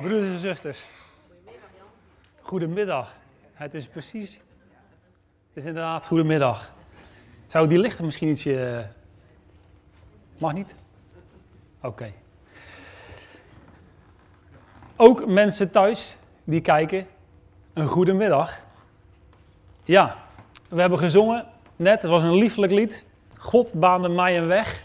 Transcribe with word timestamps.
Broeders 0.00 0.28
en 0.28 0.38
zusters. 0.38 0.84
Goedemiddag. 2.40 3.16
Het 3.52 3.74
is 3.74 3.86
precies. 3.86 4.34
Het 4.34 5.54
is 5.54 5.64
inderdaad 5.64 6.06
goedemiddag. 6.06 6.72
Zou 7.46 7.68
die 7.68 7.78
lichten 7.78 8.04
misschien 8.04 8.28
ietsje. 8.28 8.86
Mag 10.38 10.52
niet? 10.52 10.74
Oké. 11.80 12.12
Ook 14.96 15.26
mensen 15.26 15.70
thuis 15.70 16.16
die 16.44 16.60
kijken, 16.60 17.06
een 17.72 17.86
goedemiddag. 17.86 18.60
Ja, 19.84 20.16
we 20.68 20.80
hebben 20.80 20.98
gezongen 20.98 21.46
net, 21.76 22.02
het 22.02 22.10
was 22.10 22.22
een 22.22 22.34
lieflijk 22.34 22.72
lied. 22.72 23.06
God 23.36 23.72
baande 23.72 24.08
mij 24.08 24.38
een 24.38 24.46
weg 24.46 24.82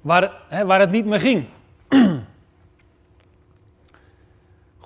waar, 0.00 0.32
hè, 0.48 0.64
waar 0.64 0.80
het 0.80 0.90
niet 0.90 1.06
meer 1.06 1.20
ging. 1.20 1.48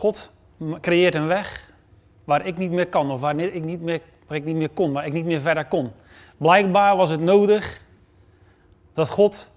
God 0.01 0.33
creëert 0.81 1.15
een 1.15 1.27
weg 1.27 1.73
waar 2.25 2.47
ik 2.47 2.59
niet 2.59 2.71
meer 2.71 2.87
kan 2.87 3.11
of 3.11 3.21
waar 3.21 3.39
ik 3.39 3.65
niet 3.65 3.81
meer, 3.81 4.03
ik 4.29 4.45
niet 4.45 4.57
meer 4.57 4.69
kon, 4.69 4.93
waar 4.93 5.07
ik 5.07 5.13
niet 5.13 5.25
meer 5.25 5.41
verder 5.41 5.67
kon. 5.67 5.93
Blijkbaar 6.37 6.97
was 6.97 7.11
het 7.11 7.21
nodig 7.21 7.83
dat 8.93 9.09
God 9.09 9.51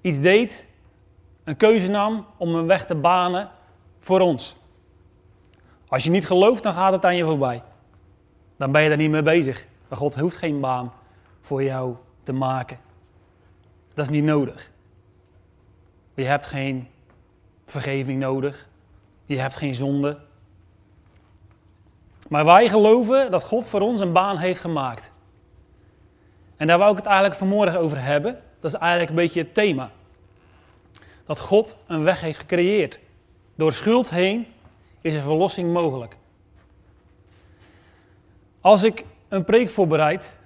iets 0.00 0.20
deed, 0.20 0.66
een 1.44 1.56
keuze 1.56 1.90
nam 1.90 2.26
om 2.36 2.54
een 2.54 2.66
weg 2.66 2.86
te 2.86 2.94
banen 2.94 3.50
voor 4.00 4.20
ons. 4.20 4.56
Als 5.88 6.04
je 6.04 6.10
niet 6.10 6.26
gelooft, 6.26 6.62
dan 6.62 6.74
gaat 6.74 6.92
het 6.92 7.04
aan 7.04 7.16
je 7.16 7.24
voorbij. 7.24 7.62
Dan 8.56 8.72
ben 8.72 8.82
je 8.82 8.88
daar 8.88 8.98
niet 8.98 9.10
mee 9.10 9.22
bezig. 9.22 9.66
Maar 9.88 9.98
God 9.98 10.16
hoeft 10.16 10.36
geen 10.36 10.60
baan 10.60 10.92
voor 11.40 11.62
jou 11.62 11.94
te 12.22 12.32
maken. 12.32 12.78
Dat 13.94 14.04
is 14.04 14.10
niet 14.10 14.24
nodig. 14.24 14.70
Je 16.14 16.24
hebt 16.24 16.46
geen 16.46 16.88
vergeving 17.66 18.20
nodig. 18.20 18.70
Je 19.32 19.38
hebt 19.38 19.56
geen 19.56 19.74
zonde. 19.74 20.18
Maar 22.28 22.44
wij 22.44 22.68
geloven 22.68 23.30
dat 23.30 23.44
God 23.44 23.66
voor 23.66 23.80
ons 23.80 24.00
een 24.00 24.12
baan 24.12 24.36
heeft 24.36 24.60
gemaakt. 24.60 25.12
En 26.56 26.66
daar 26.66 26.78
wou 26.78 26.90
ik 26.90 26.96
het 26.96 27.06
eigenlijk 27.06 27.36
vanmorgen 27.38 27.80
over 27.80 28.02
hebben. 28.02 28.40
Dat 28.60 28.74
is 28.74 28.78
eigenlijk 28.78 29.10
een 29.10 29.16
beetje 29.16 29.40
het 29.40 29.54
thema. 29.54 29.90
Dat 31.26 31.40
God 31.40 31.76
een 31.86 32.02
weg 32.02 32.20
heeft 32.20 32.38
gecreëerd. 32.38 33.00
Door 33.54 33.72
schuld 33.72 34.10
heen 34.10 34.46
is 35.00 35.14
er 35.14 35.22
verlossing 35.22 35.72
mogelijk. 35.72 36.16
Als 38.60 38.82
ik 38.82 39.04
een 39.28 39.44
preek 39.44 39.70
voorbereid, 39.70 40.36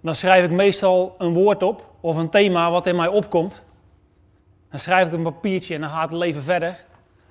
dan 0.00 0.14
schrijf 0.14 0.44
ik 0.44 0.50
meestal 0.50 1.14
een 1.18 1.32
woord 1.32 1.62
op 1.62 1.94
of 2.00 2.16
een 2.16 2.30
thema 2.30 2.70
wat 2.70 2.86
in 2.86 2.96
mij 2.96 3.08
opkomt. 3.08 3.64
Dan 4.70 4.78
schrijf 4.78 5.06
ik 5.06 5.12
een 5.12 5.22
papiertje 5.22 5.74
en 5.74 5.80
dan 5.80 5.90
gaat 5.90 6.10
het 6.10 6.18
leven 6.18 6.42
verder. 6.42 6.85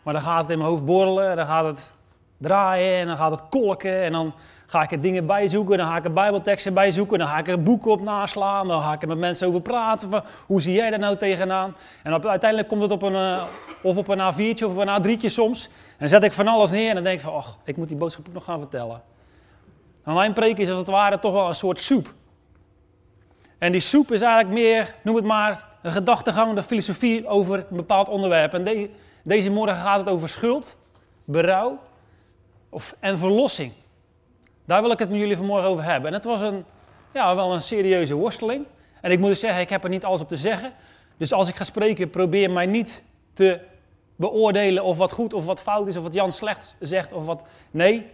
Maar 0.06 0.14
dan 0.14 0.24
gaat 0.24 0.42
het 0.42 0.52
in 0.52 0.58
mijn 0.58 0.70
hoofd 0.70 0.86
borrelen, 0.86 1.36
dan 1.36 1.46
gaat 1.46 1.66
het 1.66 1.94
draaien 2.38 3.00
en 3.00 3.08
dan 3.08 3.18
gaat 3.18 3.32
het 3.32 3.42
kolken. 3.50 4.04
En 4.04 4.12
dan 4.12 4.34
ga 4.66 4.82
ik 4.82 4.92
er 4.92 5.02
dingen 5.02 5.26
bijzoeken, 5.26 5.78
dan 5.78 5.88
ga 5.88 5.98
ik 5.98 6.06
er 6.06 6.14
bijbelteksten 6.14 6.74
bijzoeken, 6.74 7.20
dan 7.20 7.28
ga 7.28 7.38
ik 7.38 7.48
er 7.48 7.64
boeken 7.64 7.92
op 7.92 8.02
naslaan, 8.02 8.68
dan 8.68 8.82
ga 8.82 8.94
ik 8.94 9.02
er 9.02 9.08
met 9.08 9.18
mensen 9.18 9.48
over 9.48 9.62
praten. 9.62 10.10
Hoe 10.46 10.62
zie 10.62 10.74
jij 10.74 10.90
daar 10.90 11.00
nou 11.00 11.16
tegenaan? 11.16 11.76
En 12.04 12.14
op, 12.14 12.26
uiteindelijk 12.26 12.70
komt 12.70 12.82
het 12.82 12.92
op 12.92 13.02
een, 13.02 13.14
uh, 13.14 13.44
of 13.82 13.98
op 13.98 14.08
een 14.08 14.20
A4'tje 14.20 14.66
of 14.66 14.76
op 14.76 14.78
een 14.78 15.04
A3'tje 15.04 15.26
soms. 15.26 15.70
En 15.98 16.10
zet 16.10 16.24
ik 16.24 16.34
van 16.34 16.48
alles 16.48 16.72
neer 16.72 16.90
en 16.90 16.96
dan 16.96 17.04
denk 17.04 17.16
ik 17.16 17.26
van, 17.26 17.34
ach, 17.34 17.58
ik 17.64 17.78
moet 17.78 17.88
die 17.88 17.98
boodschap 17.98 18.28
ook 18.28 18.34
nog 18.34 18.44
gaan 18.44 18.60
vertellen. 18.60 19.02
En 20.04 20.14
mijn 20.14 20.34
preek 20.34 20.58
is 20.58 20.70
als 20.70 20.78
het 20.78 20.88
ware 20.88 21.20
toch 21.20 21.34
wel 21.34 21.48
een 21.48 21.56
soort 21.56 21.80
soep. 21.80 22.14
En 23.58 23.72
die 23.72 23.82
soep 23.82 24.12
is 24.12 24.22
eigenlijk 24.22 24.54
meer, 24.54 24.96
noem 25.02 25.16
het 25.16 25.26
maar, 25.26 25.66
een 25.82 25.92
gedachtegang, 25.92 26.56
de 26.56 26.64
filosofie 26.64 27.28
over 27.28 27.58
een 27.70 27.76
bepaald 27.76 28.10
onderwerp. 28.10 28.54
En 28.54 28.64
deze 29.26 29.50
morgen 29.50 29.76
gaat 29.76 30.00
het 30.00 30.10
over 30.10 30.30
schuld, 30.30 30.78
berouw 31.24 31.80
of, 32.70 32.96
en 33.00 33.18
verlossing. 33.18 33.72
Daar 34.66 34.82
wil 34.82 34.92
ik 34.92 35.00
het 35.00 35.10
met 35.10 35.20
jullie 35.20 35.38
vanmorgen 35.38 35.70
over 35.70 35.84
hebben. 35.84 36.08
En 36.08 36.16
het 36.16 36.24
was 36.24 36.42
een, 36.42 36.66
ja, 37.14 37.36
wel 37.36 37.54
een 37.54 37.62
serieuze 37.62 38.14
worsteling. 38.14 38.66
En 39.02 39.12
ik 39.12 39.20
moet 39.20 39.30
dus 39.30 39.40
zeggen, 39.40 39.62
ik 39.62 39.70
heb 39.70 39.84
er 39.84 39.90
niet 39.90 40.06
alles 40.06 40.22
op 40.22 40.28
te 40.28 40.36
zeggen. 40.36 40.74
Dus 41.18 41.34
als 41.34 41.50
ik 41.50 41.56
ga 41.56 41.64
spreken, 41.64 42.10
probeer 42.10 42.52
mij 42.52 42.66
niet 42.66 43.04
te 43.34 43.60
beoordelen 44.16 44.84
of 44.84 44.98
wat 44.98 45.12
goed 45.12 45.34
of 45.34 45.46
wat 45.46 45.62
fout 45.62 45.88
is, 45.88 45.98
of 45.98 46.04
wat 46.04 46.14
Jan 46.14 46.32
slecht 46.32 46.76
zegt 46.80 47.14
of 47.14 47.26
wat. 47.26 47.44
Nee, 47.72 48.10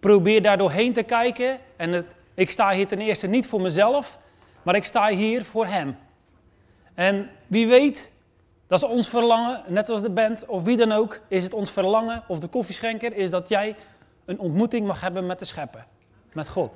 probeer 0.00 0.42
daar 0.42 0.58
doorheen 0.58 0.92
te 0.92 1.02
kijken. 1.02 1.58
En 1.76 1.92
het, 1.92 2.14
ik 2.34 2.50
sta 2.50 2.70
hier 2.70 2.86
ten 2.86 3.00
eerste 3.00 3.26
niet 3.26 3.46
voor 3.46 3.60
mezelf, 3.60 4.18
maar 4.62 4.74
ik 4.74 4.84
sta 4.84 5.08
hier 5.08 5.44
voor 5.44 5.66
Hem. 5.66 5.96
En 6.94 7.30
wie 7.46 7.66
weet, 7.66 8.12
dat 8.70 8.82
is 8.82 8.88
ons 8.88 9.08
verlangen, 9.08 9.62
net 9.66 9.88
als 9.88 10.02
de 10.02 10.10
band 10.10 10.46
of 10.46 10.62
wie 10.62 10.76
dan 10.76 10.92
ook, 10.92 11.20
is 11.28 11.42
het 11.44 11.54
ons 11.54 11.70
verlangen 11.70 12.22
of 12.26 12.38
de 12.38 12.46
koffieschenker, 12.46 13.16
is 13.16 13.30
dat 13.30 13.48
jij 13.48 13.76
een 14.24 14.38
ontmoeting 14.38 14.86
mag 14.86 15.00
hebben 15.00 15.26
met 15.26 15.38
de 15.38 15.44
schepper, 15.44 15.86
met 16.32 16.48
God. 16.48 16.72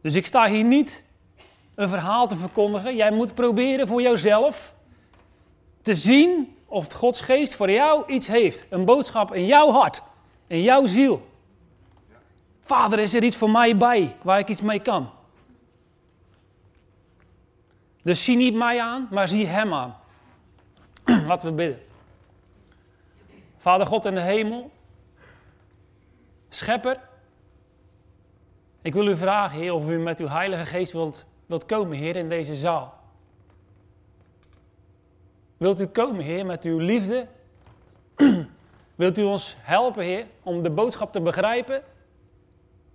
Dus 0.00 0.14
ik 0.14 0.26
sta 0.26 0.48
hier 0.48 0.64
niet 0.64 1.04
een 1.74 1.88
verhaal 1.88 2.28
te 2.28 2.36
verkondigen. 2.36 2.96
Jij 2.96 3.10
moet 3.10 3.34
proberen 3.34 3.88
voor 3.88 4.02
jouzelf 4.02 4.74
te 5.82 5.94
zien 5.94 6.56
of 6.66 6.92
Gods 6.92 7.20
geest 7.20 7.54
voor 7.54 7.70
jou 7.70 8.12
iets 8.12 8.26
heeft. 8.26 8.66
Een 8.70 8.84
boodschap 8.84 9.34
in 9.34 9.46
jouw 9.46 9.70
hart, 9.70 10.02
in 10.46 10.62
jouw 10.62 10.86
ziel. 10.86 11.28
Vader, 12.62 12.98
is 12.98 13.14
er 13.14 13.22
iets 13.22 13.36
voor 13.36 13.50
mij 13.50 13.76
bij 13.76 14.16
waar 14.22 14.38
ik 14.38 14.48
iets 14.48 14.62
mee 14.62 14.80
kan? 14.80 15.10
Dus 18.02 18.24
zie 18.24 18.36
niet 18.36 18.54
mij 18.54 18.80
aan, 18.80 19.08
maar 19.10 19.28
zie 19.28 19.46
Hem 19.46 19.74
aan. 19.74 19.98
Laten 21.26 21.48
we 21.48 21.54
bidden. 21.54 21.78
Vader 23.58 23.86
God 23.86 24.04
in 24.04 24.14
de 24.14 24.20
hemel, 24.20 24.70
Schepper, 26.48 27.00
ik 28.82 28.94
wil 28.94 29.06
u 29.06 29.16
vragen, 29.16 29.58
Heer, 29.58 29.74
of 29.74 29.90
u 29.90 29.98
met 29.98 30.20
uw 30.20 30.28
Heilige 30.28 30.64
Geest 30.64 30.92
wilt, 30.92 31.26
wilt 31.46 31.66
komen, 31.66 31.96
Heer, 31.96 32.16
in 32.16 32.28
deze 32.28 32.54
zaal. 32.54 32.94
Wilt 35.56 35.80
u 35.80 35.86
komen, 35.86 36.24
Heer, 36.24 36.46
met 36.46 36.64
uw 36.64 36.78
liefde? 36.78 37.26
Wilt 38.94 39.18
u 39.18 39.22
ons 39.22 39.56
helpen, 39.58 40.04
Heer, 40.04 40.26
om 40.42 40.62
de 40.62 40.70
boodschap 40.70 41.12
te 41.12 41.20
begrijpen? 41.20 41.82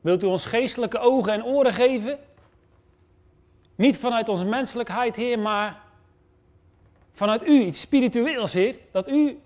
Wilt 0.01 0.23
u 0.23 0.25
ons 0.25 0.45
geestelijke 0.45 0.99
ogen 0.99 1.33
en 1.33 1.43
oren 1.43 1.73
geven? 1.73 2.19
Niet 3.75 3.97
vanuit 3.97 4.29
onze 4.29 4.45
menselijkheid, 4.45 5.15
Heer, 5.15 5.39
maar 5.39 5.84
vanuit 7.15 7.47
u, 7.47 7.61
iets 7.61 7.79
spiritueels, 7.79 8.53
Heer. 8.53 8.77
Dat 8.91 9.09
u 9.09 9.39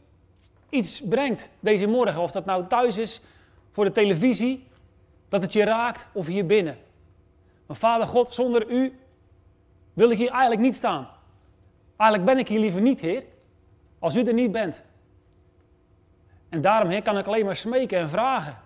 iets 0.70 1.02
brengt 1.02 1.50
deze 1.60 1.88
morgen. 1.88 2.22
Of 2.22 2.32
dat 2.32 2.46
nou 2.46 2.68
thuis 2.68 2.98
is, 2.98 3.22
voor 3.72 3.86
de 3.86 3.92
televisie, 3.92 4.68
dat 5.30 5.42
het 5.42 5.54
je 5.54 5.64
raakt 5.64 6.08
of 6.12 6.28
hier 6.28 6.46
binnen. 6.46 6.78
Maar 7.66 7.78
Vader 7.78 8.08
God, 8.08 8.30
zonder 8.30 8.72
u 8.72 9.00
wil 9.94 10.10
ik 10.10 10.18
hier 10.18 10.32
eigenlijk 10.32 10.62
niet 10.62 10.76
staan. 10.76 11.08
Eigenlijk 11.98 12.32
ben 12.32 12.40
ik 12.40 12.48
hier 12.48 12.60
liever 12.60 12.82
niet, 12.82 13.02
Heer, 13.02 13.24
als 14.00 14.16
u 14.16 14.24
er 14.24 14.34
niet 14.34 14.52
bent. 14.52 14.84
En 16.50 16.62
daarom, 16.62 16.90
Heer, 16.90 17.02
kan 17.02 17.18
ik 17.18 17.28
alleen 17.28 17.46
maar 17.46 17.56
smeken 17.56 18.00
en 18.00 18.10
vragen 18.10 18.58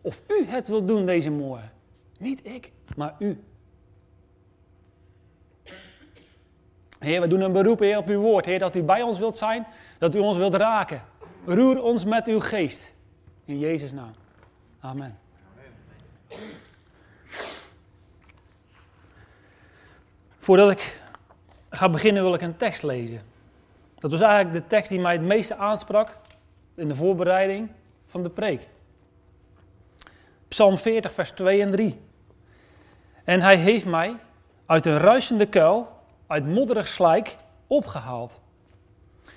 of 0.00 0.22
u 0.28 0.46
het 0.46 0.68
wilt 0.68 0.88
doen 0.88 1.06
deze 1.06 1.30
morgen. 1.30 1.70
Niet 2.18 2.46
ik, 2.46 2.72
maar 2.96 3.14
u. 3.18 3.44
Heer, 7.00 7.20
we 7.20 7.26
doen 7.26 7.40
een 7.40 7.52
beroep, 7.52 7.78
Heer, 7.78 7.96
op 7.96 8.08
uw 8.08 8.20
woord, 8.20 8.46
Heer, 8.46 8.58
dat 8.58 8.76
u 8.76 8.82
bij 8.82 9.02
ons 9.02 9.18
wilt 9.18 9.36
zijn, 9.36 9.66
dat 9.98 10.14
u 10.14 10.18
ons 10.18 10.36
wilt 10.36 10.54
raken. 10.54 11.02
Roer 11.44 11.82
ons 11.82 12.04
met 12.04 12.26
uw 12.26 12.40
geest. 12.40 12.94
In 13.44 13.58
Jezus' 13.58 13.92
naam. 13.92 14.14
Amen. 14.80 15.18
Voordat 20.38 20.70
ik 20.70 21.00
ga 21.70 21.88
beginnen 21.88 22.22
wil 22.22 22.34
ik 22.34 22.40
een 22.40 22.56
tekst 22.56 22.82
lezen. 22.82 23.22
Dat 23.98 24.10
was 24.10 24.20
eigenlijk 24.20 24.52
de 24.52 24.66
tekst 24.66 24.90
die 24.90 25.00
mij 25.00 25.12
het 25.12 25.22
meeste 25.22 25.56
aansprak 25.56 26.18
in 26.74 26.88
de 26.88 26.94
voorbereiding 26.94 27.70
van 28.06 28.22
de 28.22 28.30
preek. 28.30 28.68
Psalm 30.48 30.78
40, 30.78 31.12
vers 31.12 31.30
2 31.30 31.62
en 31.62 31.70
3. 31.70 32.00
En 33.24 33.40
hij 33.40 33.56
heeft 33.56 33.86
mij 33.86 34.16
uit 34.66 34.86
een 34.86 34.98
ruisende 34.98 35.46
kuil, 35.46 35.99
uit 36.30 36.46
modderig 36.46 36.88
slijk, 36.88 37.36
opgehaald. 37.66 38.40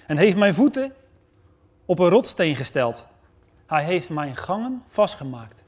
En 0.07 0.17
heeft 0.17 0.37
mijn 0.37 0.53
voeten 0.53 0.93
op 1.85 1.99
een 1.99 2.09
rotsteen 2.09 2.55
gesteld. 2.55 3.07
Hij 3.65 3.83
heeft 3.83 4.09
mijn 4.09 4.35
gangen 4.35 4.83
vastgemaakt. 4.87 5.63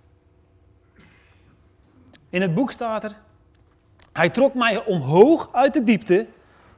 In 2.30 2.42
het 2.42 2.54
boek 2.54 2.72
staat 2.72 3.04
er: 3.04 3.16
Hij 4.14 4.30
trok 4.30 4.54
mij 4.54 4.86
omhoog 4.86 5.50
uit 5.52 5.74
de 5.74 5.84
diepte 5.84 6.28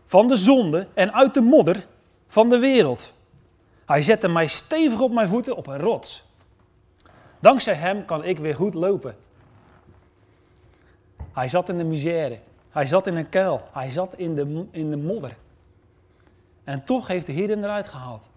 van 0.06 0.28
de 0.28 0.36
zonde 0.36 0.88
en 0.94 1.14
uit 1.14 1.34
de 1.34 1.42
modder 1.42 1.88
van 2.28 2.50
de 2.50 2.58
wereld. 2.58 3.14
Hij 3.86 4.02
zette 4.02 4.28
mij 4.28 4.48
stevig 4.48 5.00
op 5.00 5.12
mijn 5.12 5.28
voeten 5.28 5.56
op 5.56 5.68
een 5.68 5.80
rots. 5.80 6.26
Dankzij 7.40 7.74
hem 7.74 8.06
kan 8.06 8.24
ik 8.24 8.40
weer 8.40 8.56
goed 8.56 8.74
lopen. 8.74 9.18
Hij 11.34 11.48
zat 11.48 11.70
in 11.70 11.78
de 11.78 11.84
misère. 11.84 12.40
Hij 12.78 12.86
zat 12.86 13.08
in 13.08 13.16
een 13.16 13.30
kuil. 13.30 13.62
Hij 13.72 13.90
zat 13.90 14.14
in 14.16 14.36
de, 14.36 14.66
in 14.72 14.90
de 14.90 14.98
modder. 14.98 15.38
En 16.64 16.84
toch 16.84 17.08
heeft 17.08 17.26
de 17.26 17.32
Heer 17.32 17.50
hem 17.50 17.64
eruit 17.64 17.88
gehaald. 17.88 18.30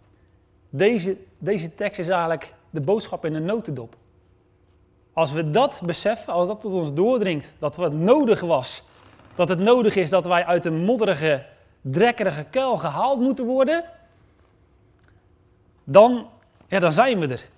Deze, 0.70 1.16
deze 1.38 1.74
tekst 1.74 1.98
is 1.98 2.08
eigenlijk 2.08 2.54
de 2.70 2.80
boodschap 2.80 3.24
in 3.24 3.34
een 3.34 3.44
notendop. 3.44 3.96
Als 5.12 5.32
we 5.32 5.50
dat 5.50 5.82
beseffen, 5.84 6.32
als 6.32 6.48
dat 6.48 6.60
tot 6.60 6.72
ons 6.72 6.94
doordringt, 6.94 7.52
dat 7.58 7.76
wat 7.76 7.92
nodig 7.92 8.40
was, 8.40 8.82
dat 9.34 9.48
het 9.48 9.58
nodig 9.58 9.96
is 9.96 10.10
dat 10.10 10.24
wij 10.24 10.44
uit 10.44 10.64
een 10.64 10.84
modderige, 10.84 11.46
drekkerige 11.80 12.44
kuil 12.44 12.76
gehaald 12.76 13.20
moeten 13.20 13.46
worden, 13.46 13.84
dan, 15.84 16.26
ja, 16.68 16.78
dan 16.78 16.92
zijn 16.92 17.18
we 17.18 17.26
er. 17.26 17.48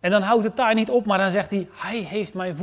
En 0.00 0.10
dan 0.10 0.22
houdt 0.22 0.44
het 0.44 0.56
daar 0.56 0.74
niet 0.74 0.90
op, 0.90 1.06
maar 1.06 1.18
dan 1.18 1.30
zegt 1.30 1.50
hij: 1.50 1.68
Hij 1.72 1.98
heeft 1.98 2.34
mijn 2.34 2.56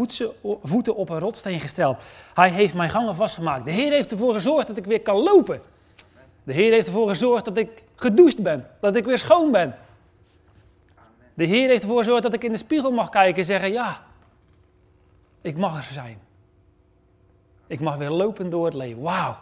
voeten 0.64 0.96
op 0.96 1.10
een 1.10 1.20
rotsteen 1.20 1.60
gesteld. 1.60 1.98
Hij 2.34 2.50
heeft 2.50 2.74
mijn 2.74 2.90
gangen 2.90 3.16
vastgemaakt. 3.16 3.66
De 3.66 3.72
Heer 3.72 3.92
heeft 3.92 4.12
ervoor 4.12 4.34
gezorgd 4.34 4.68
dat 4.68 4.78
ik 4.78 4.86
weer 4.86 5.02
kan 5.02 5.16
lopen. 5.16 5.62
De 6.44 6.54
Heer 6.54 6.72
heeft 6.72 6.88
ervoor 6.88 7.10
gezorgd 7.10 7.46
dat 7.46 7.58
ik 7.58 7.84
gedoucht 7.96 8.42
ben, 8.42 8.68
dat 8.80 8.96
ik 8.96 9.06
weer 9.06 9.18
schoon 9.18 9.52
ben. 9.52 9.76
De 11.34 11.46
Heer 11.46 11.68
heeft 11.68 11.82
ervoor 11.82 11.98
gezorgd 11.98 12.24
dat 12.24 12.34
ik 12.34 12.44
in 12.44 12.52
de 12.52 12.58
spiegel 12.58 12.92
mag 12.92 13.10
kijken 13.10 13.38
en 13.38 13.46
zeggen: 13.46 13.72
Ja, 13.72 14.04
ik 15.42 15.58
mag 15.58 15.88
er 15.88 15.94
zijn. 15.94 16.20
Ik 17.68 17.80
mag 17.80 17.96
weer 17.96 18.10
lopen 18.10 18.50
door 18.50 18.66
het 18.66 18.74
leven. 18.74 19.02
Wauw. 19.02 19.38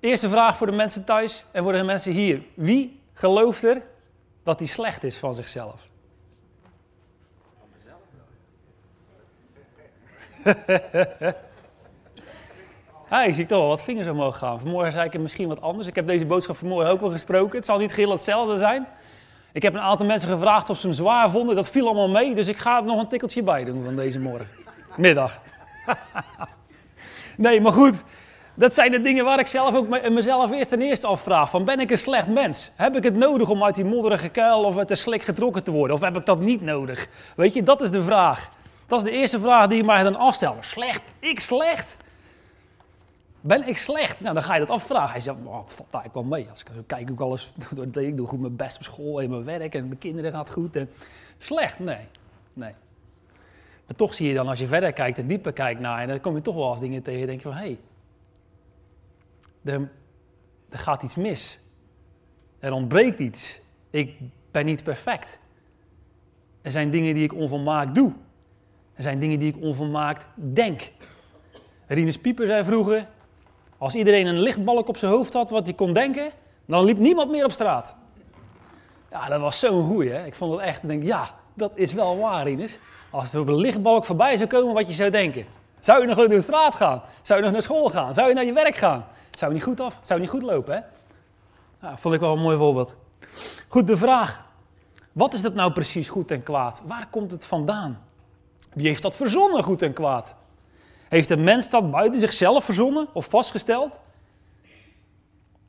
Eerste 0.00 0.28
vraag 0.28 0.56
voor 0.56 0.66
de 0.66 0.72
mensen 0.72 1.04
thuis 1.04 1.44
en 1.50 1.62
voor 1.62 1.72
de 1.72 1.82
mensen 1.82 2.12
hier. 2.12 2.42
Wie 2.54 2.97
gelooft 3.18 3.64
er 3.64 3.82
dat 4.42 4.58
hij 4.58 4.68
slecht 4.68 5.04
is 5.04 5.16
van 5.16 5.34
zichzelf? 5.34 5.88
Ja, 13.10 13.22
je 13.22 13.32
ziet 13.32 13.48
toch 13.48 13.58
wel 13.58 13.68
wat 13.68 13.82
vingers 13.82 14.06
omhoog 14.06 14.38
gaan. 14.38 14.60
Vanmorgen 14.60 14.92
zei 14.92 15.06
ik 15.06 15.12
het 15.12 15.22
misschien 15.22 15.48
wat 15.48 15.60
anders. 15.60 15.86
Ik 15.86 15.94
heb 15.94 16.06
deze 16.06 16.26
boodschap 16.26 16.56
vanmorgen 16.56 16.90
ook 16.90 17.00
wel 17.00 17.10
gesproken. 17.10 17.56
Het 17.56 17.64
zal 17.64 17.78
niet 17.78 17.92
geheel 17.92 18.10
hetzelfde 18.10 18.58
zijn. 18.58 18.86
Ik 19.52 19.62
heb 19.62 19.74
een 19.74 19.80
aantal 19.80 20.06
mensen 20.06 20.30
gevraagd 20.30 20.70
of 20.70 20.78
ze 20.78 20.86
hem 20.86 20.96
zwaar 20.96 21.30
vonden. 21.30 21.56
Dat 21.56 21.70
viel 21.70 21.86
allemaal 21.86 22.08
mee, 22.08 22.34
dus 22.34 22.48
ik 22.48 22.56
ga 22.56 22.76
er 22.76 22.84
nog 22.84 23.00
een 23.00 23.08
tikkeltje 23.08 23.42
bij 23.42 23.64
doen 23.64 23.84
van 23.84 23.96
deze 23.96 24.20
morgen. 24.20 24.48
Middag. 24.96 25.40
nee, 27.36 27.60
maar 27.60 27.72
goed. 27.72 28.04
Dat 28.58 28.74
zijn 28.74 28.90
de 28.90 29.00
dingen 29.00 29.24
waar 29.24 29.38
ik 29.38 29.46
zelf 29.46 29.74
ook 29.74 30.10
mezelf 30.10 30.50
eerst 30.50 30.72
en 30.72 30.82
eerste 30.82 31.06
afvraag. 31.06 31.50
Van 31.50 31.64
ben 31.64 31.80
ik 31.80 31.90
een 31.90 31.98
slecht 31.98 32.28
mens? 32.28 32.72
Heb 32.76 32.96
ik 32.96 33.02
het 33.02 33.16
nodig 33.16 33.48
om 33.48 33.64
uit 33.64 33.74
die 33.74 33.84
modderige 33.84 34.28
kuil 34.28 34.64
of 34.64 34.76
uit 34.76 34.88
de 34.88 34.94
slik 34.94 35.22
getrokken 35.22 35.64
te 35.64 35.70
worden? 35.70 35.96
Of 35.96 36.02
heb 36.02 36.16
ik 36.16 36.26
dat 36.26 36.40
niet 36.40 36.60
nodig? 36.60 37.08
Weet 37.36 37.54
je, 37.54 37.62
dat 37.62 37.80
is 37.82 37.90
de 37.90 38.02
vraag. 38.02 38.50
Dat 38.86 38.98
is 38.98 39.10
de 39.10 39.16
eerste 39.16 39.40
vraag 39.40 39.66
die 39.66 39.76
je 39.76 39.84
mij 39.84 40.02
dan 40.02 40.16
afstelt. 40.16 40.64
Slecht? 40.64 41.08
Ik 41.18 41.40
slecht? 41.40 41.96
Ben 43.40 43.68
ik 43.68 43.76
slecht? 43.76 44.20
Nou, 44.20 44.34
dan 44.34 44.42
ga 44.42 44.54
je 44.54 44.60
dat 44.60 44.70
afvragen. 44.70 45.10
Hij 45.10 45.20
zegt, 45.20 45.36
oh, 45.44 45.62
ik 45.66 45.70
valt 45.70 45.88
eigenlijk 45.92 46.14
wel 46.14 46.38
mee. 46.38 46.46
Als 46.50 46.60
ik 46.60 46.66
zo 46.74 46.82
kijk, 46.86 47.10
ik 47.10 47.20
alles, 47.20 47.52
ik 47.92 48.16
doe 48.16 48.26
goed 48.26 48.40
mijn 48.40 48.56
best 48.56 48.76
op 48.76 48.82
school 48.82 49.20
en 49.20 49.30
mijn 49.30 49.44
werk 49.44 49.74
en 49.74 49.86
mijn 49.86 49.98
kinderen 49.98 50.32
gaat 50.32 50.50
goed. 50.50 50.76
En... 50.76 50.90
Slecht? 51.38 51.78
Nee. 51.78 52.06
nee. 52.52 52.72
Maar 53.86 53.96
toch 53.96 54.14
zie 54.14 54.28
je 54.28 54.34
dan, 54.34 54.48
als 54.48 54.58
je 54.58 54.66
verder 54.66 54.92
kijkt 54.92 55.18
en 55.18 55.26
dieper 55.26 55.52
kijkt 55.52 55.80
naar, 55.80 56.00
en 56.00 56.08
dan 56.08 56.20
kom 56.20 56.34
je 56.34 56.42
toch 56.42 56.54
wel 56.54 56.70
als 56.70 56.80
dingen 56.80 57.02
tegen. 57.02 57.26
denk 57.26 57.42
je 57.42 57.48
van, 57.48 57.56
hé, 57.56 57.64
hey, 57.64 57.78
er, 59.64 59.90
gaat 60.70 61.02
iets 61.02 61.16
mis. 61.16 61.60
Er 62.58 62.72
ontbreekt 62.72 63.18
iets. 63.18 63.60
Ik 63.90 64.16
ben 64.50 64.66
niet 64.66 64.82
perfect. 64.82 65.40
Er 66.62 66.70
zijn 66.70 66.90
dingen 66.90 67.14
die 67.14 67.24
ik 67.24 67.34
onvolmaakt 67.34 67.94
doe. 67.94 68.12
Er 68.94 69.02
zijn 69.02 69.18
dingen 69.18 69.38
die 69.38 69.54
ik 69.54 69.62
onvolmaakt 69.62 70.26
denk. 70.34 70.92
Rinus 71.86 72.18
Pieper 72.18 72.46
zei 72.46 72.64
vroeger, 72.64 73.08
als 73.78 73.94
iedereen 73.94 74.26
een 74.26 74.40
lichtbalk 74.40 74.88
op 74.88 74.96
zijn 74.96 75.12
hoofd 75.12 75.32
had 75.32 75.50
wat 75.50 75.66
hij 75.66 75.74
kon 75.74 75.92
denken, 75.92 76.30
dan 76.66 76.84
liep 76.84 76.98
niemand 76.98 77.30
meer 77.30 77.44
op 77.44 77.52
straat. 77.52 77.96
Ja, 79.10 79.28
dat 79.28 79.40
was 79.40 79.58
zo'n 79.58 79.86
goeie. 79.86 80.10
Hè? 80.10 80.26
Ik 80.26 80.34
vond 80.34 80.52
het 80.52 80.60
echt, 80.60 80.88
denk, 80.88 81.04
ja, 81.04 81.30
dat 81.54 81.72
is 81.74 81.92
wel 81.92 82.18
waar, 82.18 82.48
Ines. 82.48 82.78
Als 83.10 83.34
er 83.34 83.40
op 83.40 83.48
een 83.48 83.60
lichtbalk 83.60 84.04
voorbij 84.04 84.36
zou 84.36 84.48
komen 84.48 84.74
wat 84.74 84.86
je 84.86 84.92
zou 84.92 85.10
denken. 85.10 85.46
Zou 85.78 86.00
je 86.00 86.06
nog 86.06 86.16
door 86.16 86.28
de 86.28 86.40
straat 86.40 86.74
gaan? 86.74 87.02
Zou 87.22 87.38
je 87.38 87.44
nog 87.44 87.52
naar 87.52 87.62
school 87.62 87.90
gaan? 87.90 88.14
Zou 88.14 88.28
je 88.28 88.34
naar 88.34 88.44
je 88.44 88.52
werk 88.52 88.76
gaan? 88.76 89.06
Zou 89.38 89.52
niet 89.52 89.62
goed 89.62 89.80
af? 89.80 89.98
Zou 90.02 90.20
niet 90.20 90.28
goed 90.28 90.42
lopen, 90.42 90.74
hè? 90.74 90.80
Ja, 91.86 91.98
vond 91.98 92.14
ik 92.14 92.20
wel 92.20 92.32
een 92.32 92.40
mooi 92.40 92.56
voorbeeld. 92.56 92.94
Goed, 93.68 93.86
de 93.86 93.96
vraag. 93.96 94.44
Wat 95.12 95.34
is 95.34 95.42
dat 95.42 95.54
nou 95.54 95.72
precies 95.72 96.08
goed 96.08 96.30
en 96.30 96.42
kwaad? 96.42 96.82
Waar 96.84 97.06
komt 97.10 97.30
het 97.30 97.46
vandaan? 97.46 98.02
Wie 98.72 98.86
heeft 98.86 99.02
dat 99.02 99.14
verzonnen, 99.14 99.62
goed 99.62 99.82
en 99.82 99.92
kwaad? 99.92 100.34
Heeft 101.08 101.28
de 101.28 101.36
mens 101.36 101.70
dat 101.70 101.90
buiten 101.90 102.20
zichzelf 102.20 102.64
verzonnen 102.64 103.08
of 103.12 103.26
vastgesteld? 103.26 104.00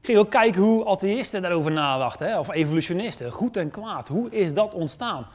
Ging 0.01 0.17
ook 0.17 0.29
kijken 0.31 0.61
hoe 0.61 0.85
atheïsten 0.85 1.41
daarover 1.41 1.71
nadachten, 1.71 2.39
of 2.39 2.51
evolutionisten. 2.51 3.31
Goed 3.31 3.57
en 3.57 3.71
kwaad, 3.71 4.07
hoe 4.07 4.29
is 4.29 4.53
dat 4.53 4.73
ontstaan? 4.73 5.27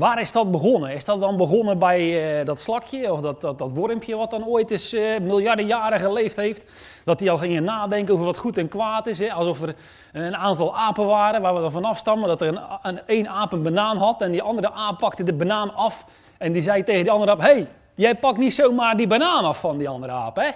Waar 0.00 0.20
is 0.20 0.32
dat 0.32 0.50
begonnen? 0.50 0.94
Is 0.94 1.04
dat 1.04 1.20
dan 1.20 1.36
begonnen 1.36 1.78
bij 1.78 2.38
uh, 2.40 2.46
dat 2.46 2.60
slakje 2.60 3.12
of 3.12 3.20
dat, 3.20 3.40
dat, 3.40 3.58
dat 3.58 3.70
wormpje 3.70 4.16
wat 4.16 4.30
dan 4.30 4.46
ooit 4.46 4.70
eens 4.70 4.94
uh, 4.94 5.18
miljarden 5.18 5.66
jaren 5.66 6.00
geleefd 6.00 6.36
heeft? 6.36 6.64
Dat 7.04 7.18
die 7.18 7.30
al 7.30 7.38
gingen 7.38 7.64
nadenken 7.64 8.14
over 8.14 8.26
wat 8.26 8.38
goed 8.38 8.58
en 8.58 8.68
kwaad 8.68 9.06
is. 9.06 9.18
Hè? 9.18 9.32
Alsof 9.32 9.62
er 9.62 9.74
een 10.12 10.36
aantal 10.36 10.76
apen 10.76 11.06
waren 11.06 11.42
waar 11.42 11.54
we 11.54 11.62
er 11.62 11.70
vanaf 11.70 11.98
stammen. 11.98 12.28
Dat 12.28 12.40
er 12.40 12.48
een, 12.48 12.60
een, 12.82 13.00
een 13.06 13.28
aap 13.28 13.52
een 13.52 13.62
banaan 13.62 13.96
had 13.96 14.22
en 14.22 14.30
die 14.30 14.42
andere 14.42 14.72
aap 14.72 14.98
pakte 14.98 15.22
de 15.22 15.32
banaan 15.32 15.74
af. 15.74 16.06
En 16.38 16.52
die 16.52 16.62
zei 16.62 16.82
tegen 16.82 17.02
die 17.02 17.12
andere 17.12 17.32
aap, 17.32 17.40
hey, 17.40 17.68
Jij 18.00 18.14
pakt 18.14 18.38
niet 18.38 18.54
zomaar 18.54 18.96
die 18.96 19.06
banaan 19.06 19.44
af 19.44 19.60
van 19.60 19.78
die 19.78 19.88
andere 19.88 20.12
aap, 20.12 20.36
hè? 20.36 20.48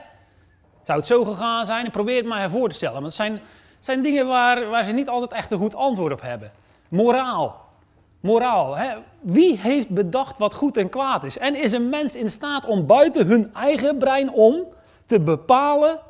Zou 0.83 0.99
het 0.99 1.07
zo 1.07 1.25
gegaan 1.25 1.67
zijn? 1.67 1.91
Probeer 1.91 2.17
het 2.17 2.27
maar 2.27 2.41
hervoor 2.41 2.69
te 2.69 2.75
stellen. 2.75 2.95
Want 2.95 3.07
het 3.07 3.15
zijn, 3.15 3.41
zijn 3.79 4.03
dingen 4.03 4.27
waar, 4.27 4.69
waar 4.69 4.85
ze 4.85 4.93
niet 4.93 5.09
altijd 5.09 5.33
echt 5.33 5.53
een 5.53 5.59
goed 5.59 5.75
antwoord 5.75 6.13
op 6.13 6.21
hebben. 6.21 6.53
Moraal. 6.89 7.64
Moraal. 8.25 8.77
Hè? 8.77 8.97
Wie 9.21 9.59
heeft 9.59 9.91
bedacht 9.91 10.39
wat 10.39 10.55
goed 10.55 10.77
en 10.77 10.89
kwaad 10.89 11.25
is? 11.25 11.39
En 11.39 11.55
is 11.55 11.73
een 11.73 11.89
mens 11.89 12.17
in 12.17 12.31
staat 12.31 12.67
om 12.67 12.87
buiten 12.87 13.27
hun 13.27 13.55
eigen 13.55 13.99
brein 13.99 14.33
om 14.33 14.67
te 15.07 15.21
bepalen 15.21 16.01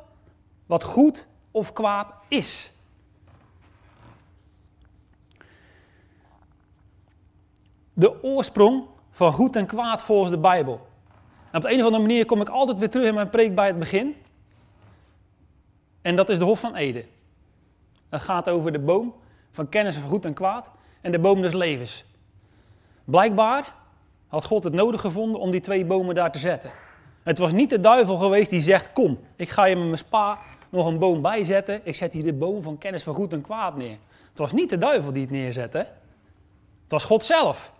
wat 0.65 0.83
goed 0.83 1.27
of 1.51 1.73
kwaad 1.73 2.13
is? 2.27 2.73
De 7.93 8.23
oorsprong 8.23 8.83
van 9.11 9.33
goed 9.33 9.55
en 9.55 9.65
kwaad 9.65 10.03
volgens 10.03 10.31
de 10.31 10.37
Bijbel 10.37 10.87
op 11.55 11.61
de 11.61 11.71
een 11.71 11.79
of 11.79 11.85
andere 11.85 12.01
manier 12.01 12.25
kom 12.25 12.41
ik 12.41 12.49
altijd 12.49 12.77
weer 12.77 12.89
terug 12.89 13.07
in 13.07 13.13
mijn 13.13 13.29
preek 13.29 13.55
bij 13.55 13.67
het 13.67 13.79
begin. 13.79 14.15
En 16.01 16.15
dat 16.15 16.29
is 16.29 16.37
de 16.37 16.43
Hof 16.43 16.59
van 16.59 16.75
Eden. 16.75 17.05
Het 18.09 18.21
gaat 18.21 18.49
over 18.49 18.71
de 18.71 18.79
boom 18.79 19.15
van 19.51 19.69
kennis 19.69 19.95
van 19.95 20.09
goed 20.09 20.25
en 20.25 20.33
kwaad 20.33 20.71
en 21.05 21.11
de 21.11 21.19
boom 21.19 21.41
des 21.41 21.53
levens. 21.53 22.05
Blijkbaar 23.03 23.73
had 24.27 24.45
God 24.45 24.63
het 24.63 24.73
nodig 24.73 25.01
gevonden 25.01 25.41
om 25.41 25.51
die 25.51 25.61
twee 25.61 25.85
bomen 25.85 26.15
daar 26.15 26.31
te 26.31 26.39
zetten. 26.39 26.71
Het 27.23 27.37
was 27.37 27.51
niet 27.51 27.69
de 27.69 27.79
duivel 27.79 28.17
geweest 28.17 28.49
die 28.49 28.61
zegt: 28.61 28.93
Kom, 28.93 29.19
ik 29.35 29.49
ga 29.49 29.65
je 29.65 29.75
met 29.75 29.85
mijn 29.85 29.97
spa 29.97 30.39
nog 30.69 30.85
een 30.85 30.99
boom 30.99 31.21
bijzetten. 31.21 31.81
Ik 31.83 31.95
zet 31.95 32.13
hier 32.13 32.23
de 32.23 32.33
boom 32.33 32.63
van 32.63 32.77
kennis 32.77 33.03
van 33.03 33.13
goed 33.13 33.33
en 33.33 33.41
kwaad 33.41 33.75
neer. 33.75 33.97
Het 34.29 34.37
was 34.37 34.51
niet 34.51 34.69
de 34.69 34.77
duivel 34.77 35.11
die 35.11 35.21
het 35.21 35.31
neerzette. 35.31 35.77
Het 35.77 36.91
was 36.91 37.03
God 37.03 37.25
zelf. 37.25 37.73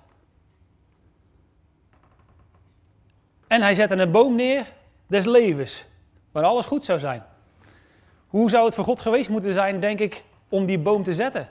En 3.48 3.62
hij 3.62 3.76
zette 3.76 3.96
een 3.96 4.12
boom 4.12 4.36
neer 4.36 4.74
des 5.08 5.26
levens, 5.26 5.86
waar 6.32 6.44
alles 6.44 6.66
goed 6.66 6.86
zou 6.86 7.00
zijn. 7.00 7.24
Hoe 8.28 8.50
zou 8.50 8.66
het 8.66 8.76
voor 8.76 8.84
God 8.84 9.02
geweest 9.02 9.30
moeten 9.30 9.54
zijn, 9.54 9.80
denk 9.80 10.00
ik, 10.00 10.24
om 10.50 10.66
die 10.66 10.80
boom 10.80 11.04
te 11.04 11.14
zetten 11.14 11.50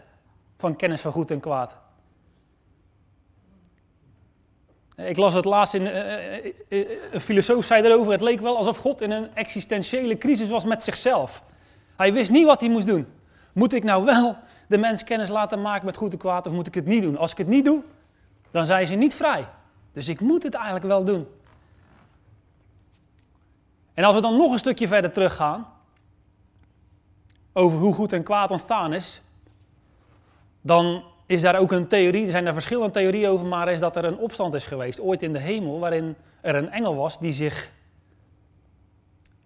van 0.58 0.76
kennis 0.76 1.00
van 1.00 1.12
goed 1.12 1.30
en 1.30 1.40
kwaad? 1.40 1.76
Ik 4.96 5.16
las 5.16 5.34
het 5.34 5.44
laatst 5.44 5.74
in. 5.74 5.82
Uh, 5.82 6.44
uh, 6.68 6.90
een 7.12 7.20
filosoof 7.20 7.64
zei 7.64 7.82
erover: 7.82 8.12
het 8.12 8.20
leek 8.20 8.40
wel 8.40 8.56
alsof 8.56 8.78
God 8.78 9.00
in 9.00 9.10
een 9.10 9.34
existentiële 9.34 10.18
crisis 10.18 10.48
was 10.48 10.64
met 10.64 10.82
zichzelf. 10.82 11.42
Hij 11.96 12.12
wist 12.12 12.30
niet 12.30 12.46
wat 12.46 12.60
hij 12.60 12.70
moest 12.70 12.86
doen. 12.86 13.06
Moet 13.52 13.72
ik 13.72 13.84
nou 13.84 14.04
wel 14.04 14.36
de 14.68 14.78
mens 14.78 15.04
kennis 15.04 15.28
laten 15.28 15.62
maken 15.62 15.86
met 15.86 15.96
goed 15.96 16.12
en 16.12 16.18
kwaad, 16.18 16.46
of 16.46 16.52
moet 16.52 16.66
ik 16.66 16.74
het 16.74 16.86
niet 16.86 17.02
doen? 17.02 17.16
Als 17.16 17.30
ik 17.30 17.38
het 17.38 17.46
niet 17.46 17.64
doe, 17.64 17.82
dan 18.50 18.66
zijn 18.66 18.86
ze 18.86 18.94
niet 18.94 19.14
vrij. 19.14 19.48
Dus 19.92 20.08
ik 20.08 20.20
moet 20.20 20.42
het 20.42 20.54
eigenlijk 20.54 20.84
wel 20.84 21.04
doen. 21.04 21.26
En 23.94 24.04
als 24.04 24.14
we 24.14 24.20
dan 24.20 24.36
nog 24.36 24.52
een 24.52 24.58
stukje 24.58 24.88
verder 24.88 25.12
teruggaan, 25.12 25.66
over 27.52 27.78
hoe 27.78 27.94
goed 27.94 28.12
en 28.12 28.22
kwaad 28.22 28.50
ontstaan 28.50 28.92
is, 28.92 29.22
dan 30.64 31.04
is 31.26 31.40
daar 31.40 31.58
ook 31.58 31.72
een 31.72 31.88
theorie, 31.88 32.24
er 32.24 32.30
zijn 32.30 32.44
daar 32.44 32.52
verschillende 32.52 32.92
theorieën 32.92 33.28
over, 33.28 33.46
maar 33.46 33.68
is 33.68 33.80
dat 33.80 33.96
er 33.96 34.04
een 34.04 34.18
opstand 34.18 34.54
is 34.54 34.66
geweest, 34.66 35.00
ooit 35.00 35.22
in 35.22 35.32
de 35.32 35.38
hemel, 35.38 35.78
waarin 35.78 36.16
er 36.40 36.54
een 36.54 36.70
engel 36.70 36.96
was 36.96 37.18
die 37.18 37.32
zich, 37.32 37.70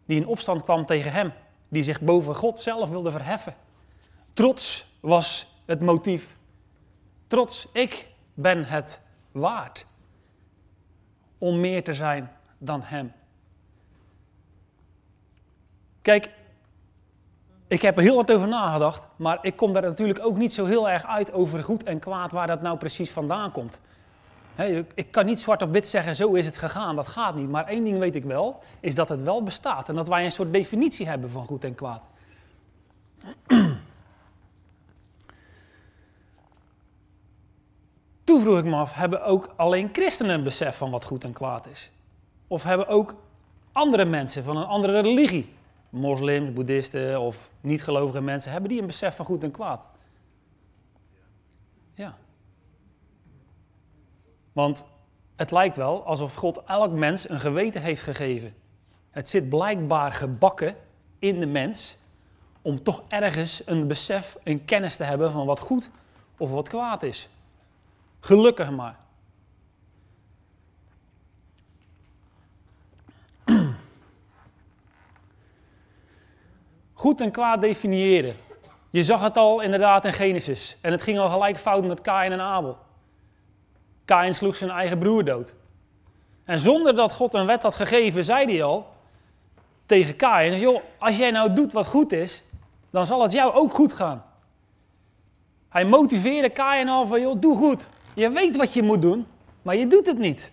die 0.07 0.17
in 0.17 0.27
opstand 0.27 0.63
kwam 0.63 0.87
tegen 0.87 1.13
hem, 1.13 1.33
die 1.69 1.83
zich 1.83 2.01
boven 2.01 2.35
God 2.35 2.59
zelf 2.59 2.89
wilde 2.89 3.11
verheffen. 3.11 3.55
Trots 4.33 4.87
was 5.01 5.53
het 5.67 5.81
motief. 5.81 6.37
Trots, 7.27 7.69
ik 7.73 8.09
ben 8.35 8.65
het 8.65 9.01
waard 9.33 9.87
om 11.39 11.61
meer 11.61 11.85
te 11.85 11.95
zijn 11.95 12.33
dan 12.59 12.83
hem. 12.83 13.13
Kijk, 16.03 16.31
ik 17.69 17.83
heb 17.83 17.97
er 17.97 18.03
heel 18.03 18.15
hard 18.15 18.33
over 18.33 18.49
nagedacht, 18.49 19.03
maar 19.17 19.39
ik 19.43 19.57
kom 19.57 19.73
daar 19.73 19.83
natuurlijk 19.83 20.27
ook 20.27 20.37
niet 20.37 20.53
zo 20.53 20.65
heel 20.65 20.89
erg 20.89 21.07
uit 21.07 21.33
over 21.33 21.65
goed 21.65 21.83
en 21.83 21.99
kwaad, 21.99 22.33
waar 22.33 22.47
dat 22.47 22.63
nou 22.63 22.79
precies 22.79 23.11
vandaan 23.11 23.53
komt. 23.53 23.81
ik 24.95 25.11
kan 25.11 25.27
niet 25.27 25.41
zwart 25.41 25.63
op 25.63 25.73
wit 25.73 25.89
zeggen, 25.89 26.17
zo 26.17 26.35
is 26.35 26.47
het 26.47 26.59
gegaan, 26.59 26.97
dat 26.97 27.07
gaat 27.09 27.35
niet. 27.35 27.49
Maar 27.49 27.67
één 27.67 27.85
ding 27.85 27.99
weet 27.99 28.15
ik 28.15 28.25
wel, 28.25 28.63
is 28.81 28.95
dat 28.95 29.09
het 29.09 29.23
wel 29.23 29.43
bestaat 29.43 29.89
en 29.89 29.95
dat 29.95 30.09
wij 30.09 30.25
een 30.25 30.33
soort 30.33 30.53
definitie 30.53 31.09
hebben 31.09 31.31
van 31.31 31.47
goed 31.47 31.65
en 31.65 31.75
kwaad. 31.75 32.03
Toen 38.25 38.41
vroeg 38.41 38.59
ik 38.59 38.65
me 38.65 38.77
af, 38.77 38.93
hebben 38.93 39.25
ook 39.25 39.53
alleen 39.57 39.89
christenen 39.93 40.35
een 40.35 40.43
besef 40.43 40.77
van 40.77 40.91
wat 40.91 41.05
goed 41.05 41.25
en 41.25 41.33
kwaad 41.33 41.67
is? 41.67 41.91
Of 42.47 42.63
hebben 42.63 42.89
ook 42.89 43.15
andere 43.73 44.05
mensen 44.05 44.45
van 44.45 44.57
een 44.57 44.67
andere 44.67 45.01
religie, 45.01 45.57
moslims, 45.91 46.53
boeddhisten 46.53 47.21
of 47.21 47.51
niet-gelovige 47.61 48.21
mensen, 48.21 48.53
hebben 48.53 48.71
die 48.71 48.81
een 48.81 48.87
besef 48.87 49.17
van 49.17 49.25
goed 49.25 49.43
en 49.43 49.51
kwaad? 49.51 49.89
Ja. 51.95 52.17
Want 54.53 54.85
het 55.37 55.51
lijkt 55.51 55.77
wel 55.77 56.05
alsof 56.05 56.35
God 56.35 56.63
elk 56.67 56.93
mens 56.93 57.29
een 57.29 57.41
geweten 57.41 57.83
heeft 57.83 58.03
gegeven. 58.03 58.55
Het 59.11 59.29
zit 59.29 59.49
blijkbaar 59.49 60.13
gebakken 60.13 60.77
in 61.19 61.41
de 61.41 61.47
mens 61.47 61.99
om 62.63 62.83
toch 62.83 63.03
ergens 63.09 63.63
een 63.67 63.87
besef, 63.87 64.39
een 64.43 64.65
kennis 64.65 64.97
te 64.97 65.05
hebben 65.05 65.33
van 65.33 65.47
wat 65.47 65.61
goed 65.61 65.91
of 66.37 66.51
wat 66.51 66.69
kwaad 66.69 67.03
is. 67.03 67.29
Gelukkig 68.21 68.71
maar. 68.71 68.99
Goed 76.99 77.21
en 77.21 77.31
kwaad 77.31 77.61
definiëren. 77.61 78.37
Je 78.91 79.03
zag 79.03 79.21
het 79.21 79.37
al 79.37 79.61
inderdaad 79.61 80.05
in 80.05 80.13
Genesis. 80.13 80.77
En 80.81 80.93
het 80.93 81.03
ging 81.03 81.19
al 81.19 81.29
gelijk 81.29 81.59
fout 81.59 81.85
met 81.85 82.01
Kain 82.01 82.33
en 82.33 82.41
Abel. 82.41 82.79
Kain 84.05 84.35
sloeg 84.35 84.57
zijn 84.57 84.71
eigen 84.71 84.99
broer 84.99 85.25
dood. 85.25 85.55
En 86.45 86.59
zonder 86.59 86.95
dat 86.95 87.13
God 87.13 87.35
een 87.35 87.47
wet 87.47 87.63
had 87.63 87.75
gegeven, 87.75 88.25
zei 88.25 88.47
hij 88.47 88.63
al 88.63 88.87
tegen 89.87 90.17
Kain: 90.17 90.59
Joh, 90.59 90.83
als 90.99 91.17
jij 91.17 91.31
nou 91.31 91.53
doet 91.53 91.73
wat 91.73 91.87
goed 91.87 92.13
is, 92.13 92.45
dan 92.91 93.07
zal 93.07 93.23
het 93.23 93.33
jou 93.33 93.53
ook 93.53 93.73
goed 93.73 93.93
gaan. 93.93 94.25
Hij 95.69 95.85
motiveerde 95.85 96.51
Kain 96.51 96.89
al 96.89 97.07
van: 97.07 97.21
Joh, 97.21 97.41
doe 97.41 97.57
goed. 97.57 97.89
Je 98.15 98.31
weet 98.31 98.57
wat 98.57 98.75
je 98.75 98.83
moet 98.83 99.03
doen, 99.03 99.27
maar 99.63 99.77
je 99.77 99.87
doet 99.87 100.07
het 100.07 100.19
niet. 100.19 100.53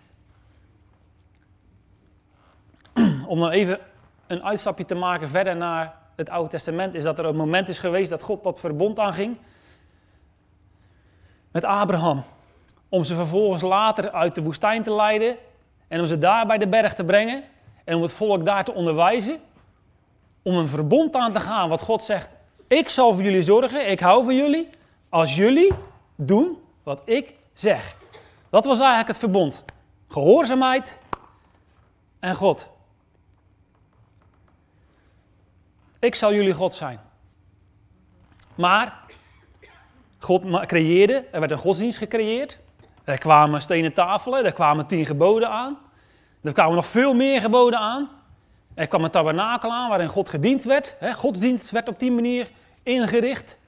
Om 3.28 3.40
dan 3.40 3.50
even 3.50 3.80
een 4.28 4.44
uitstapje 4.44 4.86
te 4.86 4.96
maken 4.96 5.30
verder 5.30 5.56
naar 5.56 6.04
het 6.16 6.30
Oude 6.30 6.50
Testament, 6.50 6.94
is 6.94 7.04
dat 7.04 7.20
er 7.20 7.26
een 7.26 7.36
moment 7.36 7.70
is 7.70 7.80
geweest 7.80 8.10
dat 8.10 8.22
God 8.22 8.44
dat 8.44 8.60
verbond 8.60 9.00
aanging 9.00 9.38
met 11.52 11.64
Abraham. 11.64 12.24
Om 12.90 13.04
ze 13.04 13.16
vervolgens 13.16 13.62
later 13.62 14.12
uit 14.12 14.36
de 14.36 14.44
woestijn 14.44 14.84
te 14.84 14.94
leiden 14.94 15.38
en 15.88 16.00
om 16.00 16.06
ze 16.06 16.18
daar 16.18 16.46
bij 16.46 16.58
de 16.58 16.68
berg 16.68 16.94
te 16.94 17.04
brengen 17.04 17.44
en 17.84 17.96
om 17.96 18.02
het 18.02 18.14
volk 18.14 18.46
daar 18.46 18.64
te 18.64 18.74
onderwijzen. 18.74 19.40
Om 20.42 20.56
een 20.56 20.68
verbond 20.68 21.16
aan 21.16 21.34
te 21.34 21.40
gaan 21.40 21.70
wat 21.70 21.82
God 21.82 22.04
zegt, 22.04 22.36
ik 22.68 22.90
zal 22.90 23.14
voor 23.14 23.24
jullie 23.24 23.42
zorgen, 23.42 23.90
ik 23.90 24.00
hou 24.00 24.26
van 24.26 24.36
jullie, 24.36 24.70
als 25.10 25.36
jullie 25.36 25.74
doen 26.16 26.58
wat 26.84 27.02
ik 27.06 27.34
zeg. 27.54 27.96
Dat 28.50 28.66
was 28.66 28.78
eigenlijk 28.78 29.08
het 29.08 29.18
verbond. 29.18 29.64
Gehoorzaamheid 30.08 31.00
en 32.20 32.36
God. 32.36 32.70
Ik 36.06 36.16
zal 36.16 36.34
jullie 36.34 36.54
God 36.54 36.74
zijn. 36.74 37.00
Maar 38.56 39.00
God 40.20 40.66
creëerde, 40.66 41.26
er 41.32 41.40
werd 41.40 41.52
een 41.52 41.58
godsdienst 41.58 41.98
gecreëerd. 41.98 42.60
Er 43.04 43.18
kwamen 43.18 43.62
stenen 43.62 43.94
tafelen, 43.94 44.46
er 44.46 44.54
kwamen 44.54 44.88
tien 44.88 45.06
geboden 45.06 45.50
aan. 45.50 45.78
Er 46.42 46.54
kwamen 46.54 46.76
nog 46.76 46.86
veel 46.86 47.14
meer 47.14 47.42
geboden 47.42 47.80
aan. 47.80 48.10
Er 48.74 48.88
kwam 48.88 49.04
een 49.04 49.12
tabernakel 49.12 49.72
aan 49.72 49.90
waarin 49.90 50.08
God 50.08 50.30
gediend 50.30 50.64
werd. 50.64 50.96
Godsdienst 51.16 51.72
werd 51.72 51.88
op 51.88 52.00
die 52.00 52.12
manier 52.12 52.50
ingericht. 52.84 53.60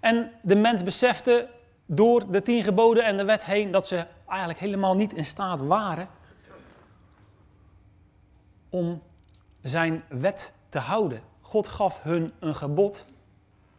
En 0.00 0.30
de 0.42 0.56
mens 0.56 0.82
besefte 0.82 1.48
door 1.86 2.30
de 2.30 2.42
tien 2.42 2.62
geboden 2.62 3.04
en 3.04 3.16
de 3.16 3.24
wet 3.24 3.44
heen 3.44 3.70
dat 3.70 3.86
ze 3.86 4.06
eigenlijk 4.28 4.58
helemaal 4.58 4.94
niet 4.94 5.12
in 5.12 5.24
staat 5.24 5.60
waren 5.60 6.08
om 8.70 9.02
zijn 9.62 10.04
wet 10.08 10.54
te 10.68 10.78
houden. 10.78 11.22
God 11.40 11.68
gaf 11.68 12.02
hun 12.02 12.32
een 12.38 12.54
gebod 12.54 13.06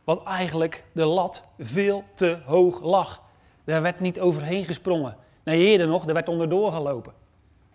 wat 0.04 0.24
eigenlijk 0.24 0.84
de 0.92 1.06
lat 1.06 1.44
veel 1.60 2.04
te 2.14 2.38
hoog 2.46 2.82
lag. 2.82 3.22
Daar 3.64 3.82
werd 3.82 4.00
niet 4.00 4.20
overheen 4.20 4.66
gesprongen. 4.66 5.18
Nee, 5.44 5.66
eerder 5.66 5.88
nog, 5.88 6.08
er 6.08 6.14
werd 6.14 6.30
onderdoor 6.30 6.72
gelopen. 6.72 7.14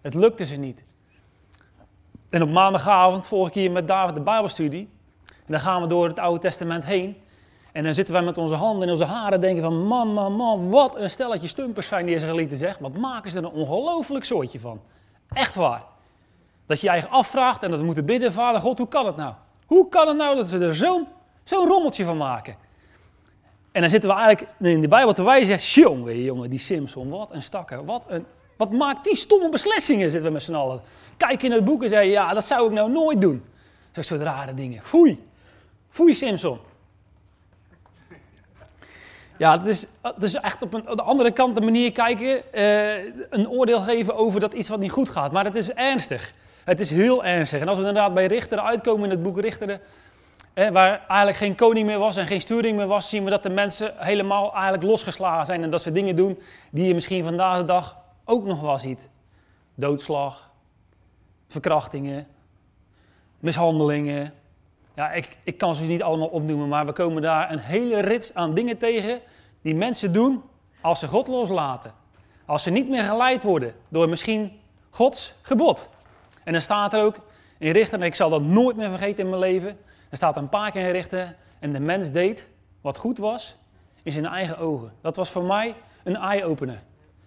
Het 0.00 0.14
lukte 0.14 0.44
ze 0.44 0.56
niet. 0.56 0.84
En 2.30 2.42
op 2.42 2.48
maandagavond 2.48 3.26
volg 3.26 3.48
ik 3.48 3.54
hier 3.54 3.70
met 3.70 3.88
David 3.88 4.14
de 4.14 4.20
Bijbelstudie. 4.20 4.88
En 5.26 5.52
dan 5.52 5.60
gaan 5.60 5.82
we 5.82 5.88
door 5.88 6.08
het 6.08 6.18
Oude 6.18 6.40
Testament 6.40 6.86
heen. 6.86 7.16
En 7.72 7.84
dan 7.84 7.94
zitten 7.94 8.14
wij 8.14 8.22
met 8.22 8.38
onze 8.38 8.54
handen 8.54 8.82
in 8.82 8.90
onze 8.90 9.04
haren 9.04 9.40
denken 9.40 9.62
van... 9.62 9.86
Man, 9.86 10.12
man, 10.12 10.32
man, 10.32 10.70
wat 10.70 10.96
een 10.96 11.10
stelletje 11.10 11.48
stumpers 11.48 11.86
zijn 11.86 12.06
die 12.06 12.14
Israëlieten 12.14 12.56
zeg. 12.56 12.78
Wat 12.78 12.96
maken 12.96 13.30
ze 13.30 13.38
er 13.38 13.44
een 13.44 13.50
ongelooflijk 13.50 14.24
soortje 14.24 14.60
van. 14.60 14.80
Echt 15.28 15.54
waar. 15.54 15.82
Dat 16.72 16.80
je 16.80 16.86
je 16.86 16.92
eigen 16.92 17.10
afvraagt 17.10 17.62
en 17.62 17.70
dat 17.70 17.78
we 17.78 17.84
moeten 17.84 18.04
bidden... 18.04 18.32
Vader 18.32 18.60
God, 18.60 18.78
hoe 18.78 18.88
kan 18.88 19.06
het 19.06 19.16
nou? 19.16 19.34
Hoe 19.66 19.88
kan 19.88 20.08
het 20.08 20.16
nou 20.16 20.36
dat 20.36 20.48
ze 20.48 20.58
er 20.58 20.74
zo'n 20.74 21.06
zo'n 21.44 21.66
rommeltje 21.66 22.04
van 22.04 22.16
maken? 22.16 22.56
En 23.72 23.80
dan 23.80 23.90
zitten 23.90 24.10
we 24.10 24.16
eigenlijk 24.16 24.54
in 24.58 24.80
de 24.80 24.88
Bijbel 24.88 25.12
te 25.12 25.22
wijzen... 25.22 25.56
Jongen, 25.56 26.22
jongen, 26.22 26.50
die 26.50 26.58
Simpson, 26.58 27.08
wat 27.08 27.30
een 27.30 27.42
stakker. 27.42 27.84
Wat, 27.84 28.02
een, 28.08 28.26
wat 28.56 28.70
maakt 28.70 29.04
die 29.04 29.16
stomme 29.16 29.48
beslissingen, 29.48 30.10
zitten 30.10 30.28
we 30.28 30.34
met 30.34 30.42
z'n 30.42 30.54
allen. 30.54 30.80
Kijk 31.16 31.42
in 31.42 31.52
het 31.52 31.64
boek 31.64 31.82
en 31.82 31.88
zei 31.88 32.10
ja, 32.10 32.34
dat 32.34 32.44
zou 32.44 32.66
ik 32.66 32.72
nou 32.72 32.90
nooit 32.90 33.20
doen. 33.20 33.44
Zo'n 33.90 34.02
soort 34.02 34.20
rare 34.20 34.54
dingen. 34.54 34.82
Foei. 34.82 35.26
Foei, 35.90 36.14
Simpson. 36.14 36.58
Ja, 39.36 39.58
het 39.58 39.66
is, 39.66 39.86
het 40.02 40.22
is 40.22 40.34
echt 40.34 40.62
op, 40.62 40.74
een, 40.74 40.84
de 40.84 41.02
andere 41.02 41.32
kant 41.32 41.54
de 41.54 41.60
manier 41.60 41.92
kijken, 41.92 42.42
uh, 42.54 43.04
een 43.30 43.48
oordeel 43.48 43.80
geven 43.80 44.16
over 44.16 44.40
dat 44.40 44.52
iets 44.52 44.68
wat 44.68 44.78
niet 44.78 44.90
goed 44.90 45.08
gaat. 45.08 45.32
Maar 45.32 45.44
het 45.44 45.54
is 45.54 45.72
ernstig. 45.72 46.34
Het 46.64 46.80
is 46.80 46.90
heel 46.90 47.24
ernstig. 47.24 47.60
En 47.60 47.68
als 47.68 47.78
we 47.78 47.86
inderdaad 47.86 48.14
bij 48.14 48.26
Richteren 48.26 48.64
uitkomen 48.64 49.04
in 49.04 49.10
het 49.10 49.22
boek 49.22 49.40
Richteren, 49.40 49.80
eh, 50.54 50.68
waar 50.68 51.04
eigenlijk 51.08 51.36
geen 51.36 51.54
koning 51.54 51.86
meer 51.86 51.98
was 51.98 52.16
en 52.16 52.26
geen 52.26 52.40
sturing 52.40 52.76
meer 52.76 52.86
was, 52.86 53.08
zien 53.08 53.24
we 53.24 53.30
dat 53.30 53.42
de 53.42 53.50
mensen 53.50 53.92
helemaal 53.96 54.52
eigenlijk 54.52 54.82
losgeslagen 54.82 55.46
zijn. 55.46 55.62
En 55.62 55.70
dat 55.70 55.82
ze 55.82 55.92
dingen 55.92 56.16
doen 56.16 56.38
die 56.70 56.86
je 56.86 56.94
misschien 56.94 57.24
vandaag 57.24 57.58
de 57.58 57.64
dag 57.64 57.96
ook 58.24 58.44
nog 58.44 58.60
wel 58.60 58.78
ziet. 58.78 59.08
Doodslag, 59.74 60.50
verkrachtingen, 61.48 62.26
mishandelingen, 63.38 64.34
ja, 64.94 65.10
ik, 65.10 65.36
ik 65.44 65.58
kan 65.58 65.74
ze 65.74 65.84
niet 65.84 66.02
allemaal 66.02 66.28
opnoemen, 66.28 66.68
maar 66.68 66.86
we 66.86 66.92
komen 66.92 67.22
daar 67.22 67.52
een 67.52 67.58
hele 67.58 68.00
rits 68.00 68.34
aan 68.34 68.54
dingen 68.54 68.78
tegen 68.78 69.20
die 69.62 69.74
mensen 69.74 70.12
doen 70.12 70.42
als 70.80 71.00
ze 71.00 71.06
God 71.06 71.28
loslaten. 71.28 71.92
Als 72.46 72.62
ze 72.62 72.70
niet 72.70 72.88
meer 72.88 73.04
geleid 73.04 73.42
worden 73.42 73.74
door 73.88 74.08
misschien 74.08 74.60
Gods 74.90 75.34
gebod. 75.42 75.88
En 76.44 76.52
dan 76.52 76.60
staat 76.60 76.94
er 76.94 77.02
ook 77.02 77.16
in 77.58 77.70
Richter, 77.70 78.00
en 78.00 78.06
ik 78.06 78.14
zal 78.14 78.30
dat 78.30 78.42
nooit 78.42 78.76
meer 78.76 78.88
vergeten 78.88 79.24
in 79.24 79.30
mijn 79.30 79.40
leven. 79.40 79.78
Er 80.10 80.16
staat 80.16 80.36
een 80.36 80.48
paar 80.48 80.70
keer 80.70 80.86
in 80.86 80.92
Richter, 80.92 81.36
en 81.58 81.72
de 81.72 81.80
mens 81.80 82.10
deed 82.10 82.48
wat 82.80 82.96
goed 82.98 83.18
was 83.18 83.56
in 84.02 84.12
zijn 84.12 84.26
eigen 84.26 84.58
ogen. 84.58 84.92
Dat 85.00 85.16
was 85.16 85.30
voor 85.30 85.44
mij 85.44 85.74
een 86.04 86.16
eye-opener. 86.16 86.82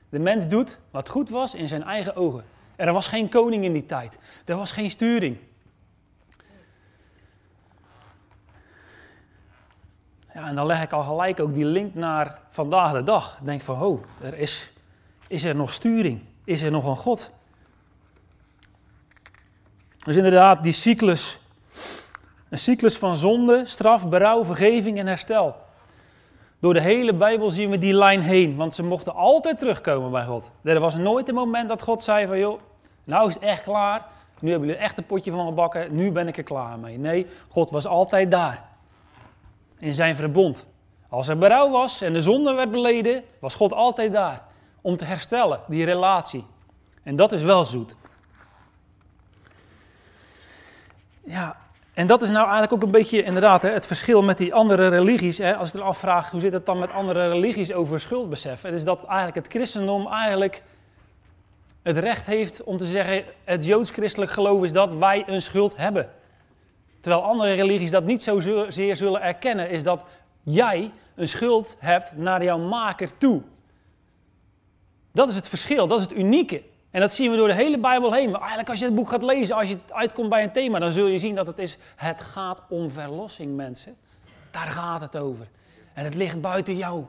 De 0.09 0.19
mens 0.19 0.47
doet 0.47 0.77
wat 0.91 1.09
goed 1.09 1.29
was 1.29 1.53
in 1.53 1.67
zijn 1.67 1.83
eigen 1.83 2.15
ogen. 2.15 2.43
Er 2.75 2.93
was 2.93 3.07
geen 3.07 3.29
koning 3.29 3.63
in 3.63 3.73
die 3.73 3.85
tijd. 3.85 4.19
Er 4.45 4.55
was 4.55 4.71
geen 4.71 4.89
sturing. 4.89 5.37
Ja, 10.33 10.47
en 10.47 10.55
dan 10.55 10.65
leg 10.65 10.83
ik 10.83 10.91
al 10.91 11.03
gelijk 11.03 11.39
ook 11.39 11.53
die 11.53 11.65
link 11.65 11.93
naar 11.93 12.39
vandaag 12.49 12.91
de 12.91 13.03
dag. 13.03 13.39
Denk 13.43 13.61
van, 13.61 13.81
oh, 13.81 14.03
er 14.21 14.37
is, 14.37 14.71
is 15.27 15.43
er 15.43 15.55
nog 15.55 15.73
sturing? 15.73 16.21
Is 16.43 16.61
er 16.61 16.71
nog 16.71 16.85
een 16.85 16.95
God? 16.95 17.31
Dus 20.05 20.15
inderdaad, 20.15 20.63
die 20.63 20.71
cyclus. 20.73 21.37
Een 22.49 22.57
cyclus 22.57 22.97
van 22.97 23.15
zonde, 23.15 23.61
straf, 23.65 24.09
berouw, 24.09 24.45
vergeving 24.45 24.97
en 24.99 25.07
herstel. 25.07 25.55
Door 26.59 26.73
de 26.73 26.81
hele 26.81 27.13
Bijbel 27.13 27.51
zien 27.51 27.69
we 27.69 27.77
die 27.77 27.93
lijn 27.93 28.21
heen, 28.21 28.55
want 28.55 28.73
ze 28.73 28.83
mochten 28.83 29.15
altijd 29.15 29.59
terugkomen 29.59 30.11
bij 30.11 30.25
God. 30.25 30.51
Er 30.63 30.79
was 30.79 30.95
nooit 30.95 31.29
een 31.29 31.35
moment 31.35 31.69
dat 31.69 31.81
God 31.81 32.03
zei 32.03 32.27
van, 32.27 32.39
joh, 32.39 32.59
nou 33.03 33.27
is 33.27 33.33
het 33.33 33.43
echt 33.43 33.61
klaar. 33.63 34.05
Nu 34.39 34.49
hebben 34.49 34.67
jullie 34.67 34.83
echt 34.83 34.97
een 34.97 35.05
potje 35.05 35.31
van 35.31 35.47
gebakken, 35.47 35.95
nu 35.95 36.11
ben 36.11 36.27
ik 36.27 36.37
er 36.37 36.43
klaar 36.43 36.79
mee. 36.79 36.97
Nee, 36.97 37.27
God 37.49 37.69
was 37.69 37.85
altijd 37.85 38.31
daar 38.31 38.63
in 39.79 39.93
zijn 39.93 40.15
verbond. 40.15 40.67
Als 41.09 41.27
er 41.27 41.37
berouw 41.37 41.69
was 41.69 42.01
en 42.01 42.13
de 42.13 42.21
zonde 42.21 42.53
werd 42.53 42.71
beleden, 42.71 43.23
was 43.39 43.55
God 43.55 43.73
altijd 43.73 44.11
daar 44.11 44.43
om 44.81 44.97
te 44.97 45.05
herstellen, 45.05 45.59
die 45.67 45.85
relatie. 45.85 46.45
En 47.03 47.15
dat 47.15 47.31
is 47.31 47.43
wel 47.43 47.63
zoet. 47.63 47.95
Ja, 51.25 51.57
En 51.93 52.07
dat 52.07 52.21
is 52.21 52.29
nou 52.29 52.43
eigenlijk 52.43 52.73
ook 52.73 52.81
een 52.81 52.91
beetje 52.91 53.23
inderdaad 53.23 53.61
hè, 53.61 53.69
het 53.69 53.85
verschil 53.85 54.23
met 54.23 54.37
die 54.37 54.53
andere 54.53 54.87
religies. 54.87 55.37
Hè, 55.37 55.55
als 55.55 55.67
ik 55.67 55.73
er 55.73 55.81
afvraag 55.81 56.31
hoe 56.31 56.39
zit 56.39 56.53
het 56.53 56.65
dan 56.65 56.79
met 56.79 56.91
andere 56.91 57.29
religies 57.29 57.73
over 57.73 57.99
schuldbesef. 57.99 58.61
Het 58.61 58.73
is 58.73 58.83
dat 58.83 59.03
eigenlijk 59.03 59.35
het 59.35 59.47
christendom 59.47 60.07
eigenlijk 60.07 60.63
het 61.83 61.97
recht 61.97 62.25
heeft 62.25 62.63
om 62.63 62.77
te 62.77 62.85
zeggen, 62.85 63.23
het 63.43 63.65
joods-christelijk 63.65 64.31
geloof 64.31 64.63
is 64.63 64.73
dat 64.73 64.91
wij 64.93 65.23
een 65.27 65.41
schuld 65.41 65.77
hebben. 65.77 66.09
Terwijl 67.01 67.23
andere 67.23 67.53
religies 67.53 67.91
dat 67.91 68.03
niet 68.03 68.23
zozeer 68.23 68.95
zullen 68.95 69.21
erkennen, 69.21 69.69
is 69.69 69.83
dat 69.83 70.03
jij 70.43 70.91
een 71.15 71.27
schuld 71.27 71.75
hebt 71.79 72.17
naar 72.17 72.43
jouw 72.43 72.57
maker 72.57 73.17
toe. 73.17 73.41
Dat 75.11 75.29
is 75.29 75.35
het 75.35 75.49
verschil, 75.49 75.87
dat 75.87 75.99
is 75.99 76.05
het 76.05 76.17
unieke. 76.17 76.61
En 76.95 77.01
dat 77.01 77.13
zien 77.13 77.31
we 77.31 77.37
door 77.37 77.47
de 77.47 77.53
hele 77.53 77.77
Bijbel 77.77 78.13
heen. 78.13 78.29
Maar 78.29 78.39
eigenlijk 78.39 78.69
als 78.69 78.79
je 78.79 78.85
het 78.85 78.95
boek 78.95 79.09
gaat 79.09 79.23
lezen, 79.23 79.55
als 79.55 79.69
je 79.69 79.77
uitkomt 79.89 80.29
bij 80.29 80.43
een 80.43 80.51
thema, 80.51 80.79
dan 80.79 80.91
zul 80.91 81.07
je 81.07 81.17
zien 81.17 81.35
dat 81.35 81.47
het 81.47 81.59
is, 81.59 81.77
het 81.95 82.21
gaat 82.21 82.61
om 82.69 82.89
verlossing 82.89 83.55
mensen. 83.55 83.95
Daar 84.51 84.67
gaat 84.67 85.01
het 85.01 85.17
over. 85.17 85.47
En 85.93 86.03
het 86.03 86.15
ligt 86.15 86.41
buiten 86.41 86.75
jou. 86.75 87.05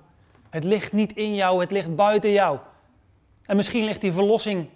Het 0.50 0.64
ligt 0.64 0.92
niet 0.92 1.12
in 1.12 1.34
jou, 1.34 1.60
het 1.60 1.70
ligt 1.70 1.96
buiten 1.96 2.30
jou. 2.30 2.58
En 3.44 3.56
misschien 3.56 3.84
ligt 3.84 4.00
die 4.00 4.12
verlossing 4.12 4.68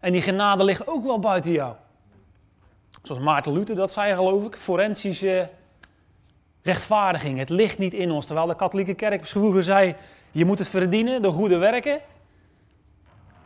en 0.00 0.12
die 0.12 0.22
genade 0.22 0.64
ligt 0.64 0.86
ook 0.86 1.04
wel 1.04 1.18
buiten 1.18 1.52
jou. 1.52 1.74
Zoals 3.02 3.22
Maarten 3.22 3.52
Luther 3.52 3.76
dat 3.76 3.92
zei, 3.92 4.14
geloof 4.14 4.46
ik. 4.46 4.56
Forensische 4.56 5.48
rechtvaardiging. 6.62 7.38
Het 7.38 7.50
ligt 7.50 7.78
niet 7.78 7.94
in 7.94 8.10
ons. 8.10 8.26
Terwijl 8.26 8.46
de 8.46 8.56
katholieke 8.56 8.94
kerk 8.94 9.26
vroeger 9.26 9.62
zei, 9.62 9.94
je 10.30 10.44
moet 10.44 10.58
het 10.58 10.68
verdienen 10.68 11.22
door 11.22 11.32
goede 11.32 11.56
werken. 11.56 12.00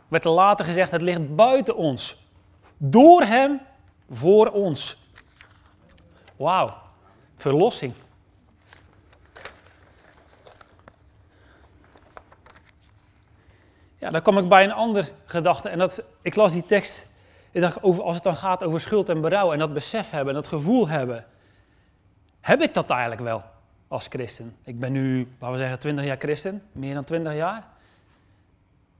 Werd 0.07 0.25
er 0.25 0.31
later 0.31 0.65
gezegd, 0.65 0.91
het 0.91 1.01
ligt 1.01 1.35
buiten 1.35 1.75
ons. 1.75 2.25
Door 2.77 3.21
hem, 3.21 3.61
voor 4.09 4.47
ons. 4.47 4.97
Wauw, 6.35 6.73
verlossing. 7.37 7.93
Ja, 13.97 14.11
dan 14.11 14.21
kom 14.21 14.37
ik 14.37 14.49
bij 14.49 14.63
een 14.63 14.71
ander 14.71 15.11
gedachte. 15.25 15.69
En 15.69 15.79
dat, 15.79 16.03
ik 16.21 16.35
las 16.35 16.53
die 16.53 16.65
tekst. 16.65 17.07
Ik 17.51 17.61
dacht, 17.61 17.83
over, 17.83 18.03
als 18.03 18.15
het 18.15 18.23
dan 18.23 18.35
gaat 18.35 18.63
over 18.63 18.81
schuld 18.81 19.09
en 19.09 19.21
berouw 19.21 19.53
en 19.53 19.59
dat 19.59 19.73
besef 19.73 20.09
hebben, 20.09 20.33
dat 20.33 20.47
gevoel 20.47 20.87
hebben. 20.87 21.25
Heb 22.41 22.61
ik 22.61 22.73
dat 22.73 22.89
eigenlijk 22.89 23.21
wel 23.21 23.43
als 23.87 24.07
christen? 24.09 24.55
Ik 24.63 24.79
ben 24.79 24.91
nu, 24.91 25.27
laten 25.39 25.51
we 25.51 25.57
zeggen, 25.61 25.79
20 25.79 26.05
jaar 26.05 26.17
christen, 26.17 26.63
meer 26.71 26.93
dan 26.93 27.03
20 27.03 27.33
jaar. 27.33 27.67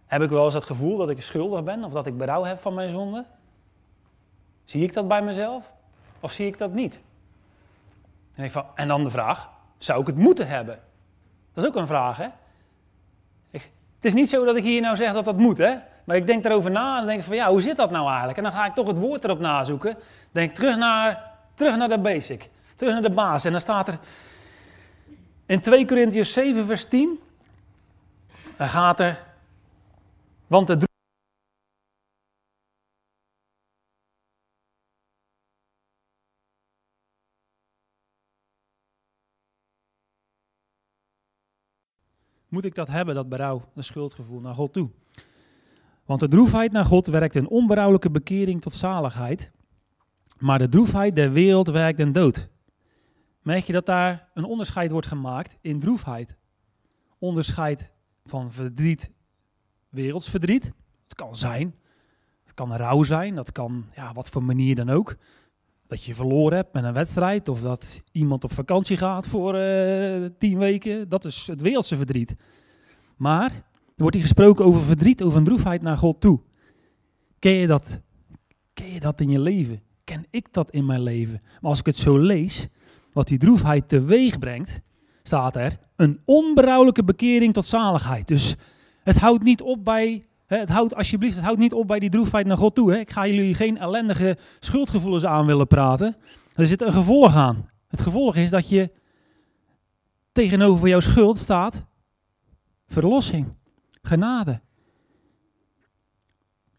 Heb 0.08 0.22
ik 0.22 0.30
wel 0.30 0.46
eens 0.46 0.54
het 0.54 0.64
gevoel 0.64 0.98
dat 0.98 1.10
ik 1.10 1.22
schuldig 1.22 1.64
ben 1.64 1.84
of 1.84 1.92
dat 1.92 2.08
ik 2.08 2.18
berouw 2.18 2.44
heb 2.44 2.60
van 2.60 2.74
mijn 2.74 2.90
zonde? 2.90 3.26
Zie 4.64 4.84
ik 4.84 4.94
dat 4.94 5.08
bij 5.08 5.22
mezelf 5.22 5.74
of 6.20 6.32
zie 6.32 6.48
ik 6.48 6.58
dat 6.58 6.74
niet? 6.74 7.02
En, 8.36 8.44
ik 8.44 8.88
dan 8.88 9.04
de 9.04 9.10
vraag, 9.10 9.50
zou 9.78 10.02
ik 10.02 10.08
het 10.08 10.18
moeten 10.18 10.48
hebben? 10.48 10.80
Dat 11.54 11.64
is 11.64 11.70
ook 11.70 11.76
een 11.76 11.88
vraag, 11.88 12.18
hè? 12.18 12.28
Het 13.98 14.06
is 14.06 14.14
niet 14.14 14.30
zo 14.30 14.46
dat 14.46 14.56
ik 14.56 14.64
hier 14.64 14.82
nou 14.82 14.96
zeg 14.96 15.14
dat 15.14 15.26
dat 15.26 15.38
moet, 15.38 15.58
hè? 15.58 15.76
Maar 16.04 16.16
ik 16.16 16.28
denk 16.28 16.46
erover 16.46 16.72
na 16.72 17.00
en 17.00 17.06
denk 17.06 17.24
van 17.24 17.36
ja, 17.36 17.50
hoe 17.50 17.62
zit 17.62 17.76
dat 17.76 17.92
nou 17.92 18.08
eigenlijk? 18.08 18.38
En 18.38 18.44
dan 18.44 18.54
ga 18.54 18.66
ik 18.66 18.74
toch 18.74 18.88
het 18.88 18.98
woord 18.98 19.24
erop 19.24 19.40
nazoeken. 19.40 19.96
Denk 20.32 20.56
terug 20.56 20.78
naar, 20.78 21.32
terug 21.54 21.78
naar 21.78 21.90
de 21.90 22.00
basic, 22.00 22.50
terug 22.76 22.94
naar 22.94 23.02
de 23.02 23.10
basis. 23.10 23.46
En 23.46 23.52
dan 23.52 23.62
staat 23.62 23.88
er 23.88 24.00
in 25.46 25.62
2 25.62 25.86
Corinthians 25.86 26.34
7 26.34 26.66
vers 26.66 26.86
10, 26.86 27.20
dan 28.58 28.68
gaat 28.68 29.00
er, 29.00 29.24
want 30.48 30.68
de 30.68 30.88
moet 42.48 42.66
ik 42.66 42.76
dat 42.76 42.88
hebben, 42.88 43.16
dat 43.16 43.30
berouw, 43.30 43.70
een 43.74 43.84
schuldgevoel 43.84 44.40
naar 44.40 44.54
God 44.54 44.74
toe. 44.74 44.90
Want 46.06 46.20
de 46.20 46.28
droefheid 46.28 46.72
naar 46.72 46.86
God 46.86 47.06
werkt 47.06 47.36
een 47.36 47.48
onberouwelijke 47.48 48.10
bekering 48.10 48.62
tot 48.62 48.74
zaligheid, 48.74 49.52
maar 50.38 50.60
de 50.60 50.70
droefheid 50.70 51.16
der 51.16 51.32
wereld 51.32 51.68
werkt 51.68 52.00
een 52.00 52.12
dood. 52.12 52.50
Merk 53.42 53.64
je 53.64 53.74
dat 53.74 53.86
daar 53.86 54.30
een 54.34 54.44
onderscheid 54.44 54.92
wordt 54.92 55.08
gemaakt 55.08 55.58
in 55.62 55.80
droefheid? 55.80 56.38
Onderscheid 57.18 57.92
van 58.26 58.52
verdriet, 58.52 59.12
werelds 59.90 60.30
verdriet. 60.30 60.74
Het 61.04 61.16
kan 61.16 61.36
zijn, 61.36 61.76
het 62.44 62.54
kan 62.54 62.76
rouw 62.76 63.04
zijn, 63.04 63.36
dat 63.36 63.52
kan 63.52 63.86
ja, 63.96 64.14
wat 64.14 64.30
voor 64.30 64.44
manier 64.44 64.76
dan 64.76 64.90
ook 64.90 65.18
dat 65.88 66.04
je 66.04 66.16
verloren 66.16 66.58
hebt 66.58 66.74
met 66.74 66.84
een 66.84 66.94
wedstrijd 66.94 67.50
of 67.50 67.62
dat 67.62 68.02
iemand 68.12 68.44
op 68.44 68.52
vakantie 68.52 68.98
gaat 68.98 69.28
voor 69.28 69.56
uh, 69.56 70.26
tien 70.38 70.58
weken. 70.58 71.10
Dat 71.10 71.26
is 71.26 71.48
het 71.48 71.62
wereldse 71.62 71.98
verdriet. 71.98 72.36
Maar 73.18 73.52
er 73.52 73.64
wordt 73.96 74.16
hier 74.16 74.26
gesproken 74.26 74.66
over 74.66 74.82
verdriet, 74.82 75.22
over 75.22 75.38
een 75.38 75.44
droefheid 75.44 75.82
naar 75.82 75.98
God 75.98 76.22
toe. 76.22 76.40
Ken 77.40 77.52
je 77.52 77.68
dat? 77.68 78.02
Ken 78.74 78.94
je 78.94 79.00
dat 79.00 79.22
in 79.22 79.30
je 79.30 79.40
leven? 79.40 79.82
Ken 80.04 80.26
ik 80.30 80.54
dat 80.54 80.72
in 80.72 80.86
mijn 80.86 81.02
leven? 81.02 81.40
Maar 81.62 81.70
als 81.70 81.80
ik 81.80 81.86
het 81.86 81.98
zo 81.98 82.18
lees, 82.18 82.68
wat 83.12 83.28
die 83.28 83.38
droefheid 83.38 83.90
teweeg 83.90 84.40
brengt, 84.40 84.82
staat 85.24 85.56
er 85.56 85.80
een 85.96 86.22
onberouwelijke 86.26 87.04
bekering 87.04 87.54
tot 87.54 87.66
zaligheid. 87.66 88.28
Dus 88.28 88.56
het 89.08 89.18
houdt 89.18 89.44
niet 89.44 89.62
op 89.62 89.84
bij 89.86 90.24
het 90.46 90.70
houdt 90.70 90.96
alsjeblieft, 90.96 91.36
het 91.36 91.44
houdt 91.44 91.60
niet 91.60 91.74
op 91.74 91.88
bij 91.88 92.00
die 92.00 92.10
droefheid 92.10 92.46
naar 92.46 92.58
God 92.58 92.76
toe. 92.76 92.92
Hè. 92.92 92.98
Ik 92.98 93.12
ga 93.12 93.28
jullie 93.28 93.54
geen 93.54 93.78
ellendige 93.78 94.38
schuldgevoelens 94.60 95.26
aan 95.26 95.46
willen 95.46 95.68
praten. 95.68 96.16
Er 96.56 96.68
zit 96.68 96.82
een 96.82 96.94
gevolg 96.94 97.36
aan. 97.36 97.70
Het 97.88 98.02
gevolg 98.02 98.36
is 98.36 98.50
dat 98.50 98.70
je 98.70 98.92
tegenover 100.32 100.88
jouw 100.88 101.00
schuld 101.00 101.38
staat 101.38 101.86
verlossing, 102.88 103.54
genade. 104.02 104.62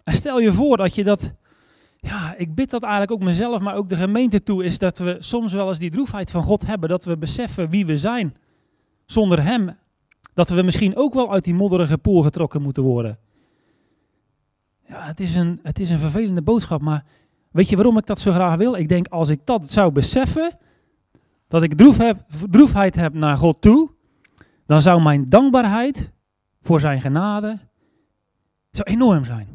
En 0.04 0.14
stel 0.14 0.40
je 0.40 0.52
voor 0.52 0.76
dat 0.76 0.94
je 0.94 1.04
dat, 1.04 1.34
ja, 1.96 2.34
ik 2.36 2.54
bid 2.54 2.70
dat 2.70 2.82
eigenlijk 2.82 3.12
ook 3.12 3.22
mezelf, 3.22 3.60
maar 3.60 3.74
ook 3.74 3.88
de 3.88 3.96
gemeente 3.96 4.42
toe, 4.42 4.64
is 4.64 4.78
dat 4.78 4.98
we 4.98 5.16
soms 5.18 5.52
wel 5.52 5.68
eens 5.68 5.78
die 5.78 5.90
droefheid 5.90 6.30
van 6.30 6.42
God 6.42 6.66
hebben, 6.66 6.88
dat 6.88 7.04
we 7.04 7.16
beseffen 7.16 7.68
wie 7.68 7.86
we 7.86 7.98
zijn. 7.98 8.36
Zonder 9.06 9.42
Hem. 9.42 9.76
Dat 10.38 10.48
we 10.48 10.62
misschien 10.62 10.96
ook 10.96 11.14
wel 11.14 11.32
uit 11.32 11.44
die 11.44 11.54
modderige 11.54 11.98
poel 11.98 12.22
getrokken 12.22 12.62
moeten 12.62 12.82
worden. 12.82 13.18
Ja, 14.86 15.00
het 15.00 15.20
is, 15.20 15.34
een, 15.34 15.60
het 15.62 15.80
is 15.80 15.90
een 15.90 15.98
vervelende 15.98 16.42
boodschap, 16.42 16.80
maar 16.80 17.04
weet 17.50 17.68
je 17.68 17.76
waarom 17.76 17.98
ik 17.98 18.06
dat 18.06 18.18
zo 18.18 18.32
graag 18.32 18.56
wil? 18.56 18.74
Ik 18.74 18.88
denk, 18.88 19.08
als 19.08 19.28
ik 19.28 19.40
dat 19.44 19.70
zou 19.70 19.92
beseffen, 19.92 20.58
dat 21.48 21.62
ik 21.62 21.74
droef 21.74 21.96
heb, 21.96 22.24
droefheid 22.50 22.94
heb 22.94 23.14
naar 23.14 23.36
God 23.36 23.60
toe, 23.60 23.90
dan 24.66 24.82
zou 24.82 25.02
mijn 25.02 25.28
dankbaarheid 25.28 26.12
voor 26.62 26.80
zijn 26.80 27.00
genade 27.00 27.58
zou 28.70 28.90
enorm 28.90 29.24
zijn. 29.24 29.48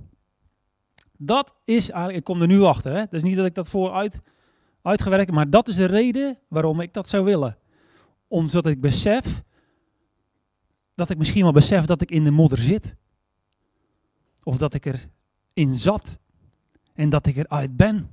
Dat 1.18 1.56
is 1.66 1.90
eigenlijk, 1.90 2.18
ik 2.20 2.24
kom 2.24 2.42
er 2.42 2.48
nu 2.48 2.62
achter, 2.62 2.94
hè? 2.94 3.04
Is 3.10 3.24
niet 3.24 3.38
dat 3.38 3.46
ik 3.46 3.56
dat 3.56 3.70
vooruit 3.70 4.22
uitgewerkt 4.82 5.32
maar 5.32 5.50
dat 5.50 5.68
is 5.68 5.76
de 5.76 5.86
reden 5.86 6.40
waarom 6.48 6.80
ik 6.80 6.94
dat 6.94 7.08
zou 7.08 7.24
willen. 7.24 7.58
Omdat 8.28 8.66
ik 8.66 8.82
besef, 8.82 9.44
dat 10.96 11.10
ik 11.10 11.18
misschien 11.18 11.44
wel 11.44 11.52
besef 11.52 11.86
dat 11.86 12.02
ik 12.02 12.12
in 12.12 12.24
de 12.24 12.32
modder 12.32 12.58
zit. 12.58 12.96
Of 14.44 14.58
dat 14.58 14.74
ik 14.74 14.86
er 14.86 15.08
in 15.54 15.74
zat 15.74 16.20
en 16.94 17.10
dat 17.10 17.26
ik 17.26 17.36
eruit 17.36 17.76
ben. 17.76 18.10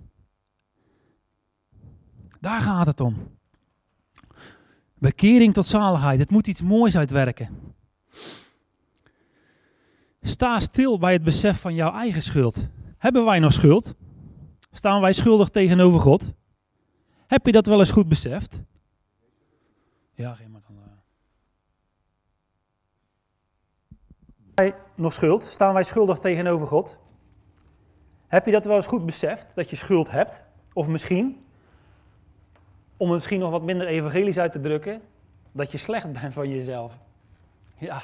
Daar 2.40 2.60
gaat 2.60 2.86
het 2.86 3.00
om. 3.00 3.38
Bekering 4.94 5.54
tot 5.54 5.66
zaligheid. 5.66 6.18
Het 6.18 6.30
moet 6.30 6.46
iets 6.46 6.62
moois 6.62 6.96
uitwerken. 6.96 7.74
Sta 10.22 10.60
stil 10.60 10.98
bij 10.98 11.12
het 11.12 11.22
besef 11.22 11.60
van 11.60 11.74
jouw 11.74 11.92
eigen 11.92 12.22
schuld. 12.22 12.68
Hebben 12.98 13.24
wij 13.24 13.38
nog 13.38 13.52
schuld? 13.52 13.94
Staan 14.72 15.00
wij 15.00 15.12
schuldig 15.12 15.48
tegenover 15.48 16.00
God? 16.00 16.32
Heb 17.26 17.46
je 17.46 17.52
dat 17.52 17.66
wel 17.66 17.78
eens 17.78 17.90
goed 17.90 18.08
beseft? 18.08 18.62
Ja, 20.14 20.34
geen 20.34 20.50
maar 20.50 20.60
dan. 20.66 20.76
Uh... 20.76 20.82
Nog 24.94 25.12
schuld? 25.12 25.44
Staan 25.44 25.74
wij 25.74 25.82
schuldig 25.82 26.18
tegenover 26.18 26.66
God? 26.66 26.98
Heb 28.26 28.44
je 28.46 28.52
dat 28.52 28.64
wel 28.64 28.76
eens 28.76 28.86
goed 28.86 29.06
beseft, 29.06 29.46
dat 29.54 29.70
je 29.70 29.76
schuld 29.76 30.10
hebt? 30.10 30.44
Of 30.72 30.86
misschien, 30.86 31.44
om 32.96 33.06
het 33.06 33.16
misschien 33.16 33.40
nog 33.40 33.50
wat 33.50 33.62
minder 33.62 33.86
evangelisch 33.86 34.38
uit 34.38 34.52
te 34.52 34.60
drukken, 34.60 35.00
dat 35.52 35.72
je 35.72 35.78
slecht 35.78 36.12
bent 36.20 36.34
van 36.34 36.48
jezelf. 36.48 36.92
Ja. 37.76 38.02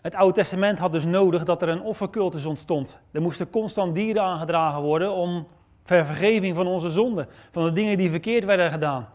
Het 0.00 0.14
Oude 0.14 0.34
Testament 0.34 0.78
had 0.78 0.92
dus 0.92 1.04
nodig 1.04 1.44
dat 1.44 1.62
er 1.62 1.68
een 1.68 1.82
offercultus 1.82 2.44
ontstond. 2.44 2.98
Er 3.10 3.22
moesten 3.22 3.50
constant 3.50 3.94
dieren 3.94 4.22
aangedragen 4.22 4.82
worden 4.82 5.12
om 5.12 5.46
ververgeving 5.82 6.54
van 6.54 6.66
onze 6.66 6.90
zonden, 6.90 7.28
van 7.50 7.64
de 7.64 7.72
dingen 7.72 7.98
die 7.98 8.10
verkeerd 8.10 8.44
werden 8.44 8.70
gedaan. 8.70 9.08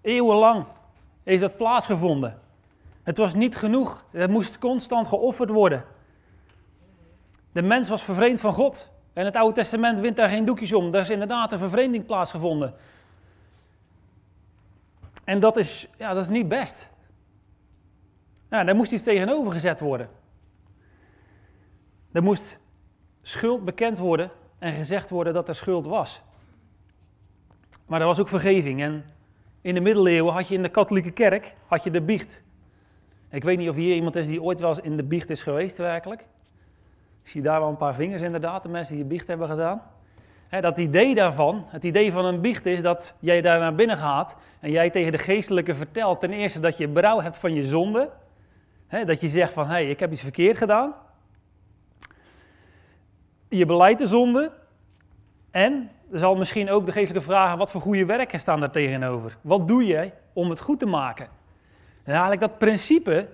Eeuwenlang 0.00 0.64
heeft 1.22 1.40
dat 1.40 1.56
plaatsgevonden. 1.56 2.44
Het 3.06 3.16
was 3.16 3.34
niet 3.34 3.56
genoeg, 3.56 4.04
er 4.10 4.30
moest 4.30 4.58
constant 4.58 5.08
geofferd 5.08 5.50
worden. 5.50 5.84
De 7.52 7.62
mens 7.62 7.88
was 7.88 8.02
vervreemd 8.02 8.40
van 8.40 8.52
God. 8.52 8.90
En 9.12 9.24
het 9.24 9.36
Oude 9.36 9.54
Testament 9.54 9.98
wint 9.98 10.16
daar 10.16 10.28
geen 10.28 10.44
doekjes 10.44 10.72
om. 10.72 10.90
Daar 10.90 11.00
is 11.00 11.10
inderdaad 11.10 11.52
een 11.52 11.58
vervreemding 11.58 12.06
plaatsgevonden. 12.06 12.74
En 15.24 15.40
dat 15.40 15.56
is, 15.56 15.88
ja, 15.98 16.14
dat 16.14 16.22
is 16.22 16.28
niet 16.28 16.48
best. 16.48 16.90
Ja, 18.50 18.64
daar 18.64 18.76
moest 18.76 18.92
iets 18.92 19.02
tegenover 19.02 19.52
gezet 19.52 19.80
worden. 19.80 20.08
Er 22.12 22.22
moest 22.22 22.58
schuld 23.22 23.64
bekend 23.64 23.98
worden 23.98 24.30
en 24.58 24.72
gezegd 24.72 25.10
worden 25.10 25.34
dat 25.34 25.48
er 25.48 25.54
schuld 25.54 25.86
was. 25.86 26.22
Maar 27.86 28.00
er 28.00 28.06
was 28.06 28.20
ook 28.20 28.28
vergeving. 28.28 28.82
En 28.82 29.04
in 29.60 29.74
de 29.74 29.80
middeleeuwen 29.80 30.32
had 30.32 30.48
je 30.48 30.54
in 30.54 30.62
de 30.62 30.68
katholieke 30.68 31.10
kerk 31.10 31.54
had 31.66 31.84
je 31.84 31.90
de 31.90 32.02
biecht. 32.02 32.44
Ik 33.36 33.44
weet 33.44 33.58
niet 33.58 33.68
of 33.68 33.76
hier 33.76 33.94
iemand 33.94 34.16
is 34.16 34.26
die 34.26 34.42
ooit 34.42 34.60
wel 34.60 34.68
eens 34.68 34.80
in 34.80 34.96
de 34.96 35.02
biecht 35.02 35.30
is 35.30 35.42
geweest, 35.42 35.76
werkelijk. 35.76 36.20
Ik 37.22 37.30
zie 37.30 37.42
daar 37.42 37.60
wel 37.60 37.68
een 37.68 37.76
paar 37.76 37.94
vingers 37.94 38.22
inderdaad, 38.22 38.62
de 38.62 38.68
mensen 38.68 38.96
die 38.96 39.04
biecht 39.04 39.26
hebben 39.26 39.48
gedaan. 39.48 39.82
dat 40.60 40.78
idee 40.78 41.14
daarvan, 41.14 41.64
het 41.68 41.84
idee 41.84 42.12
van 42.12 42.24
een 42.24 42.40
biecht 42.40 42.66
is 42.66 42.82
dat 42.82 43.14
jij 43.18 43.40
daar 43.40 43.58
naar 43.58 43.74
binnen 43.74 43.96
gaat 43.96 44.36
en 44.60 44.70
jij 44.70 44.90
tegen 44.90 45.12
de 45.12 45.18
geestelijke 45.18 45.74
vertelt 45.74 46.20
ten 46.20 46.32
eerste 46.32 46.60
dat 46.60 46.76
je 46.76 46.88
berouw 46.88 47.20
hebt 47.20 47.36
van 47.36 47.54
je 47.54 47.64
zonde. 47.64 48.10
dat 48.88 49.20
je 49.20 49.28
zegt 49.28 49.52
van, 49.52 49.66
hé, 49.66 49.72
hey, 49.72 49.90
ik 49.90 50.00
heb 50.00 50.12
iets 50.12 50.22
verkeerd 50.22 50.56
gedaan. 50.56 50.94
Je 53.48 53.66
beleidt 53.66 53.98
de 53.98 54.06
zonde 54.06 54.52
en 55.50 55.90
er 56.12 56.18
zal 56.18 56.36
misschien 56.36 56.70
ook 56.70 56.86
de 56.86 56.92
geestelijke 56.92 57.28
vragen, 57.28 57.58
wat 57.58 57.70
voor 57.70 57.80
goede 57.80 58.04
werken 58.04 58.40
staan 58.40 58.60
daar 58.60 58.70
tegenover? 58.70 59.36
Wat 59.40 59.68
doe 59.68 59.86
je 59.86 60.12
om 60.32 60.50
het 60.50 60.60
goed 60.60 60.78
te 60.78 60.86
maken? 60.86 61.35
En 62.06 62.12
eigenlijk 62.12 62.40
dat 62.40 62.58
principe 62.58 63.28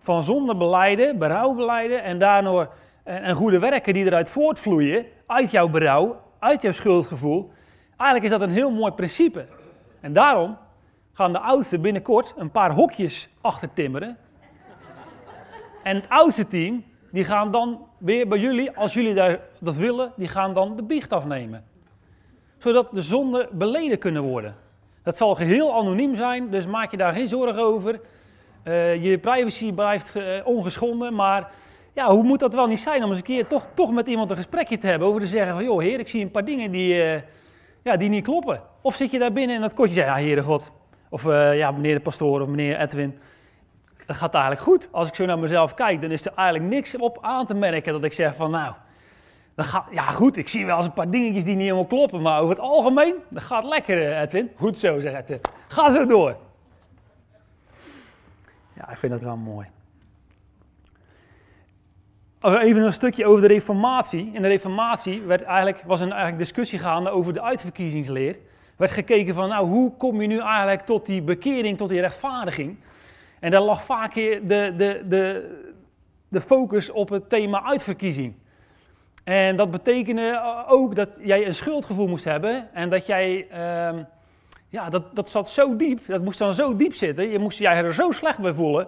van 0.00 0.22
zonde 0.22 0.56
beleiden, 0.56 1.18
berouw 1.18 1.54
beleiden 1.54 2.02
en 2.02 2.18
daardoor 2.18 2.72
en, 3.04 3.34
goede 3.34 3.58
werken 3.58 3.94
die 3.94 4.04
eruit 4.04 4.30
voortvloeien, 4.30 5.06
uit 5.26 5.50
jouw 5.50 5.68
berouw, 5.68 6.20
uit 6.38 6.62
jouw 6.62 6.72
schuldgevoel. 6.72 7.52
Eigenlijk 7.96 8.24
is 8.24 8.38
dat 8.38 8.48
een 8.48 8.54
heel 8.54 8.70
mooi 8.70 8.92
principe. 8.92 9.46
En 10.00 10.12
daarom 10.12 10.56
gaan 11.12 11.32
de 11.32 11.38
oudsten 11.38 11.80
binnenkort 11.80 12.34
een 12.36 12.50
paar 12.50 12.70
hokjes 12.70 13.28
achter 13.40 13.72
timmeren. 13.72 14.16
En 15.82 15.96
het 15.96 16.08
oudste 16.08 16.48
team, 16.48 16.84
die 17.10 17.24
gaan 17.24 17.50
dan 17.50 17.86
weer 17.98 18.28
bij 18.28 18.38
jullie, 18.38 18.76
als 18.76 18.94
jullie 18.94 19.14
daar 19.14 19.40
dat 19.60 19.76
willen, 19.76 20.12
die 20.16 20.28
gaan 20.28 20.54
dan 20.54 20.76
de 20.76 20.82
biecht 20.82 21.12
afnemen. 21.12 21.64
Zodat 22.58 22.88
de 22.92 23.02
zonden 23.02 23.48
beleden 23.52 23.98
kunnen 23.98 24.22
worden. 24.22 24.56
Dat 25.04 25.16
zal 25.16 25.34
geheel 25.34 25.74
anoniem 25.74 26.14
zijn, 26.14 26.50
dus 26.50 26.66
maak 26.66 26.90
je 26.90 26.96
daar 26.96 27.12
geen 27.12 27.28
zorgen 27.28 27.62
over. 27.62 28.00
Uh, 28.64 29.04
je 29.04 29.18
privacy 29.18 29.72
blijft 29.72 30.16
uh, 30.16 30.24
ongeschonden, 30.44 31.14
maar 31.14 31.50
ja, 31.92 32.08
hoe 32.10 32.22
moet 32.22 32.40
dat 32.40 32.54
wel 32.54 32.66
niet 32.66 32.80
zijn 32.80 33.02
om 33.02 33.08
eens 33.08 33.18
een 33.18 33.24
keer 33.24 33.46
toch, 33.46 33.66
toch 33.74 33.92
met 33.92 34.06
iemand 34.06 34.30
een 34.30 34.36
gesprekje 34.36 34.78
te 34.78 34.86
hebben 34.86 35.08
over 35.08 35.20
te 35.20 35.26
zeggen 35.26 35.54
van, 35.54 35.64
joh 35.64 35.80
heer, 35.80 35.98
ik 35.98 36.08
zie 36.08 36.22
een 36.22 36.30
paar 36.30 36.44
dingen 36.44 36.70
die, 36.70 36.94
uh, 36.94 37.20
ja, 37.82 37.96
die 37.96 38.08
niet 38.08 38.24
kloppen. 38.24 38.62
Of 38.80 38.94
zit 38.94 39.10
je 39.10 39.18
daar 39.18 39.32
binnen 39.32 39.56
en 39.56 39.62
dat 39.62 39.74
kortje 39.74 39.94
zegt, 39.94 40.06
ja 40.06 40.14
heere 40.14 40.42
God, 40.42 40.72
of 41.08 41.24
ja, 41.54 41.70
meneer 41.70 41.94
de 41.94 42.00
pastoor 42.00 42.40
of 42.40 42.48
meneer 42.48 42.80
Edwin, 42.80 43.18
dat 44.06 44.16
gaat 44.16 44.34
eigenlijk 44.34 44.64
goed. 44.64 44.88
Als 44.92 45.08
ik 45.08 45.14
zo 45.14 45.24
naar 45.24 45.38
mezelf 45.38 45.74
kijk, 45.74 46.00
dan 46.00 46.10
is 46.10 46.26
er 46.26 46.32
eigenlijk 46.36 46.74
niks 46.74 46.96
op 46.96 47.18
aan 47.20 47.46
te 47.46 47.54
merken 47.54 47.92
dat 47.92 48.04
ik 48.04 48.12
zeg 48.12 48.36
van, 48.36 48.50
nou, 48.50 48.74
gaat, 49.56 49.84
ja 49.90 50.02
goed, 50.02 50.36
ik 50.36 50.48
zie 50.48 50.66
wel 50.66 50.76
eens 50.76 50.86
een 50.86 50.92
paar 50.92 51.10
dingetjes 51.10 51.44
die 51.44 51.54
niet 51.54 51.62
helemaal 51.62 51.86
kloppen, 51.86 52.22
maar 52.22 52.40
over 52.40 52.54
het 52.54 52.64
algemeen, 52.64 53.14
dat 53.28 53.42
gaat 53.42 53.64
lekker 53.64 54.20
Edwin. 54.20 54.50
Goed 54.56 54.78
zo, 54.78 55.00
zegt 55.00 55.20
Edwin. 55.20 55.40
Ga 55.68 55.90
zo 55.90 56.06
door. 56.06 56.36
Ja, 58.74 58.90
ik 58.90 58.96
vind 58.96 59.12
dat 59.12 59.22
wel 59.22 59.36
mooi. 59.36 59.66
Even 62.40 62.82
een 62.82 62.92
stukje 62.92 63.26
over 63.26 63.40
de 63.40 63.46
reformatie. 63.46 64.30
In 64.32 64.42
de 64.42 64.48
reformatie 64.48 65.22
werd 65.22 65.42
eigenlijk, 65.42 65.82
was 65.86 66.00
een 66.00 66.10
eigenlijk 66.10 66.38
discussie 66.38 66.78
gaande 66.78 67.10
over 67.10 67.32
de 67.32 67.42
uitverkiezingsleer. 67.42 68.36
werd 68.76 68.90
gekeken 68.90 69.34
van, 69.34 69.48
nou, 69.48 69.66
hoe 69.66 69.96
kom 69.96 70.20
je 70.20 70.26
nu 70.26 70.38
eigenlijk 70.40 70.80
tot 70.80 71.06
die 71.06 71.22
bekering, 71.22 71.76
tot 71.78 71.88
die 71.88 72.00
rechtvaardiging? 72.00 72.76
En 73.40 73.50
daar 73.50 73.60
lag 73.60 73.84
vaak 73.84 74.14
de, 74.14 74.40
de, 74.76 75.02
de, 75.08 75.50
de 76.28 76.40
focus 76.40 76.90
op 76.90 77.08
het 77.08 77.28
thema 77.28 77.62
uitverkiezing. 77.62 78.34
En 79.24 79.56
dat 79.56 79.70
betekende 79.70 80.40
ook 80.68 80.94
dat 80.94 81.08
jij 81.18 81.46
een 81.46 81.54
schuldgevoel 81.54 82.06
moest 82.06 82.24
hebben 82.24 82.74
en 82.74 82.90
dat 82.90 83.06
jij, 83.06 83.46
uh, 83.50 84.00
ja, 84.68 84.90
dat, 84.90 85.14
dat 85.14 85.30
zat 85.30 85.50
zo 85.50 85.76
diep, 85.76 86.06
dat 86.06 86.22
moest 86.22 86.38
dan 86.38 86.54
zo 86.54 86.76
diep 86.76 86.94
zitten, 86.94 87.28
je 87.28 87.38
moest 87.38 87.58
jij 87.58 87.76
er 87.76 87.94
zo 87.94 88.10
slecht 88.10 88.38
bij 88.38 88.52
voelen, 88.52 88.86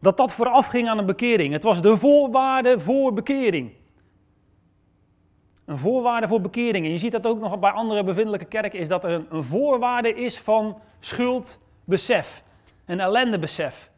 dat 0.00 0.16
dat 0.16 0.32
vooraf 0.32 0.66
ging 0.66 0.88
aan 0.88 0.98
een 0.98 1.06
bekering. 1.06 1.52
Het 1.52 1.62
was 1.62 1.82
de 1.82 1.96
voorwaarde 1.96 2.80
voor 2.80 3.12
bekering. 3.12 3.70
Een 5.64 5.78
voorwaarde 5.78 6.28
voor 6.28 6.40
bekering. 6.40 6.84
En 6.84 6.90
je 6.90 6.98
ziet 6.98 7.12
dat 7.12 7.26
ook 7.26 7.40
nog 7.40 7.58
bij 7.58 7.70
andere 7.70 8.04
bevindelijke 8.04 8.46
kerken, 8.46 8.78
is 8.78 8.88
dat 8.88 9.04
er 9.04 9.10
een, 9.10 9.26
een 9.30 9.42
voorwaarde 9.42 10.14
is 10.14 10.38
van 10.38 10.78
schuldbesef, 11.00 12.42
een 12.86 13.00
ellendebesef. 13.00 13.90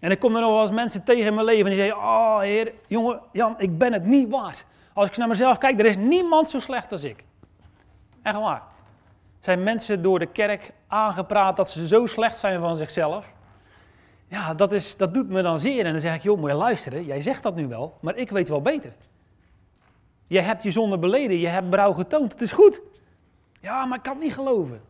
En 0.00 0.10
ik 0.10 0.18
kom 0.18 0.34
er 0.34 0.40
nog 0.40 0.50
wel 0.50 0.60
eens 0.60 0.70
mensen 0.70 1.04
tegen 1.04 1.26
in 1.26 1.34
mijn 1.34 1.46
leven 1.46 1.70
die 1.70 1.78
zeggen, 1.78 1.96
oh 1.96 2.38
heer, 2.38 2.72
jongen, 2.86 3.20
Jan, 3.32 3.54
ik 3.58 3.78
ben 3.78 3.92
het 3.92 4.04
niet 4.04 4.28
waard. 4.28 4.66
Als 4.94 5.08
ik 5.08 5.16
naar 5.16 5.28
mezelf 5.28 5.58
kijk, 5.58 5.78
er 5.78 5.86
is 5.86 5.96
niemand 5.96 6.48
zo 6.48 6.58
slecht 6.58 6.92
als 6.92 7.04
ik. 7.04 7.24
Echt 8.22 8.38
waar. 8.38 8.62
Zijn 9.40 9.62
mensen 9.62 10.02
door 10.02 10.18
de 10.18 10.26
kerk 10.26 10.72
aangepraat 10.86 11.56
dat 11.56 11.70
ze 11.70 11.86
zo 11.86 12.06
slecht 12.06 12.38
zijn 12.38 12.60
van 12.60 12.76
zichzelf? 12.76 13.32
Ja, 14.28 14.54
dat, 14.54 14.72
is, 14.72 14.96
dat 14.96 15.14
doet 15.14 15.28
me 15.28 15.42
dan 15.42 15.58
zeer. 15.58 15.86
En 15.86 15.92
dan 15.92 16.00
zeg 16.00 16.14
ik, 16.14 16.22
joh, 16.22 16.38
moet 16.38 16.50
je 16.50 16.56
luisteren. 16.56 17.04
Jij 17.04 17.20
zegt 17.20 17.42
dat 17.42 17.54
nu 17.54 17.66
wel, 17.66 17.96
maar 18.00 18.16
ik 18.16 18.30
weet 18.30 18.48
wel 18.48 18.62
beter. 18.62 18.92
Je 20.26 20.40
hebt 20.40 20.62
je 20.62 20.70
zonde 20.70 20.98
beleden, 20.98 21.38
je 21.38 21.46
hebt 21.46 21.70
brouw 21.70 21.92
getoond. 21.92 22.32
Het 22.32 22.40
is 22.40 22.52
goed. 22.52 22.80
Ja, 23.60 23.84
maar 23.84 23.96
ik 23.96 24.02
kan 24.02 24.12
het 24.12 24.22
niet 24.22 24.34
geloven. 24.34 24.80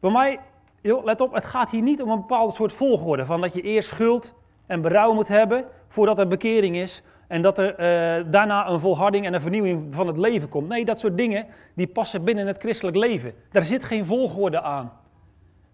Bij 0.00 0.10
mij, 0.10 0.40
joh, 0.80 1.04
let 1.04 1.20
op, 1.20 1.32
het 1.32 1.46
gaat 1.46 1.70
hier 1.70 1.82
niet 1.82 2.02
om 2.02 2.10
een 2.10 2.20
bepaald 2.20 2.54
soort 2.54 2.72
volgorde. 2.72 3.24
Van 3.24 3.40
dat 3.40 3.54
je 3.54 3.62
eerst 3.62 3.88
schuld 3.88 4.34
en 4.66 4.80
berouw 4.80 5.12
moet 5.12 5.28
hebben 5.28 5.64
voordat 5.88 6.18
er 6.18 6.28
bekering 6.28 6.76
is. 6.76 7.02
En 7.28 7.42
dat 7.42 7.58
er 7.58 7.70
uh, 7.70 8.24
daarna 8.30 8.68
een 8.68 8.80
volharding 8.80 9.26
en 9.26 9.34
een 9.34 9.40
vernieuwing 9.40 9.94
van 9.94 10.06
het 10.06 10.16
leven 10.16 10.48
komt. 10.48 10.68
Nee, 10.68 10.84
dat 10.84 10.98
soort 10.98 11.16
dingen 11.16 11.46
die 11.74 11.86
passen 11.86 12.24
binnen 12.24 12.46
het 12.46 12.58
christelijk 12.58 12.96
leven. 12.96 13.34
Daar 13.50 13.62
zit 13.62 13.84
geen 13.84 14.06
volgorde 14.06 14.62
aan. 14.62 14.92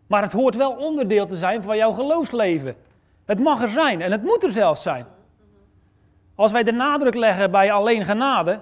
Maar 0.07 0.23
het 0.23 0.33
hoort 0.33 0.57
wel 0.57 0.73
onderdeel 0.73 1.27
te 1.27 1.35
zijn 1.35 1.63
van 1.63 1.77
jouw 1.77 1.93
geloofsleven. 1.93 2.75
Het 3.25 3.39
mag 3.39 3.63
er 3.63 3.69
zijn 3.69 4.01
en 4.01 4.13
het 4.13 4.23
moet 4.23 4.43
er 4.43 4.51
zelfs 4.51 4.83
zijn. 4.83 5.07
Als 6.35 6.53
wij 6.53 6.63
de 6.63 6.73
nadruk 6.73 7.15
leggen 7.15 7.51
bij 7.51 7.73
alleen 7.73 8.05
genade, 8.05 8.61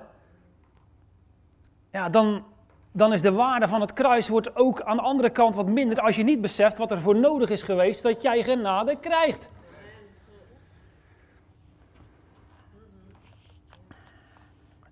ja, 1.93 2.09
dan, 2.09 2.45
dan 2.93 3.13
is 3.13 3.23
de 3.23 3.33
waarde 3.33 3.69
van 3.69 3.81
het 3.81 3.93
kruis 3.93 4.29
wordt 4.29 4.57
ook 4.57 4.83
aan 4.83 4.97
de 4.97 5.03
andere 5.03 5.31
kant 5.31 5.55
wat 5.55 5.67
minder 5.67 6.01
als 6.01 6.17
je 6.17 6.23
niet 6.23 6.41
beseft 6.41 6.79
wat 6.79 6.91
er 6.91 7.01
voor 7.01 7.17
nodig 7.17 7.51
is 7.51 7.63
geweest 7.63 8.03
dat 8.03 8.23
jij 8.23 8.43
genade 8.43 8.97
krijgt. 9.01 9.51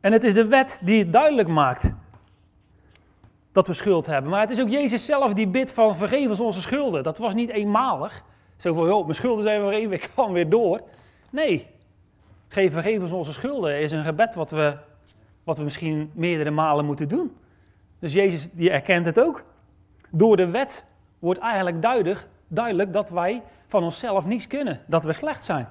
En 0.07 0.13
het 0.13 0.25
is 0.25 0.35
de 0.35 0.47
wet 0.47 0.81
die 0.85 0.99
het 0.99 1.13
duidelijk 1.13 1.49
maakt 1.49 1.93
dat 3.53 3.67
we 3.67 3.73
schuld 3.73 4.07
hebben. 4.07 4.31
Maar 4.31 4.41
het 4.41 4.51
is 4.51 4.61
ook 4.61 4.69
Jezus 4.69 5.05
zelf 5.05 5.33
die 5.33 5.49
bidt 5.49 5.73
van 5.73 5.97
vergeef 5.97 6.29
ons 6.29 6.41
onze 6.41 6.61
schulden. 6.61 7.03
Dat 7.03 7.19
was 7.19 7.35
niet 7.35 7.51
eenmalig. 7.51 8.23
Zo 8.57 8.75
van, 8.75 8.87
joh, 8.87 9.03
mijn 9.03 9.15
schulden 9.15 9.43
zijn 9.43 9.63
weer 9.63 9.73
even, 9.73 9.93
ik 9.93 10.11
kan 10.15 10.33
weer 10.33 10.49
door. 10.49 10.81
Nee, 11.31 11.67
geef 12.49 12.73
vergeef 12.73 13.01
ons 13.01 13.11
onze 13.11 13.33
schulden 13.33 13.81
is 13.81 13.93
een 13.93 14.03
gebed 14.03 14.35
wat 14.35 14.51
we, 14.51 14.77
wat 15.45 15.57
we 15.57 15.65
misschien 15.65 16.11
meerdere 16.15 16.51
malen 16.51 16.85
moeten 16.85 17.09
doen. 17.09 17.37
Dus 17.99 18.13
Jezus 18.13 18.49
die 18.53 18.71
erkent 18.71 19.07
het 19.07 19.21
ook. 19.21 19.45
Door 20.11 20.37
de 20.37 20.51
wet 20.51 20.85
wordt 21.19 21.41
eigenlijk 21.41 21.83
duidelijk, 21.83 22.27
duidelijk 22.49 22.93
dat 22.93 23.11
wij 23.11 23.43
van 23.69 23.83
onszelf 23.83 24.27
niets 24.27 24.47
kunnen. 24.47 24.81
Dat 24.87 25.05
we 25.05 25.13
slecht 25.13 25.45
zijn. 25.45 25.69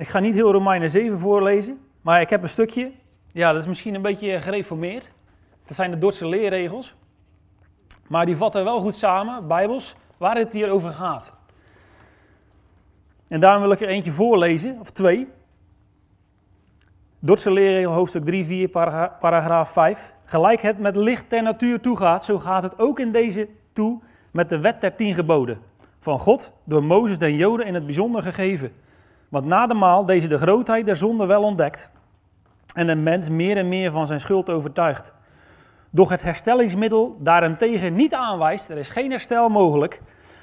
Ik 0.00 0.08
ga 0.08 0.18
niet 0.18 0.34
heel 0.34 0.52
Romeinen 0.52 0.90
7 0.90 1.18
voorlezen, 1.18 1.80
maar 2.00 2.20
ik 2.20 2.30
heb 2.30 2.42
een 2.42 2.48
stukje. 2.48 2.92
Ja, 3.32 3.52
dat 3.52 3.60
is 3.60 3.66
misschien 3.66 3.94
een 3.94 4.02
beetje 4.02 4.40
gereformeerd. 4.40 5.10
Dat 5.66 5.76
zijn 5.76 5.90
de 5.90 5.98
Dordtse 5.98 6.26
leerregels. 6.26 6.94
Maar 8.06 8.26
die 8.26 8.36
vatten 8.36 8.64
wel 8.64 8.80
goed 8.80 8.94
samen, 8.94 9.46
bijbels, 9.46 9.96
waar 10.16 10.36
het 10.36 10.52
hier 10.52 10.70
over 10.70 10.90
gaat. 10.90 11.32
En 13.28 13.40
daarom 13.40 13.62
wil 13.62 13.70
ik 13.70 13.80
er 13.80 13.88
eentje 13.88 14.10
voorlezen, 14.10 14.80
of 14.80 14.90
twee. 14.90 15.28
Dordtse 17.18 17.50
leerregel, 17.50 17.92
hoofdstuk 17.92 18.24
3, 18.24 18.44
4, 18.44 18.68
paragraaf 19.20 19.72
5. 19.72 20.12
Gelijk 20.24 20.60
het 20.60 20.78
met 20.78 20.96
licht 20.96 21.28
ter 21.28 21.42
natuur 21.42 21.80
toegaat, 21.80 22.24
zo 22.24 22.38
gaat 22.38 22.62
het 22.62 22.78
ook 22.78 22.98
in 22.98 23.12
deze 23.12 23.48
toe 23.72 24.00
met 24.30 24.48
de 24.48 24.60
wet 24.60 24.80
der 24.80 24.94
tien 24.94 25.14
geboden. 25.14 25.60
Van 25.98 26.18
God, 26.18 26.52
door 26.64 26.84
Mozes 26.84 27.18
den 27.18 27.36
Joden 27.36 27.66
in 27.66 27.74
het 27.74 27.84
bijzonder 27.84 28.22
gegeven 28.22 28.72
want 29.30 29.44
na 29.44 29.66
de 29.66 29.74
maal 29.74 30.04
deze 30.04 30.28
de 30.28 30.38
grootheid 30.38 30.86
der 30.86 30.96
zonde 30.96 31.26
wel 31.26 31.42
ontdekt 31.42 31.90
en 32.74 32.88
een 32.88 33.02
mens 33.02 33.28
meer 33.28 33.56
en 33.56 33.68
meer 33.68 33.90
van 33.90 34.06
zijn 34.06 34.20
schuld 34.20 34.50
overtuigt. 34.50 35.12
Doch 35.90 36.08
het 36.08 36.22
herstellingsmiddel 36.22 37.16
daarentegen 37.18 37.94
niet 37.94 38.14
aanwijst, 38.14 38.68
er 38.68 38.78
is 38.78 38.88
geen 38.88 39.10
herstel 39.10 39.48
mogelijk, 39.48 40.00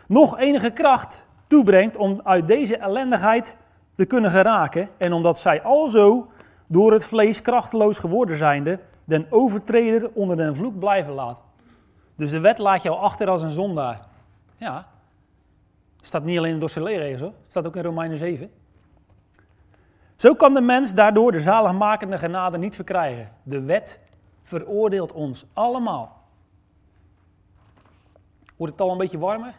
nog 0.08 0.38
enige 0.40 0.70
kracht 0.70 1.28
toebrengt 1.48 1.98
om 1.98 2.22
uit 2.24 2.48
deze 2.48 2.78
ellendigheid 2.78 3.58
te 3.94 4.06
kunnen 4.06 4.32
geraken 4.32 4.90
en 4.98 5.14
omdat 5.14 5.40
zij 5.40 5.62
alzo 5.62 6.28
door 6.68 6.92
het 6.92 7.06
vlees 7.06 7.42
krachteloos 7.42 8.00
geworden 8.00 8.38
zijnde, 8.38 8.80
den 9.04 9.28
overtreder 9.30 10.10
onder 10.14 10.38
den 10.38 10.56
vloek 10.56 10.80
blijven 10.80 11.14
laat. 11.14 11.42
Dus 12.16 12.32
de 12.32 12.40
wet 12.40 12.58
laat 12.58 12.84
jou 12.84 13.00
achter 13.00 13.30
als 13.30 13.42
een 13.42 13.52
zondaar. 13.52 14.02
Ja, 14.58 14.88
staat 16.02 16.24
niet 16.24 16.38
alleen 16.38 16.54
in 16.54 16.60
de 16.60 16.84
leerregels 16.84 17.22
hoor, 17.22 17.34
staat 17.48 17.66
ook 17.66 17.76
in 17.76 17.84
Romeinen 17.84 18.18
7. 18.18 18.52
Zo 20.18 20.34
kan 20.34 20.54
de 20.54 20.62
mens 20.62 20.94
daardoor 20.94 21.32
de 21.32 21.40
zaligmakende 21.40 22.18
genade 22.18 22.58
niet 22.58 22.76
verkrijgen. 22.76 23.32
De 23.44 23.62
wet 23.62 24.00
veroordeelt 24.44 25.12
ons 25.12 25.46
allemaal. 25.54 26.22
Wordt 28.56 28.74
het 28.74 28.82
al 28.82 28.92
een 28.92 28.98
beetje 28.98 29.18
warmer? 29.18 29.54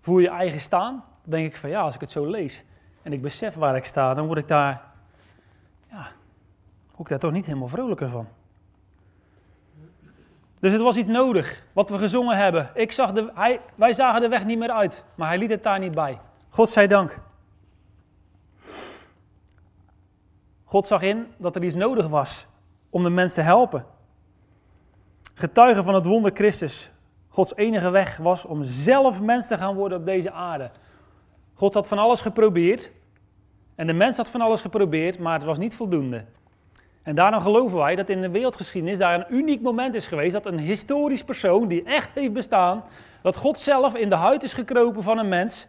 Voel 0.00 0.18
je 0.18 0.28
eigen 0.28 0.60
staan? 0.60 1.04
Dan 1.22 1.30
denk 1.30 1.46
ik 1.46 1.56
van 1.56 1.70
ja, 1.70 1.80
als 1.80 1.94
ik 1.94 2.00
het 2.00 2.10
zo 2.10 2.26
lees 2.26 2.64
en 3.02 3.12
ik 3.12 3.22
besef 3.22 3.54
waar 3.54 3.76
ik 3.76 3.84
sta, 3.84 4.14
dan 4.14 4.26
word 4.26 4.38
ik 4.38 4.48
daar, 4.48 4.82
ja, 5.90 6.06
ik 6.98 7.08
daar 7.08 7.18
toch 7.18 7.32
niet 7.32 7.46
helemaal 7.46 7.68
vrolijker 7.68 8.08
van. 8.08 8.28
Dus 10.60 10.72
het 10.72 10.82
was 10.82 10.96
iets 10.96 11.08
nodig, 11.08 11.64
wat 11.72 11.90
we 11.90 11.98
gezongen 11.98 12.36
hebben. 12.36 12.70
Ik 12.74 12.92
zag 12.92 13.12
de, 13.12 13.58
wij 13.74 13.92
zagen 13.92 14.20
de 14.20 14.28
weg 14.28 14.44
niet 14.44 14.58
meer 14.58 14.70
uit, 14.70 15.04
maar 15.14 15.28
hij 15.28 15.38
liet 15.38 15.50
het 15.50 15.62
daar 15.62 15.78
niet 15.78 15.94
bij. 15.94 16.18
God 16.56 16.70
zij 16.70 16.86
dank. 16.86 17.18
God 20.64 20.86
zag 20.86 21.02
in 21.02 21.26
dat 21.38 21.56
er 21.56 21.64
iets 21.64 21.74
nodig 21.74 22.08
was 22.08 22.46
om 22.90 23.02
de 23.02 23.10
mens 23.10 23.34
te 23.34 23.40
helpen. 23.40 23.84
Getuigen 25.34 25.84
van 25.84 25.94
het 25.94 26.06
wonder 26.06 26.30
Christus. 26.34 26.90
Gods 27.28 27.56
enige 27.56 27.90
weg 27.90 28.16
was 28.16 28.44
om 28.44 28.62
zelf 28.62 29.22
mens 29.22 29.48
te 29.48 29.56
gaan 29.56 29.74
worden 29.74 29.98
op 29.98 30.04
deze 30.04 30.30
aarde. 30.30 30.70
God 31.54 31.74
had 31.74 31.86
van 31.86 31.98
alles 31.98 32.20
geprobeerd. 32.20 32.92
En 33.74 33.86
de 33.86 33.92
mens 33.92 34.16
had 34.16 34.28
van 34.28 34.40
alles 34.40 34.60
geprobeerd, 34.60 35.18
maar 35.18 35.34
het 35.34 35.44
was 35.44 35.58
niet 35.58 35.74
voldoende. 35.74 36.24
En 37.02 37.14
daarom 37.14 37.40
geloven 37.40 37.78
wij 37.78 37.94
dat 37.94 38.08
in 38.08 38.20
de 38.20 38.30
wereldgeschiedenis 38.30 38.98
daar 38.98 39.14
een 39.14 39.34
uniek 39.34 39.62
moment 39.62 39.94
is 39.94 40.06
geweest. 40.06 40.32
Dat 40.32 40.46
een 40.46 40.58
historisch 40.58 41.24
persoon 41.24 41.68
die 41.68 41.82
echt 41.82 42.14
heeft 42.14 42.32
bestaan. 42.32 42.84
Dat 43.22 43.36
God 43.36 43.60
zelf 43.60 43.94
in 43.94 44.08
de 44.08 44.16
huid 44.16 44.42
is 44.42 44.52
gekropen 44.52 45.02
van 45.02 45.18
een 45.18 45.28
mens 45.28 45.68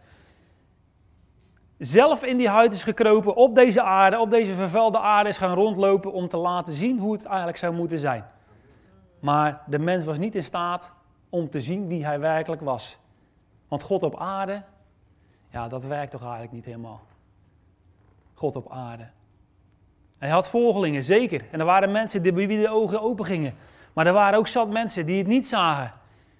zelf 1.78 2.22
in 2.22 2.36
die 2.36 2.48
huid 2.48 2.72
is 2.72 2.82
gekropen 2.82 3.36
op 3.36 3.54
deze 3.54 3.82
aarde, 3.82 4.18
op 4.18 4.30
deze 4.30 4.54
vervuilde 4.54 4.98
aarde 4.98 5.28
is 5.28 5.38
gaan 5.38 5.54
rondlopen 5.54 6.12
om 6.12 6.28
te 6.28 6.36
laten 6.36 6.74
zien 6.74 6.98
hoe 6.98 7.12
het 7.12 7.24
eigenlijk 7.24 7.56
zou 7.56 7.74
moeten 7.74 7.98
zijn. 7.98 8.24
Maar 9.20 9.62
de 9.66 9.78
mens 9.78 10.04
was 10.04 10.18
niet 10.18 10.34
in 10.34 10.42
staat 10.42 10.94
om 11.28 11.50
te 11.50 11.60
zien 11.60 11.86
wie 11.86 12.04
hij 12.04 12.20
werkelijk 12.20 12.62
was. 12.62 12.98
Want 13.68 13.82
God 13.82 14.02
op 14.02 14.18
aarde, 14.18 14.62
ja, 15.50 15.68
dat 15.68 15.84
werkt 15.84 16.10
toch 16.10 16.20
eigenlijk 16.22 16.52
niet 16.52 16.64
helemaal. 16.64 17.00
God 18.34 18.56
op 18.56 18.70
aarde. 18.70 19.08
Hij 20.18 20.28
had 20.28 20.48
volgelingen, 20.48 21.04
zeker. 21.04 21.44
En 21.50 21.60
er 21.60 21.66
waren 21.66 21.92
mensen 21.92 22.22
die 22.22 22.32
bij 22.32 22.46
wie 22.46 22.60
de 22.60 22.70
ogen 22.70 23.02
open 23.02 23.24
gingen. 23.24 23.54
Maar 23.92 24.06
er 24.06 24.12
waren 24.12 24.38
ook 24.38 24.48
zat 24.48 24.70
mensen 24.70 25.06
die 25.06 25.18
het 25.18 25.26
niet 25.26 25.48
zagen. 25.48 25.92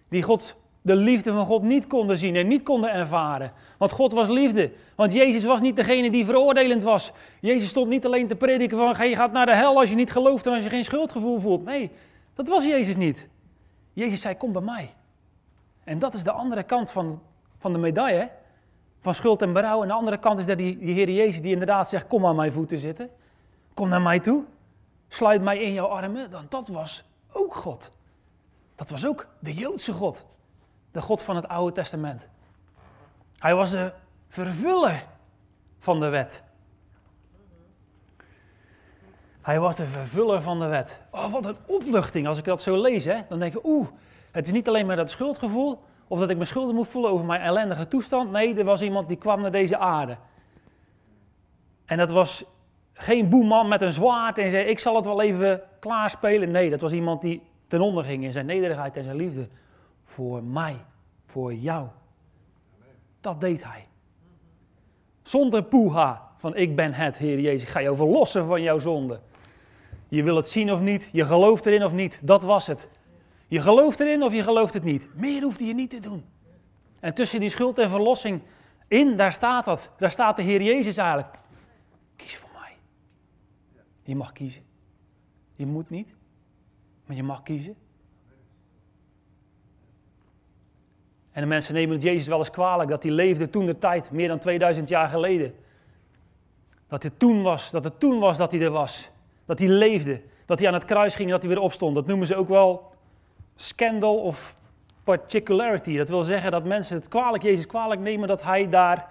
Die 0.08 0.22
God 0.22 0.56
de 0.88 0.96
liefde 0.96 1.32
van 1.32 1.46
God 1.46 1.62
niet 1.62 1.86
konden 1.86 2.18
zien 2.18 2.36
en 2.36 2.46
niet 2.46 2.62
konden 2.62 2.92
ervaren. 2.92 3.52
Want 3.76 3.92
God 3.92 4.12
was 4.12 4.28
liefde. 4.28 4.72
Want 4.94 5.12
Jezus 5.12 5.44
was 5.44 5.60
niet 5.60 5.76
degene 5.76 6.10
die 6.10 6.24
veroordelend 6.24 6.82
was. 6.82 7.12
Jezus 7.40 7.68
stond 7.68 7.88
niet 7.88 8.06
alleen 8.06 8.26
te 8.26 8.36
prediken 8.36 8.94
van 8.96 9.08
je 9.08 9.16
gaat 9.16 9.32
naar 9.32 9.46
de 9.46 9.54
hel 9.54 9.78
als 9.78 9.90
je 9.90 9.96
niet 9.96 10.10
gelooft 10.10 10.46
en 10.46 10.52
als 10.52 10.62
je 10.62 10.68
geen 10.68 10.84
schuldgevoel 10.84 11.40
voelt. 11.40 11.64
Nee, 11.64 11.90
dat 12.34 12.48
was 12.48 12.64
Jezus 12.64 12.96
niet. 12.96 13.28
Jezus 13.92 14.20
zei, 14.20 14.36
kom 14.36 14.52
bij 14.52 14.62
mij. 14.62 14.94
En 15.84 15.98
dat 15.98 16.14
is 16.14 16.22
de 16.22 16.30
andere 16.30 16.62
kant 16.62 16.90
van, 16.90 17.22
van 17.58 17.72
de 17.72 17.78
medaille. 17.78 18.30
Van 19.00 19.14
schuld 19.14 19.42
en 19.42 19.52
berouw. 19.52 19.82
En 19.82 19.88
de 19.88 19.94
andere 19.94 20.18
kant 20.18 20.38
is 20.38 20.46
dat 20.46 20.58
die, 20.58 20.78
die 20.78 20.94
Heer 20.94 21.10
Jezus 21.10 21.42
die 21.42 21.52
inderdaad 21.52 21.88
zegt, 21.88 22.06
kom 22.06 22.26
aan 22.26 22.36
mijn 22.36 22.52
voeten 22.52 22.78
zitten. 22.78 23.10
Kom 23.74 23.88
naar 23.88 24.02
mij 24.02 24.20
toe. 24.20 24.44
Sluit 25.08 25.42
mij 25.42 25.58
in 25.58 25.72
jouw 25.72 25.86
armen. 25.86 26.30
Dan 26.30 26.46
dat 26.48 26.68
was 26.68 27.04
ook 27.32 27.54
God. 27.54 27.92
Dat 28.74 28.90
was 28.90 29.06
ook 29.06 29.26
de 29.38 29.54
Joodse 29.54 29.92
God 29.92 30.26
de 30.92 31.00
God 31.00 31.22
van 31.22 31.36
het 31.36 31.48
Oude 31.48 31.72
Testament. 31.72 32.28
Hij 33.38 33.54
was 33.54 33.70
de 33.70 33.92
vervuller 34.28 35.04
van 35.78 36.00
de 36.00 36.08
wet. 36.08 36.44
Hij 39.40 39.60
was 39.60 39.76
de 39.76 39.86
vervuller 39.86 40.42
van 40.42 40.58
de 40.60 40.66
wet. 40.66 41.00
Oh, 41.10 41.32
wat 41.32 41.44
een 41.44 41.56
opluchting 41.66 42.26
als 42.26 42.38
ik 42.38 42.44
dat 42.44 42.62
zo 42.62 42.80
lees. 42.80 43.04
Hè? 43.04 43.20
Dan 43.28 43.38
denk 43.38 43.54
ik, 43.54 43.66
oeh, 43.66 43.88
het 44.30 44.46
is 44.46 44.52
niet 44.52 44.68
alleen 44.68 44.86
maar 44.86 44.96
dat 44.96 45.10
schuldgevoel. 45.10 45.82
Of 46.08 46.18
dat 46.18 46.30
ik 46.30 46.36
me 46.36 46.44
schuldig 46.44 46.74
moet 46.74 46.88
voelen 46.88 47.10
over 47.10 47.26
mijn 47.26 47.40
ellendige 47.40 47.88
toestand. 47.88 48.30
Nee, 48.30 48.58
er 48.58 48.64
was 48.64 48.82
iemand 48.82 49.08
die 49.08 49.16
kwam 49.16 49.40
naar 49.40 49.50
deze 49.50 49.78
aarde. 49.78 50.16
En 51.84 51.98
dat 51.98 52.10
was 52.10 52.44
geen 52.92 53.28
boeman 53.28 53.68
met 53.68 53.80
een 53.80 53.92
zwaard 53.92 54.38
en 54.38 54.50
zei, 54.50 54.64
ik 54.64 54.78
zal 54.78 54.96
het 54.96 55.04
wel 55.04 55.22
even 55.22 55.62
klaarspelen. 55.80 56.50
Nee, 56.50 56.70
dat 56.70 56.80
was 56.80 56.92
iemand 56.92 57.20
die 57.20 57.42
ten 57.66 57.80
onder 57.80 58.04
ging 58.04 58.24
in 58.24 58.32
zijn 58.32 58.46
nederigheid 58.46 58.96
en 58.96 59.04
zijn 59.04 59.16
liefde 59.16 59.48
voor 60.08 60.42
mij, 60.42 60.84
voor 61.26 61.54
jou. 61.54 61.88
Dat 63.20 63.40
deed 63.40 63.64
hij. 63.64 63.86
Zonder 65.22 65.62
poeha 65.62 66.30
van 66.38 66.56
ik 66.56 66.76
ben 66.76 66.92
het, 66.92 67.18
Heer 67.18 67.40
Jezus. 67.40 67.62
Ik 67.62 67.68
ga 67.68 67.82
jou 67.82 67.96
verlossen 67.96 68.46
van 68.46 68.62
jouw 68.62 68.78
zonde. 68.78 69.20
Je 70.08 70.22
wil 70.22 70.36
het 70.36 70.48
zien 70.48 70.72
of 70.72 70.80
niet, 70.80 71.08
je 71.12 71.24
gelooft 71.24 71.66
erin 71.66 71.84
of 71.84 71.92
niet. 71.92 72.20
Dat 72.22 72.42
was 72.42 72.66
het. 72.66 72.90
Je 73.46 73.60
gelooft 73.60 74.00
erin 74.00 74.22
of 74.22 74.32
je 74.32 74.42
gelooft 74.42 74.74
het 74.74 74.82
niet. 74.82 75.08
Meer 75.14 75.42
hoefde 75.42 75.64
je 75.64 75.74
niet 75.74 75.90
te 75.90 76.00
doen. 76.00 76.24
En 77.00 77.14
tussen 77.14 77.40
die 77.40 77.50
schuld 77.50 77.78
en 77.78 77.90
verlossing 77.90 78.42
in, 78.86 79.16
daar 79.16 79.32
staat 79.32 79.64
dat. 79.64 79.90
Daar 79.98 80.10
staat 80.10 80.36
de 80.36 80.42
Heer 80.42 80.62
Jezus 80.62 80.96
eigenlijk. 80.96 81.38
Kies 82.16 82.36
voor 82.36 82.50
mij. 82.52 82.76
Je 84.02 84.16
mag 84.16 84.32
kiezen. 84.32 84.62
Je 85.54 85.66
moet 85.66 85.90
niet, 85.90 86.14
maar 87.06 87.16
je 87.16 87.22
mag 87.22 87.42
kiezen. 87.42 87.76
En 91.38 91.44
de 91.44 91.50
mensen 91.50 91.74
nemen 91.74 91.94
het 91.94 92.02
Jezus 92.02 92.26
wel 92.26 92.38
eens 92.38 92.50
kwalijk 92.50 92.90
dat 92.90 93.02
hij 93.02 93.12
leefde 93.12 93.50
toen 93.50 93.66
de 93.66 93.78
tijd, 93.78 94.10
meer 94.10 94.28
dan 94.28 94.38
2000 94.38 94.88
jaar 94.88 95.08
geleden. 95.08 95.54
Dat 96.88 97.02
het 97.02 97.18
toen 97.18 97.42
was, 97.42 97.70
dat 97.70 97.84
het 97.84 98.00
toen 98.00 98.18
was 98.18 98.36
dat 98.36 98.52
hij 98.52 98.60
er 98.60 98.70
was. 98.70 99.10
Dat 99.44 99.58
hij 99.58 99.68
leefde, 99.68 100.20
dat 100.46 100.58
hij 100.58 100.68
aan 100.68 100.74
het 100.74 100.84
kruis 100.84 101.14
ging 101.14 101.28
en 101.28 101.34
dat 101.34 101.42
hij 101.42 101.54
weer 101.54 101.62
opstond. 101.62 101.94
Dat 101.94 102.06
noemen 102.06 102.26
ze 102.26 102.36
ook 102.36 102.48
wel 102.48 102.92
scandal 103.56 104.16
of 104.16 104.56
particularity. 105.04 105.96
Dat 105.96 106.08
wil 106.08 106.22
zeggen 106.22 106.50
dat 106.50 106.64
mensen 106.64 106.96
het 106.96 107.08
kwalijk, 107.08 107.42
Jezus 107.42 107.66
kwalijk 107.66 108.00
nemen 108.00 108.28
dat 108.28 108.42
hij 108.42 108.68
daar 108.68 109.08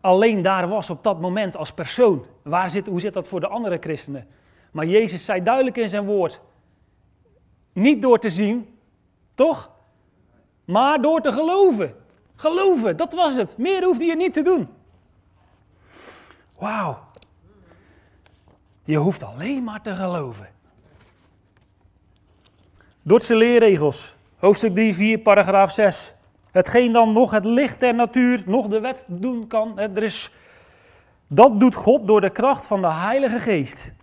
alleen 0.00 0.42
daar 0.42 0.68
was 0.68 0.90
op 0.90 1.02
dat 1.02 1.20
moment 1.20 1.56
als 1.56 1.72
persoon. 1.72 2.24
Waar 2.42 2.70
zit, 2.70 2.86
hoe 2.86 3.00
zit 3.00 3.12
dat 3.12 3.28
voor 3.28 3.40
de 3.40 3.48
andere 3.48 3.78
christenen? 3.80 4.26
Maar 4.72 4.86
Jezus 4.86 5.24
zei 5.24 5.42
duidelijk 5.42 5.76
in 5.76 5.88
zijn 5.88 6.04
woord, 6.04 6.40
niet 7.72 8.02
door 8.02 8.18
te 8.18 8.30
zien, 8.30 8.78
toch? 9.34 9.71
Maar 10.64 11.00
door 11.00 11.20
te 11.20 11.32
geloven. 11.32 11.94
Geloven, 12.36 12.96
dat 12.96 13.12
was 13.12 13.36
het. 13.36 13.58
Meer 13.58 13.84
hoefde 13.84 14.04
je 14.04 14.16
niet 14.16 14.34
te 14.34 14.42
doen. 14.42 14.68
Wauw. 16.58 16.98
Je 18.84 18.96
hoeft 18.96 19.22
alleen 19.22 19.64
maar 19.64 19.82
te 19.82 19.94
geloven. 19.94 20.48
Dordtse 23.02 23.34
leerregels, 23.34 24.14
hoofdstuk 24.38 24.74
3, 24.74 24.94
4, 24.94 25.18
paragraaf 25.18 25.70
6. 25.70 26.12
Hetgeen 26.50 26.92
dan 26.92 27.12
nog 27.12 27.30
het 27.30 27.44
licht 27.44 27.80
der 27.80 27.94
natuur, 27.94 28.42
nog 28.46 28.68
de 28.68 28.80
wet 28.80 29.04
doen 29.06 29.46
kan, 29.46 29.78
er 29.78 30.02
is, 30.02 30.32
dat 31.26 31.60
doet 31.60 31.74
God 31.74 32.06
door 32.06 32.20
de 32.20 32.30
kracht 32.30 32.66
van 32.66 32.80
de 32.80 32.92
Heilige 32.92 33.38
Geest. 33.38 33.94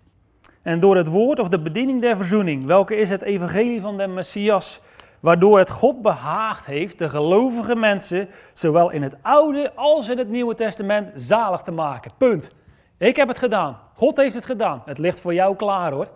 En 0.61 0.79
door 0.79 0.97
het 0.97 1.07
woord 1.07 1.39
of 1.39 1.49
de 1.49 1.61
bediening 1.61 2.01
der 2.01 2.15
verzoening, 2.15 2.65
welke 2.65 2.95
is 2.95 3.09
het 3.09 3.21
evangelie 3.21 3.81
van 3.81 3.97
de 3.97 4.07
Messias, 4.07 4.81
waardoor 5.19 5.57
het 5.57 5.69
God 5.69 6.01
behaagd 6.01 6.65
heeft 6.65 6.97
de 6.97 7.09
gelovige 7.09 7.75
mensen, 7.75 8.29
zowel 8.53 8.89
in 8.89 9.01
het 9.01 9.17
Oude 9.21 9.71
als 9.75 10.07
in 10.07 10.17
het 10.17 10.29
Nieuwe 10.29 10.55
Testament, 10.55 11.11
zalig 11.15 11.61
te 11.61 11.71
maken. 11.71 12.11
Punt. 12.17 12.55
Ik 12.97 13.15
heb 13.15 13.27
het 13.27 13.37
gedaan. 13.37 13.79
God 13.95 14.17
heeft 14.17 14.35
het 14.35 14.45
gedaan. 14.45 14.81
Het 14.85 14.97
ligt 14.97 15.19
voor 15.19 15.33
jou 15.33 15.55
klaar 15.55 15.91
hoor. 15.91 16.07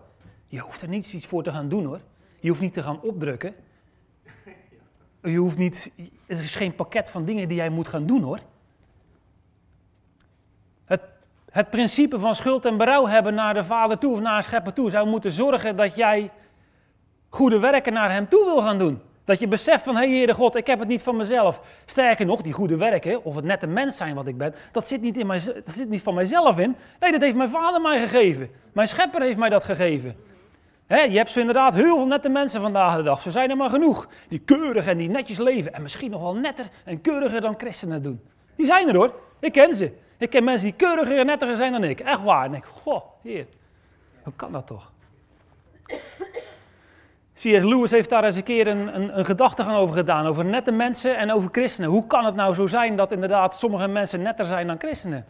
Je 0.48 0.60
hoeft 0.60 0.82
er 0.82 0.88
niets 0.88 1.14
iets 1.14 1.28
voor 1.28 1.44
te 1.44 1.52
gaan 1.52 1.70
doen 1.70 1.86
hoor. 1.86 2.00
Je 2.40 2.50
hoeft 2.50 2.62
niet 2.62 2.74
te 2.74 2.84
gaan 2.84 3.02
opdrukken. 3.02 3.56
Je 5.22 5.38
hoeft 5.38 5.58
niet, 5.58 5.92
er 6.26 6.42
is 6.42 6.56
geen 6.56 6.76
pakket 6.76 7.10
van 7.10 7.26
dingen 7.26 7.48
die 7.48 7.58
jij 7.58 7.70
moet 7.70 7.88
gaan 7.88 8.06
doen 8.06 8.22
hoor. 8.22 8.40
Het, 10.86 11.02
het 11.52 11.70
principe 11.70 12.20
van 12.20 12.36
schuld 12.36 12.66
en 12.66 12.78
berouw 12.78 13.08
hebben 13.08 13.34
naar 13.34 13.54
de 13.54 13.64
Vader 13.64 13.98
toe 13.98 14.14
of 14.14 14.20
naar 14.20 14.38
een 14.38 14.44
schepper 14.44 14.74
toe 14.74 14.90
zou 14.90 15.08
moeten 15.08 15.32
zorgen 15.32 15.76
dat 15.76 15.96
jij 15.96 16.32
goede 17.34 17.60
werken 17.60 17.94
naar 17.94 18.12
Hem 18.12 18.28
toe 18.28 18.46
wil 18.46 18.62
gaan 18.62 18.78
doen. 18.78 19.02
Dat 19.26 19.40
je 19.40 19.48
beseft 19.48 19.84
van, 19.84 19.96
hé 19.96 20.02
hey, 20.02 20.16
Heere 20.16 20.34
God, 20.34 20.56
ik 20.56 20.68
heb 20.68 20.80
het 20.80 20.88
niet 20.88 21.02
van 21.02 21.16
mezelf. 21.16 21.62
Sterker 21.86 22.26
nog, 22.26 22.42
die 22.42 22.54
goede 22.54 22.78
werken, 22.78 23.24
of 23.24 23.36
het 23.36 23.46
net 23.46 23.64
een 23.64 23.74
mens 23.74 23.98
zijn 23.98 24.16
wat 24.16 24.28
ik 24.28 24.38
ben, 24.38 24.56
dat 24.72 24.88
zit 24.88 25.02
niet, 25.02 25.18
in 25.18 25.28
mij, 25.28 25.40
dat 25.44 25.70
zit 25.70 25.90
niet 25.90 26.02
van 26.02 26.14
mijzelf 26.14 26.60
in. 26.60 26.76
Nee, 27.00 27.12
dat 27.12 27.22
heeft 27.22 27.36
mijn 27.36 27.50
vader 27.50 27.82
mij 27.82 28.00
gegeven. 28.00 28.50
Mijn 28.74 28.88
schepper 28.88 29.22
heeft 29.22 29.38
mij 29.38 29.50
dat 29.50 29.64
gegeven. 29.64 30.16
je 30.88 31.18
hebt 31.18 31.32
zo 31.32 31.40
inderdaad 31.40 31.74
heel 31.74 31.96
veel 31.96 32.06
nette 32.06 32.30
mensen 32.30 32.62
vandaag 32.62 32.96
de 32.96 33.04
dag. 33.04 33.22
Ze 33.22 33.32
zijn 33.32 33.50
er 33.50 33.58
maar 33.58 33.70
genoeg. 33.70 34.08
Die 34.28 34.40
keurig 34.40 34.88
en 34.88 34.98
die 34.98 35.10
netjes 35.10 35.38
leven. 35.38 35.74
En 35.74 35.82
misschien 35.82 36.12
nog 36.12 36.22
wel 36.22 36.36
netter 36.36 36.66
en 36.86 37.02
keuriger 37.02 37.42
dan 37.42 37.54
christenen 37.58 38.02
doen. 38.02 38.22
Die 38.56 38.66
zijn 38.66 38.88
er 38.88 38.96
hoor. 38.96 39.14
Ik 39.40 39.52
ken 39.52 39.74
ze. 39.76 39.92
Ik 40.18 40.30
ken 40.30 40.44
mensen 40.44 40.68
die 40.68 40.78
keuriger 40.78 41.20
en 41.20 41.26
nettiger 41.26 41.56
zijn 41.56 41.72
dan 41.72 41.84
ik. 41.84 42.00
Echt 42.00 42.24
waar. 42.24 42.40
En 42.40 42.46
ik 42.46 42.52
denk, 42.52 42.66
goh, 42.66 43.04
heer, 43.24 43.46
hoe 44.24 44.34
kan 44.36 44.52
dat 44.52 44.68
toch? 44.68 44.92
C.S. 47.44 47.64
Lewis 47.64 47.92
heeft 47.92 48.10
daar 48.10 48.24
eens 48.24 48.36
een 48.36 48.44
keer 48.44 48.68
een, 48.68 48.96
een, 48.96 49.18
een 49.18 49.26
gedachtegang 49.26 49.78
over 49.78 49.96
gedaan. 49.96 50.26
Over 50.26 50.46
nette 50.46 50.72
mensen 50.72 51.18
en 51.18 51.32
over 51.32 51.50
christenen. 51.52 51.90
Hoe 51.90 52.08
kan 52.08 52.26
het 52.26 52.36
nou 52.36 52.54
zo 52.54 52.68
zijn 52.68 52.96
dat 52.96 53.12
inderdaad 53.12 53.56
sommige 53.56 53.88
mensen 53.88 54.22
netter 54.22 54.46
zijn 54.46 54.68
dan 54.68 54.80
christenen? 54.80 55.26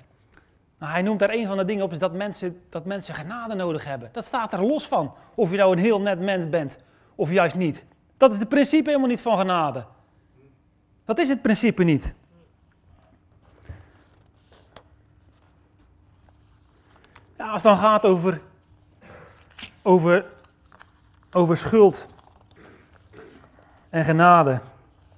Nou, 0.79 0.91
hij 0.91 1.01
noemt 1.01 1.19
daar 1.19 1.29
een 1.29 1.47
van 1.47 1.57
de 1.57 1.65
dingen 1.65 1.83
op, 1.83 1.91
is 1.91 1.99
dat 1.99 2.13
mensen, 2.13 2.61
dat 2.69 2.85
mensen 2.85 3.13
genade 3.13 3.55
nodig 3.55 3.85
hebben. 3.85 4.09
Dat 4.11 4.25
staat 4.25 4.53
er 4.53 4.65
los 4.65 4.87
van. 4.87 5.13
Of 5.35 5.51
je 5.51 5.57
nou 5.57 5.71
een 5.71 5.83
heel 5.83 6.01
net 6.01 6.19
mens 6.19 6.49
bent, 6.49 6.79
of 7.15 7.31
juist 7.31 7.55
niet. 7.55 7.85
Dat 8.17 8.33
is 8.33 8.39
het 8.39 8.49
principe 8.49 8.89
helemaal 8.89 9.09
niet 9.09 9.21
van 9.21 9.37
genade. 9.37 9.85
Dat 11.05 11.19
is 11.19 11.29
het 11.29 11.41
principe 11.41 11.83
niet. 11.83 12.15
Ja, 17.37 17.49
als 17.49 17.63
het 17.63 17.71
dan 17.71 17.81
gaat 17.81 18.05
over, 18.05 18.41
over, 19.81 20.25
over 21.33 21.57
schuld 21.57 22.09
en 23.89 24.03
genade, 24.03 24.61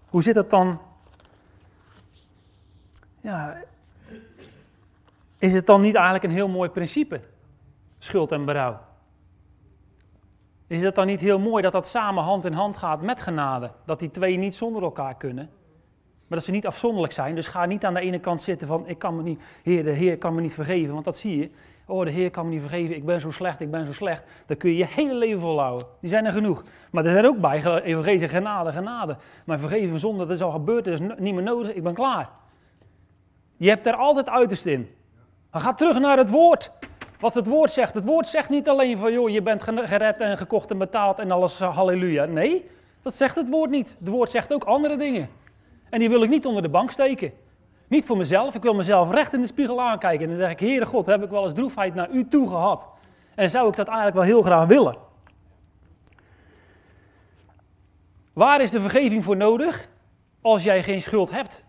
hoe 0.09 0.23
zit 0.23 0.35
dat 0.35 0.49
dan? 0.49 0.79
Ja, 3.21 3.57
is 5.37 5.53
het 5.53 5.65
dan 5.65 5.81
niet 5.81 5.95
eigenlijk 5.95 6.23
een 6.23 6.31
heel 6.31 6.47
mooi 6.47 6.69
principe? 6.69 7.21
Schuld 7.99 8.31
en 8.31 8.45
berouw. 8.45 8.79
Is 10.67 10.83
het 10.83 10.95
dan 10.95 11.05
niet 11.05 11.19
heel 11.19 11.39
mooi 11.39 11.63
dat 11.63 11.71
dat 11.71 11.87
samen 11.87 12.23
hand 12.23 12.45
in 12.45 12.53
hand 12.53 12.77
gaat 12.77 13.01
met 13.01 13.21
genade? 13.21 13.71
Dat 13.85 13.99
die 13.99 14.11
twee 14.11 14.37
niet 14.37 14.55
zonder 14.55 14.83
elkaar 14.83 15.15
kunnen? 15.15 15.49
Maar 16.27 16.37
dat 16.37 16.43
ze 16.43 16.51
niet 16.51 16.67
afzonderlijk 16.67 17.13
zijn. 17.13 17.35
Dus 17.35 17.47
ga 17.47 17.65
niet 17.65 17.85
aan 17.85 17.93
de 17.93 17.99
ene 17.99 18.19
kant 18.19 18.41
zitten 18.41 18.67
van, 18.67 18.87
ik 18.87 18.97
kan 18.97 19.15
me 19.15 19.21
niet, 19.21 19.41
Heer, 19.63 19.83
de 19.83 19.91
Heer 19.91 20.17
kan 20.17 20.35
me 20.35 20.41
niet 20.41 20.53
vergeven. 20.53 20.93
Want 20.93 21.05
dat 21.05 21.17
zie 21.17 21.37
je. 21.37 21.49
Oh, 21.87 22.05
de 22.05 22.11
Heer 22.11 22.31
kan 22.31 22.45
me 22.45 22.51
niet 22.51 22.61
vergeven, 22.61 22.95
ik 22.95 23.05
ben 23.05 23.21
zo 23.21 23.31
slecht, 23.31 23.59
ik 23.59 23.71
ben 23.71 23.85
zo 23.85 23.93
slecht. 23.93 24.23
Dan 24.45 24.57
kun 24.57 24.69
je 24.69 24.77
je 24.77 24.85
hele 24.89 25.13
leven 25.13 25.39
volhouden. 25.39 25.87
Die 26.01 26.09
zijn 26.09 26.25
er 26.25 26.31
genoeg. 26.31 26.63
Maar 26.91 27.05
er 27.05 27.11
zijn 27.11 27.25
ook 27.25 27.37
bij, 27.37 27.81
evangelie, 27.83 28.27
genade, 28.27 28.71
genade. 28.71 29.17
Maar 29.45 29.59
vergeven 29.59 29.99
zonder, 29.99 30.27
dat 30.27 30.35
is 30.35 30.41
al 30.41 30.51
gebeurd, 30.51 30.85
dat 30.85 30.93
is 30.93 30.99
niet 30.99 31.33
meer 31.33 31.43
nodig, 31.43 31.73
ik 31.73 31.83
ben 31.83 31.93
klaar. 31.93 32.29
Je 33.57 33.69
hebt 33.69 33.85
er 33.85 33.95
altijd 33.95 34.29
uiterst 34.29 34.65
in. 34.65 34.89
Dan 35.51 35.61
ga 35.61 35.73
terug 35.73 35.99
naar 35.99 36.17
het 36.17 36.29
woord. 36.29 36.71
Wat 37.19 37.33
het 37.33 37.47
woord 37.47 37.71
zegt. 37.71 37.93
Het 37.93 38.05
woord 38.05 38.27
zegt 38.27 38.49
niet 38.49 38.69
alleen 38.69 38.97
van, 38.97 39.11
joh, 39.11 39.29
je 39.29 39.41
bent 39.41 39.63
gered 39.63 40.17
en 40.17 40.37
gekocht 40.37 40.71
en 40.71 40.77
betaald 40.77 41.19
en 41.19 41.31
alles, 41.31 41.59
eh, 41.59 41.75
halleluja. 41.75 42.25
Nee, 42.25 42.69
dat 43.01 43.13
zegt 43.15 43.35
het 43.35 43.49
woord 43.49 43.69
niet. 43.69 43.95
Het 43.99 44.07
woord 44.07 44.29
zegt 44.29 44.53
ook 44.53 44.63
andere 44.63 44.97
dingen. 44.97 45.29
En 45.89 45.99
die 45.99 46.09
wil 46.09 46.23
ik 46.23 46.29
niet 46.29 46.45
onder 46.45 46.61
de 46.61 46.69
bank 46.69 46.91
steken. 46.91 47.31
Niet 47.87 48.05
voor 48.05 48.17
mezelf, 48.17 48.55
ik 48.55 48.61
wil 48.61 48.73
mezelf 48.73 49.11
recht 49.11 49.33
in 49.33 49.41
de 49.41 49.47
spiegel 49.47 49.81
aankijken. 49.81 50.23
En 50.23 50.29
dan 50.29 50.39
zeg 50.39 50.51
ik, 50.51 50.59
Heere 50.59 50.85
God, 50.85 51.05
heb 51.05 51.23
ik 51.23 51.29
wel 51.29 51.43
eens 51.43 51.53
droefheid 51.53 51.95
naar 51.95 52.09
u 52.11 52.27
toe 52.27 52.47
gehad? 52.47 52.87
En 53.35 53.49
zou 53.49 53.69
ik 53.69 53.75
dat 53.75 53.87
eigenlijk 53.87 54.17
wel 54.17 54.25
heel 54.25 54.41
graag 54.41 54.67
willen? 54.67 54.95
Waar 58.33 58.61
is 58.61 58.71
de 58.71 58.81
vergeving 58.81 59.23
voor 59.23 59.37
nodig 59.37 59.89
als 60.41 60.63
jij 60.63 60.83
geen 60.83 61.01
schuld 61.01 61.31
hebt? 61.31 61.65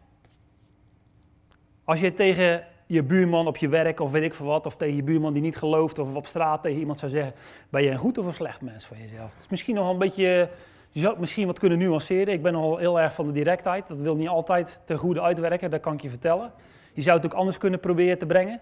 Als 1.85 2.01
je 2.01 2.15
tegen 2.15 2.65
je 2.87 3.03
buurman 3.03 3.47
op 3.47 3.57
je 3.57 3.69
werk 3.69 4.01
of 4.01 4.11
weet 4.11 4.23
ik 4.23 4.35
veel 4.35 4.47
wat, 4.47 4.67
of 4.67 4.77
tegen 4.77 4.97
je 4.97 5.03
buurman 5.03 5.33
die 5.33 5.43
niet 5.43 5.57
gelooft, 5.57 5.99
of 5.99 6.15
op 6.15 6.27
straat 6.27 6.63
tegen 6.63 6.79
iemand 6.79 6.99
zou 6.99 7.11
zeggen: 7.11 7.33
Ben 7.69 7.83
je 7.83 7.91
een 7.91 7.99
goed 7.99 8.19
of 8.19 8.27
een 8.27 8.33
slecht 8.33 8.61
mens 8.61 8.87
voor 8.87 8.97
jezelf? 8.97 9.31
Dat 9.33 9.43
is 9.43 9.49
misschien 9.49 9.75
nog 9.75 9.91
een 9.91 9.99
beetje. 9.99 10.49
Je 10.97 11.03
zou 11.03 11.13
het 11.13 11.21
misschien 11.21 11.47
wat 11.47 11.59
kunnen 11.59 11.79
nuanceren. 11.79 12.35
Ik 12.35 12.43
ben 12.43 12.53
nogal 12.53 12.77
heel 12.77 13.01
erg 13.01 13.15
van 13.15 13.27
de 13.27 13.33
directheid. 13.33 13.89
Dat 13.89 13.99
wil 13.99 14.17
niet 14.17 14.29
altijd 14.29 14.81
ten 14.85 14.99
goede 14.99 15.23
uitwerken, 15.23 15.71
dat 15.71 15.81
kan 15.81 15.93
ik 15.93 16.01
je 16.01 16.09
vertellen. 16.09 16.53
Je 16.93 17.03
zou 17.03 17.17
het 17.17 17.27
ook 17.27 17.33
anders 17.33 17.59
kunnen 17.59 17.81
proberen 17.81 18.19
te 18.19 18.27
brengen. 18.27 18.61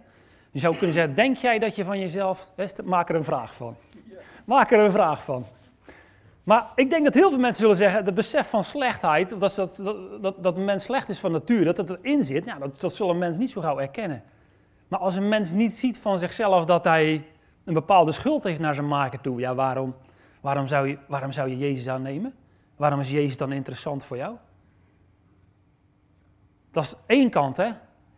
Je 0.50 0.58
zou 0.58 0.76
kunnen 0.76 0.94
zeggen: 0.94 1.14
Denk 1.14 1.36
jij 1.36 1.58
dat 1.58 1.76
je 1.76 1.84
van 1.84 1.98
jezelf. 1.98 2.50
Maak 2.84 3.08
er 3.08 3.14
een 3.14 3.24
vraag 3.24 3.54
van. 3.54 3.76
Maak 4.44 4.72
er 4.72 4.78
een 4.78 4.90
vraag 4.90 5.24
van. 5.24 5.44
Maar 6.44 6.66
ik 6.74 6.90
denk 6.90 7.04
dat 7.04 7.14
heel 7.14 7.28
veel 7.28 7.38
mensen 7.38 7.60
zullen 7.62 7.76
zeggen, 7.76 8.04
het 8.04 8.14
besef 8.14 8.48
van 8.48 8.64
slechtheid, 8.64 9.40
dat, 9.40 9.54
dat, 9.54 9.82
dat, 10.20 10.42
dat 10.42 10.56
een 10.56 10.64
mens 10.64 10.84
slecht 10.84 11.08
is 11.08 11.18
van 11.18 11.32
natuur, 11.32 11.64
dat 11.64 11.76
het 11.76 11.90
erin 11.90 12.24
zit, 12.24 12.44
ja, 12.44 12.58
dat, 12.58 12.80
dat 12.80 12.94
zullen 12.94 13.18
mensen 13.18 13.40
niet 13.40 13.50
zo 13.50 13.60
gauw 13.60 13.78
erkennen. 13.78 14.22
Maar 14.88 15.00
als 15.00 15.16
een 15.16 15.28
mens 15.28 15.52
niet 15.52 15.74
ziet 15.74 15.98
van 15.98 16.18
zichzelf 16.18 16.64
dat 16.64 16.84
hij 16.84 17.24
een 17.64 17.74
bepaalde 17.74 18.12
schuld 18.12 18.44
heeft 18.44 18.60
naar 18.60 18.74
zijn 18.74 18.88
maker 18.88 19.20
toe, 19.20 19.40
ja, 19.40 19.54
waarom, 19.54 19.94
waarom, 20.44 20.66
zou, 20.66 20.88
je, 20.88 20.98
waarom 21.06 21.32
zou 21.32 21.48
je 21.48 21.58
Jezus 21.58 21.88
aannemen? 21.88 22.34
Waarom 22.76 23.00
is 23.00 23.10
Jezus 23.10 23.36
dan 23.36 23.52
interessant 23.52 24.04
voor 24.04 24.16
jou? 24.16 24.36
Dat 26.70 26.84
is 26.84 26.94
één 27.06 27.30
kant, 27.30 27.56
hè. 27.56 27.70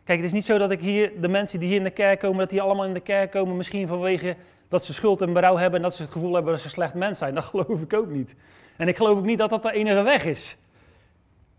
Kijk, 0.05 0.19
het 0.19 0.27
is 0.27 0.33
niet 0.33 0.45
zo 0.45 0.59
dat 0.59 0.71
ik 0.71 0.81
hier, 0.81 1.21
de 1.21 1.29
mensen 1.29 1.59
die 1.59 1.69
hier 1.69 1.77
in 1.77 1.85
de 1.85 1.91
kerk 1.91 2.21
komen, 2.21 2.39
dat 2.39 2.51
die 2.51 2.63
allemaal 2.63 2.85
in 2.85 2.95
de 2.95 3.01
kerk 3.01 3.31
komen 3.31 3.57
misschien 3.57 3.87
vanwege 3.87 4.37
dat 4.69 4.85
ze 4.85 4.95
schuld 4.95 5.21
en 5.21 5.33
berouw 5.33 5.57
hebben 5.57 5.77
en 5.77 5.83
dat 5.83 5.95
ze 5.95 6.03
het 6.03 6.11
gevoel 6.11 6.35
hebben 6.35 6.53
dat 6.53 6.63
ze 6.63 6.69
slecht 6.69 6.95
mens 6.95 7.19
zijn. 7.19 7.35
Dat 7.41 7.45
geloof 7.45 7.81
ik 7.81 7.93
ook 7.93 8.09
niet. 8.09 8.37
En 8.77 8.89
ik 8.89 8.97
geloof 8.97 9.19
ook 9.19 9.25
niet 9.25 9.39
dat 9.39 9.51
dat 9.51 9.63
de 9.63 9.73
enige 9.73 10.03
weg 10.03 10.25
is. 10.25 10.57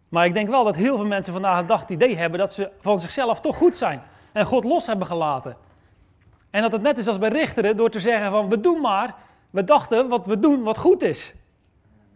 Maar 0.09 0.25
ik 0.25 0.33
denk 0.33 0.49
wel 0.49 0.63
dat 0.63 0.75
heel 0.75 0.95
veel 0.95 1.05
mensen 1.05 1.33
vandaag 1.33 1.61
de 1.61 1.67
dag 1.67 1.81
het 1.81 1.89
idee 1.89 2.17
hebben 2.17 2.39
dat 2.39 2.53
ze 2.53 2.69
van 2.79 3.01
zichzelf 3.01 3.41
toch 3.41 3.57
goed 3.57 3.77
zijn. 3.77 4.01
En 4.31 4.45
God 4.45 4.63
los 4.63 4.85
hebben 4.85 5.07
gelaten. 5.07 5.57
En 6.49 6.61
dat 6.61 6.71
het 6.71 6.81
net 6.81 6.97
is 6.97 7.07
als 7.07 7.17
bij 7.17 7.29
richteren 7.29 7.77
door 7.77 7.89
te 7.89 7.99
zeggen 7.99 8.31
van 8.31 8.49
we 8.49 8.59
doen 8.59 8.81
maar, 8.81 9.15
we 9.49 9.63
dachten 9.63 10.07
wat 10.07 10.25
we 10.25 10.39
doen 10.39 10.63
wat 10.63 10.77
goed 10.77 11.01
is. 11.01 11.33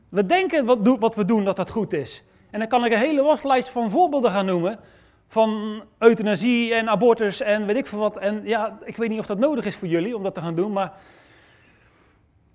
We 0.09 0.25
denken 0.25 0.65
wat, 0.65 0.97
wat 0.99 1.15
we 1.15 1.25
doen 1.25 1.43
dat 1.43 1.55
dat 1.55 1.69
goed 1.69 1.93
is. 1.93 2.23
En 2.51 2.59
dan 2.59 2.67
kan 2.67 2.85
ik 2.85 2.91
een 2.91 2.97
hele 2.97 3.21
waslijst 3.21 3.69
van 3.69 3.91
voorbeelden 3.91 4.31
gaan 4.31 4.45
noemen 4.45 4.79
van 5.27 5.81
euthanasie 5.97 6.73
en 6.73 6.89
abortus 6.89 7.41
en 7.41 7.65
weet 7.65 7.77
ik 7.77 7.87
veel 7.87 7.99
wat. 7.99 8.17
En 8.17 8.41
ja, 8.43 8.77
ik 8.83 8.97
weet 8.97 9.09
niet 9.09 9.19
of 9.19 9.25
dat 9.25 9.39
nodig 9.39 9.65
is 9.65 9.75
voor 9.75 9.87
jullie 9.87 10.15
om 10.15 10.23
dat 10.23 10.33
te 10.33 10.41
gaan 10.41 10.55
doen, 10.55 10.71
maar 10.71 10.93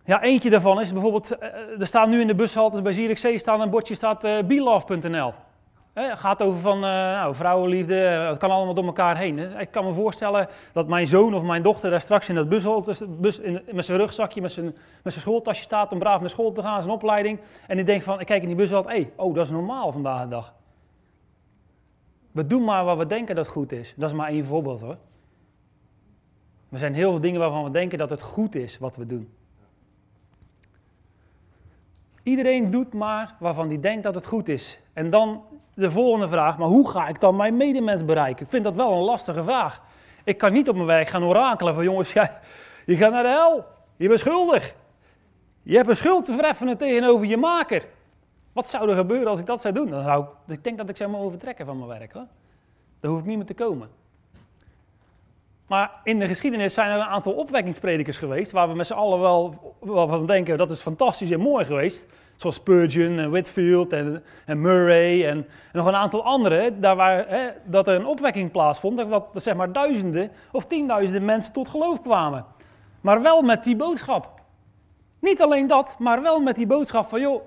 ja, 0.05 0.23
eentje 0.23 0.51
daarvan 0.51 0.81
is 0.81 0.93
bijvoorbeeld, 0.93 1.39
eh, 1.39 1.49
eh, 1.49 1.81
er 1.81 1.87
staat 1.87 2.09
nu 2.09 2.21
in 2.21 2.27
de 2.27 2.35
bushalte 2.35 2.83
bij 2.83 2.93
Zierikzee 2.93 3.39
staan 3.39 3.61
een 3.61 3.71
bordje 3.71 3.95
staat 3.95 4.25
uh, 4.25 4.43
belove.nl. 4.43 5.35
Het 6.05 6.19
gaat 6.19 6.43
over 6.43 6.61
van 6.61 6.81
nou, 6.81 7.35
vrouwenliefde, 7.35 7.95
het 7.95 8.39
kan 8.39 8.51
allemaal 8.51 8.75
door 8.75 8.85
elkaar 8.85 9.17
heen. 9.17 9.39
Ik 9.39 9.71
kan 9.71 9.85
me 9.85 9.93
voorstellen 9.93 10.49
dat 10.73 10.89
mijn 10.89 11.07
zoon 11.07 11.35
of 11.35 11.43
mijn 11.43 11.63
dochter 11.63 11.91
daar 11.91 12.01
straks 12.01 12.29
in 12.29 12.35
dat 12.35 12.49
bushalte, 12.49 13.07
bus, 13.09 13.39
in, 13.39 13.63
met 13.73 13.85
zijn 13.85 13.99
rugzakje, 13.99 14.41
met 14.41 14.53
zijn, 14.53 14.65
met 15.03 15.13
zijn 15.13 15.21
schooltasje 15.25 15.63
staat 15.63 15.93
om 15.93 15.99
braaf 15.99 16.21
naar 16.21 16.29
school 16.29 16.53
te 16.53 16.63
gaan, 16.63 16.83
zijn 16.83 16.95
opleiding. 16.95 17.41
En 17.67 17.77
die 17.77 17.85
denkt 17.85 18.05
van, 18.05 18.21
ik 18.21 18.27
kijk 18.27 18.43
in 18.43 18.49
die 18.49 18.57
bushalte, 18.57 18.89
hé, 18.89 19.11
oh, 19.17 19.35
dat 19.35 19.45
is 19.45 19.51
normaal 19.51 19.93
vandaag 19.93 20.23
de 20.23 20.29
dag. 20.29 20.55
We 22.33 22.47
doen 22.47 22.65
maar 22.65 22.85
wat 22.85 22.99
we 22.99 23.07
denken 23.07 23.35
dat 23.35 23.49
goed 23.49 23.73
is. 23.73 23.95
Dat 23.97 24.11
is 24.11 24.17
maar 24.17 24.29
één 24.29 24.45
voorbeeld 24.45 24.81
hoor. 24.81 24.97
Er 26.71 26.79
zijn 26.79 26.95
heel 26.95 27.11
veel 27.11 27.21
dingen 27.21 27.41
waarvan 27.41 27.65
we 27.65 27.71
denken 27.71 27.99
dat 27.99 28.11
het 28.11 28.23
goed 28.23 28.55
is 28.55 28.79
wat 28.79 28.97
we 28.97 29.07
doen. 29.07 29.35
Iedereen 32.23 32.71
doet 32.71 32.95
maar 32.95 33.37
waarvan 33.39 33.69
hij 33.69 33.81
denkt 33.81 34.03
dat 34.03 34.15
het 34.15 34.27
goed 34.27 34.49
is. 34.49 34.81
En 34.93 35.11
dan 35.11 35.43
de 35.77 35.91
volgende 35.91 36.29
vraag, 36.29 36.59
maar 36.59 36.69
hoe 36.69 36.91
ga 36.91 37.09
ik 37.09 37.21
dan 37.21 37.37
mijn 37.37 37.57
medemens 37.57 38.05
bereiken? 38.05 38.45
Ik 38.45 38.51
vind 38.51 38.65
dat 38.65 38.75
wel 38.75 38.93
een 38.93 39.05
lastige 39.05 39.43
vraag. 39.43 39.83
Ik 40.25 40.39
kan 40.39 40.53
niet 40.53 40.69
op 40.69 40.75
mijn 40.75 40.87
werk 40.87 41.09
gaan 41.09 41.23
orakelen 41.23 41.75
van 41.75 41.85
jongens, 41.85 42.13
jij, 42.19 42.31
je 42.87 42.97
gaat 42.97 43.13
naar 43.13 43.23
de 43.23 43.29
hel. 43.29 43.65
Je 43.97 44.09
bent 44.09 44.21
schuldig. 44.21 44.75
Je 45.63 45.77
hebt 45.77 45.89
een 45.89 45.97
schuld 45.97 46.25
te 46.25 46.33
vereffenen 46.33 46.77
tegenover 46.77 47.27
je 47.27 47.37
maker. 47.37 47.87
Wat 48.53 48.69
zou 48.69 48.91
er 48.91 48.97
gebeuren 48.97 49.29
als 49.29 49.41
ik 49.41 49.47
dat 49.47 49.61
zou 49.61 49.75
doen? 49.75 49.91
Dan 49.91 50.03
zou 50.03 50.23
ik, 50.23 50.55
ik 50.55 50.65
denk 50.65 50.79
dat 50.79 50.89
ik 50.89 50.97
zou 50.97 51.11
me 51.11 51.19
overtrekken 51.19 51.67
van 51.67 51.79
mijn 51.79 51.99
werk. 51.99 52.13
Hoor. 52.13 52.27
Daar 53.01 53.11
hoef 53.11 53.21
ik 53.21 53.27
niet 53.27 53.37
meer 53.37 53.47
te 53.47 53.55
komen. 53.55 53.89
Maar 55.67 55.91
in 56.05 56.19
de 56.19 56.27
geschiedenis 56.27 56.75
zijn 56.75 56.91
er 56.91 56.97
een 56.97 57.07
aantal 57.07 57.33
opwekkingspredikers 57.33 58.19
geweest, 58.19 58.51
waar 58.51 58.69
we 58.69 58.75
met 58.75 58.87
z'n 58.87 58.93
allen 58.93 59.21
wel 59.81 60.09
van 60.09 60.27
denken 60.27 60.59
dat 60.59 60.71
is 60.71 60.81
fantastisch 60.81 61.31
en 61.31 61.41
mooi 61.41 61.65
geweest. 61.65 62.07
Zoals 62.37 62.55
Spurgeon 62.55 63.19
en 63.19 63.31
Whitfield 63.31 63.93
en, 63.93 64.23
en 64.45 64.61
Murray 64.61 65.27
en, 65.27 65.47
nog 65.73 65.87
een 65.87 65.95
aantal 65.95 66.25
anderen, 66.25 66.81
daar 66.81 66.97
waar 66.97 67.29
hè, 67.29 67.49
dat 67.65 67.89
er 67.89 67.95
een 67.95 68.07
opwekking 68.07 68.51
plaatsvond, 68.51 68.97
dat, 68.97 69.35
dat 69.35 69.43
zeg 69.43 69.55
maar 69.55 69.73
duizenden 69.73 70.31
of 70.53 70.67
tienduizenden 70.67 71.25
mensen 71.25 71.53
tot 71.53 71.69
geloof 71.69 72.03
kwamen. 72.03 72.45
Maar 73.01 73.23
wel 73.23 73.43
met 73.43 73.65
die 73.65 73.77
boodschap. 73.77 74.41
Niet 75.21 75.43
alleen 75.43 75.67
dat, 75.67 75.97
maar 75.99 76.23
wel 76.23 76.41
met 76.41 76.57
die 76.57 76.67
boodschap 76.67 77.09
van 77.09 77.21
joh, 77.21 77.43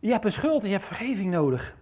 je 0.00 0.10
hebt 0.10 0.24
een 0.24 0.32
schuld 0.32 0.62
en 0.62 0.68
je 0.68 0.74
hebt 0.74 0.86
vergeving 0.86 1.30
nodig. 1.30 1.76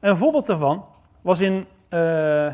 Een 0.00 0.16
voorbeeld 0.16 0.46
daarvan 0.46 0.84
was 1.20 1.40
in, 1.40 1.66
uh, 1.90 2.46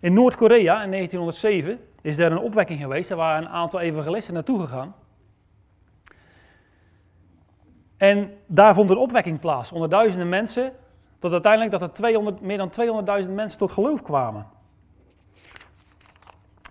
in 0.00 0.12
Noord-Korea 0.12 0.82
in 0.82 0.90
1907. 0.90 1.80
Is 2.00 2.18
er 2.18 2.32
een 2.32 2.38
opwekking 2.38 2.80
geweest. 2.80 3.08
Daar 3.08 3.18
waren 3.18 3.42
een 3.42 3.48
aantal 3.48 3.80
evangelisten 3.80 4.34
naartoe 4.34 4.60
gegaan. 4.60 4.94
En 7.96 8.38
daar 8.46 8.74
vond 8.74 8.90
een 8.90 8.96
opwekking 8.96 9.40
plaats 9.40 9.72
onder 9.72 9.88
duizenden 9.88 10.28
mensen. 10.28 10.72
Tot 11.18 11.32
uiteindelijk 11.32 11.72
dat 11.72 11.82
er 11.82 11.92
200, 11.92 12.40
meer 12.40 12.56
dan 12.56 12.70
200.000 13.24 13.32
mensen 13.32 13.58
tot 13.58 13.70
geloof 13.70 14.02
kwamen. 14.02 14.46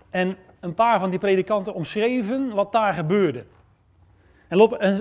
En 0.10 0.38
een 0.60 0.74
paar 0.74 1.00
van 1.00 1.10
die 1.10 1.20
predikanten 1.20 1.74
omschreven 1.74 2.54
wat 2.54 2.72
daar 2.72 2.94
gebeurde. 2.94 3.46
En 4.48 4.58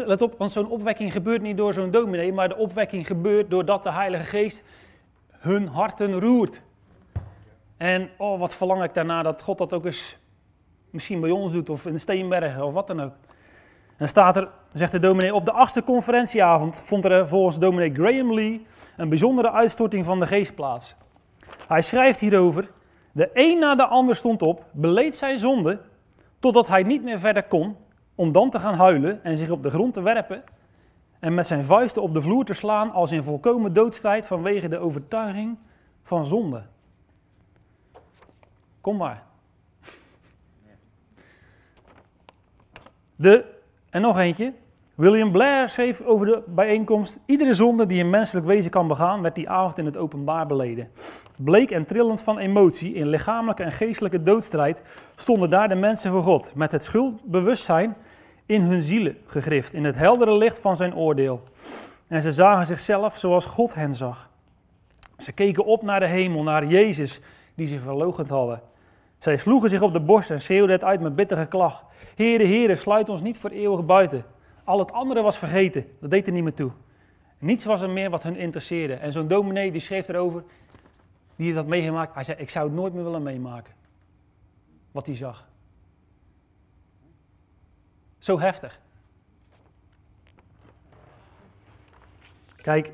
let 0.07 0.23
op, 0.23 0.35
want 0.39 0.53
zo'n 0.53 0.69
opwekking 0.69 1.13
gebeurt 1.13 1.43
niet 1.43 1.57
door 1.57 1.73
zo'n 1.73 1.91
dominee, 1.91 2.33
maar 2.33 2.49
de 2.49 2.57
opwekking 2.57 3.07
gebeurt 3.07 3.51
doordat 3.51 3.83
de 3.83 3.93
Heilige 3.93 4.25
Geest 4.25 4.65
hun 5.31 5.67
harten 5.67 6.21
roert. 6.21 6.63
En 7.77 8.11
oh, 8.17 8.39
wat 8.39 8.55
verlang 8.55 8.83
ik 8.83 8.95
daarna 8.95 9.23
dat 9.23 9.43
God 9.43 9.59
dat 9.59 9.73
ook 9.73 9.85
eens 9.85 10.17
misschien 10.91 11.21
bij 11.21 11.31
ons 11.31 11.53
doet, 11.53 11.71
of 11.71 11.87
in 11.87 11.93
de 11.93 11.99
Steenbergen, 11.99 12.65
of 12.65 12.73
wat 12.73 12.87
dan 12.87 13.03
ook. 13.03 13.13
En 13.97 14.09
staat 14.09 14.37
er, 14.37 14.49
zegt 14.73 14.93
de 14.93 14.99
dominee, 14.99 15.35
op 15.35 15.45
de 15.45 15.53
achtste 15.53 15.83
conferentieavond 15.83 16.83
vond 16.85 17.05
er 17.05 17.29
volgens 17.29 17.59
dominee 17.59 17.95
Graham 17.95 18.35
Lee 18.35 18.67
een 18.97 19.09
bijzondere 19.09 19.51
uitstorting 19.51 20.05
van 20.05 20.21
de 20.21 20.27
geest 20.27 20.55
plaats. 20.55 20.95
Hij 21.67 21.83
schrijft 21.83 22.21
hierover, 22.21 22.71
de 23.13 23.31
een 23.33 23.59
na 23.59 23.75
de 23.75 23.87
ander 23.87 24.17
stond 24.17 24.43
op, 24.43 24.65
beleed 24.73 25.17
zijn 25.17 25.39
zonde, 25.39 25.81
totdat 26.39 26.69
hij 26.69 26.83
niet 26.83 27.03
meer 27.03 27.19
verder 27.19 27.43
kon, 27.43 27.77
om 28.15 28.33
dan 28.33 28.51
te 28.51 28.59
gaan 28.59 28.75
huilen 28.75 29.25
en 29.25 29.39
zich 29.39 29.51
op 29.51 29.63
de 29.63 29.71
grond 29.71 29.95
te 29.95 30.03
werpen 30.03 30.43
en 31.21 31.35
met 31.35 31.47
zijn 31.47 31.65
vuisten 31.65 32.03
op 32.03 32.15
de 32.15 32.21
vloer 32.21 32.45
te 32.45 32.53
slaan 32.53 32.93
als 32.93 33.13
in 33.13 33.23
volkomen 33.23 33.73
doodstrijd 33.73 34.27
vanwege 34.27 34.69
de 34.69 34.79
overtuiging 34.79 35.59
van 36.03 36.25
zonde. 36.25 36.63
Kom 38.81 38.97
maar. 38.97 39.23
De, 43.17 43.54
en 43.95 44.01
nog 44.01 44.19
eentje. 44.19 44.53
William 44.95 45.33
Blair 45.33 45.69
schreef 45.69 46.01
over 46.01 46.27
de 46.27 46.43
bijeenkomst: 46.47 47.21
Iedere 47.27 47.55
zonde 47.55 47.87
die 47.87 48.03
een 48.03 48.11
menselijk 48.11 48.47
wezen 48.47 48.71
kan 48.71 48.89
begaan, 48.89 49.23
werd 49.23 49.35
die 49.35 49.49
avond 49.49 49.79
in 49.79 49.85
het 49.85 49.97
openbaar 49.97 50.47
beleden. 50.47 50.89
Bleek 51.37 51.71
en 51.71 51.87
trillend 51.87 52.21
van 52.21 52.39
emotie, 52.39 52.95
in 52.95 53.09
lichamelijke 53.09 53.63
en 53.63 53.73
geestelijke 53.73 54.23
doodstrijd, 54.23 54.83
stonden 55.15 55.51
daar 55.51 55.69
de 55.69 55.75
mensen 55.75 56.11
voor 56.11 56.23
God, 56.23 56.53
met 56.55 56.73
het 56.73 56.85
schuldbewustzijn 56.85 57.97
in 58.47 58.61
hun 58.61 58.83
zielen 58.83 59.17
gegrift, 59.27 59.73
in 59.73 59.85
het 59.85 59.97
heldere 59.97 60.37
licht 60.37 60.59
van 60.59 60.77
zijn 60.77 60.95
oordeel. 60.95 61.43
En 62.09 62.23
ze 62.23 62.33
zagen 62.33 62.67
zichzelf 62.67 63.19
zoals 63.19 63.47
God 63.47 63.75
hen 63.75 63.95
zag. 63.95 64.31
Ze 65.17 65.33
keken 65.33 65.65
op 65.65 65.83
naar 65.83 66.01
de 66.01 66.07
hemel, 66.07 66.43
naar 66.43 66.67
Jezus, 66.67 67.21
die 67.55 67.67
ze 67.67 67.81
verloochend 67.81 68.29
hadden. 68.29 68.61
Zij 69.19 69.37
sloegen 69.37 69.71
zich 69.71 69.83
op 69.83 69.93
de 69.93 70.01
borst 70.01 70.31
en 70.31 70.41
schreeuwden 70.41 70.75
het 70.75 70.85
uit 70.85 71.01
met 71.01 71.17
bittere 71.17 71.47
klag. 71.47 71.85
Heere, 72.15 72.45
Heere, 72.45 72.77
sluit 72.77 73.09
ons 73.09 73.23
niet 73.23 73.39
voor 73.39 73.51
eeuwig 73.51 73.87
buiten. 73.87 74.25
Al 74.65 74.79
het 74.79 74.93
andere 74.93 75.23
was 75.23 75.39
vergeten, 75.39 75.87
dat 76.01 76.11
deed 76.11 76.27
er 76.27 76.33
niet 76.33 76.43
meer 76.43 76.55
toe. 76.55 76.71
Niets 77.39 77.65
was 77.65 77.81
er 77.81 77.91
meer 77.91 78.11
wat 78.11 78.23
hun 78.23 78.37
interesseerde. 78.37 78.95
En 78.95 79.13
zo'n 79.13 79.29
dominee 79.29 79.73
die 79.73 79.81
schreef 79.81 80.09
erover, 80.09 80.45
die 81.37 81.47
het 81.47 81.57
had 81.57 81.67
meegemaakt, 81.67 82.15
hij 82.15 82.25
zei, 82.25 82.39
ik 82.39 82.51
zou 82.51 82.67
het 82.67 82.75
nooit 82.75 82.93
meer 82.95 83.05
willen 83.05 83.23
meemaken. 83.23 83.75
Wat 84.93 85.07
hij 85.07 85.17
zag. 85.17 85.49
Zo 88.19 88.41
heftig. 88.41 88.81
Kijk, 92.57 92.93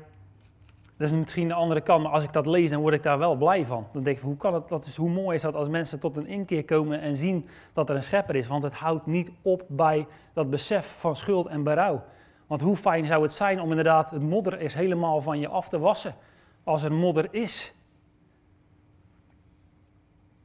dat 1.01 1.11
is 1.11 1.17
misschien 1.17 1.47
de 1.47 1.53
andere 1.53 1.81
kant, 1.81 2.03
maar 2.03 2.11
als 2.11 2.23
ik 2.23 2.33
dat 2.33 2.45
lees, 2.45 2.69
dan 2.69 2.81
word 2.81 2.93
ik 2.93 3.03
daar 3.03 3.17
wel 3.17 3.35
blij 3.35 3.65
van. 3.65 3.87
Dan 3.93 4.03
denk 4.03 4.17
ik, 4.17 4.23
hoe, 4.23 4.37
kan 4.37 4.53
het, 4.53 4.67
dat 4.67 4.85
is, 4.85 4.95
hoe 4.95 5.09
mooi 5.09 5.35
is 5.35 5.41
dat 5.41 5.55
als 5.55 5.67
mensen 5.67 5.99
tot 5.99 6.17
een 6.17 6.27
inkeer 6.27 6.65
komen 6.65 7.01
en 7.01 7.17
zien 7.17 7.47
dat 7.73 7.89
er 7.89 7.95
een 7.95 8.03
schepper 8.03 8.35
is. 8.35 8.47
Want 8.47 8.63
het 8.63 8.73
houdt 8.73 9.05
niet 9.05 9.31
op 9.41 9.63
bij 9.67 10.07
dat 10.33 10.49
besef 10.49 10.95
van 10.99 11.15
schuld 11.15 11.47
en 11.47 11.63
berouw. 11.63 12.03
Want 12.47 12.61
hoe 12.61 12.75
fijn 12.75 13.05
zou 13.05 13.21
het 13.21 13.31
zijn 13.31 13.61
om 13.61 13.69
inderdaad 13.69 14.11
het 14.11 14.21
modder 14.21 14.59
is 14.59 14.73
helemaal 14.73 15.21
van 15.21 15.39
je 15.39 15.47
af 15.47 15.69
te 15.69 15.79
wassen. 15.79 16.15
Als 16.63 16.83
er 16.83 16.91
modder 16.91 17.27
is. 17.31 17.73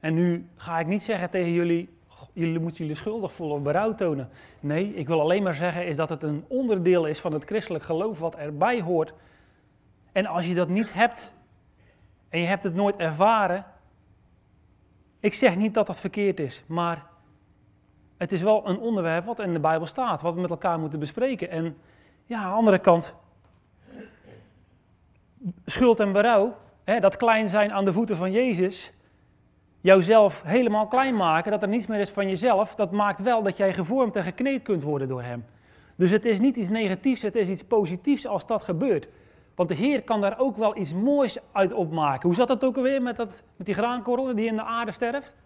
En 0.01 0.15
nu 0.15 0.49
ga 0.57 0.79
ik 0.79 0.87
niet 0.87 1.03
zeggen 1.03 1.31
tegen 1.31 1.53
jullie, 1.53 1.89
jullie 2.33 2.61
moeten 2.61 2.79
jullie 2.79 2.97
schuldig 2.97 3.33
voelen 3.33 3.57
of 3.57 3.63
berouw 3.63 3.95
tonen. 3.95 4.29
Nee, 4.61 4.95
ik 4.95 5.07
wil 5.07 5.21
alleen 5.21 5.43
maar 5.43 5.55
zeggen 5.55 5.87
is 5.87 5.97
dat 5.97 6.09
het 6.09 6.23
een 6.23 6.45
onderdeel 6.49 7.07
is 7.07 7.21
van 7.21 7.33
het 7.33 7.45
christelijk 7.45 7.85
geloof 7.85 8.19
wat 8.19 8.35
erbij 8.35 8.81
hoort 8.81 9.15
en 10.17 10.27
als 10.27 10.47
je 10.47 10.55
dat 10.55 10.69
niet 10.69 10.93
hebt 10.93 11.33
en 12.29 12.41
je 12.41 12.47
hebt 12.47 12.63
het 12.63 12.75
nooit 12.75 12.97
ervaren, 12.97 13.65
ik 15.21 15.35
zeg 15.35 15.57
niet 15.57 15.75
dat 15.75 15.87
dat 15.87 16.01
verkeerd 16.01 16.41
is, 16.41 16.65
maar 16.67 17.07
het 18.17 18.33
is 18.33 18.43
wel 18.43 18.69
een 18.69 18.79
onderwerp 18.79 19.25
wat 19.25 19.41
in 19.41 19.53
de 19.53 19.59
Bijbel 19.59 19.87
staat, 19.87 20.21
wat 20.23 20.35
we 20.35 20.41
met 20.41 20.51
elkaar 20.51 20.79
moeten 20.79 20.99
bespreken. 20.99 21.51
En 21.51 21.77
ja, 22.25 22.39
aan 22.39 22.51
de 22.51 22.57
andere 22.57 22.79
kant, 22.79 23.15
schuld 25.65 26.01
en 26.01 26.13
berouw, 26.13 26.57
hè, 26.85 27.01
dat 27.01 27.17
klein 27.17 27.49
zijn 27.49 27.73
aan 27.73 27.85
de 27.85 27.93
voeten 27.93 28.17
van 28.17 28.33
Jezus, 28.33 28.93
jouzelf 29.81 30.43
helemaal 30.43 30.87
klein 30.87 31.17
maken, 31.17 31.51
dat 31.51 31.63
er 31.63 31.69
niets 31.69 31.87
meer 31.87 32.01
is 32.01 32.11
van 32.11 32.29
jezelf, 32.29 32.75
dat 32.75 32.91
maakt 32.91 33.21
wel 33.21 33.43
dat 33.43 33.57
jij 33.57 33.73
gevormd 33.73 34.17
en 34.17 34.23
gekneed 34.23 34.63
kunt 34.63 34.83
worden 34.83 35.09
door 35.09 35.23
Hem. 35.23 35.45
Dus 35.97 36.11
het 36.11 36.25
is 36.25 36.41
niet 36.41 36.57
iets 36.57 36.69
negatiefs, 36.69 37.23
het 37.23 37.35
is 37.35 37.49
iets 37.49 37.65
positiefs 37.65 38.27
als 38.27 38.47
dat 38.47 38.63
gebeurt. 38.63 39.09
Want 39.57 39.69
de 39.69 39.75
Heer 39.75 40.03
kan 40.03 40.21
daar 40.21 40.39
ook 40.39 40.57
wel 40.57 40.77
iets 40.77 40.95
moois 40.95 41.39
uit 41.53 41.73
opmaken. 41.73 42.23
Hoe 42.23 42.35
zat 42.35 42.49
dat 42.49 42.65
ook 42.65 42.77
alweer 42.77 43.03
met, 43.03 43.17
dat, 43.17 43.43
met 43.57 43.67
die 43.67 43.75
graankorrel 43.75 44.35
die 44.35 44.47
in 44.47 44.57
de 44.57 44.63
aarde 44.63 44.93
sterft? 44.93 45.37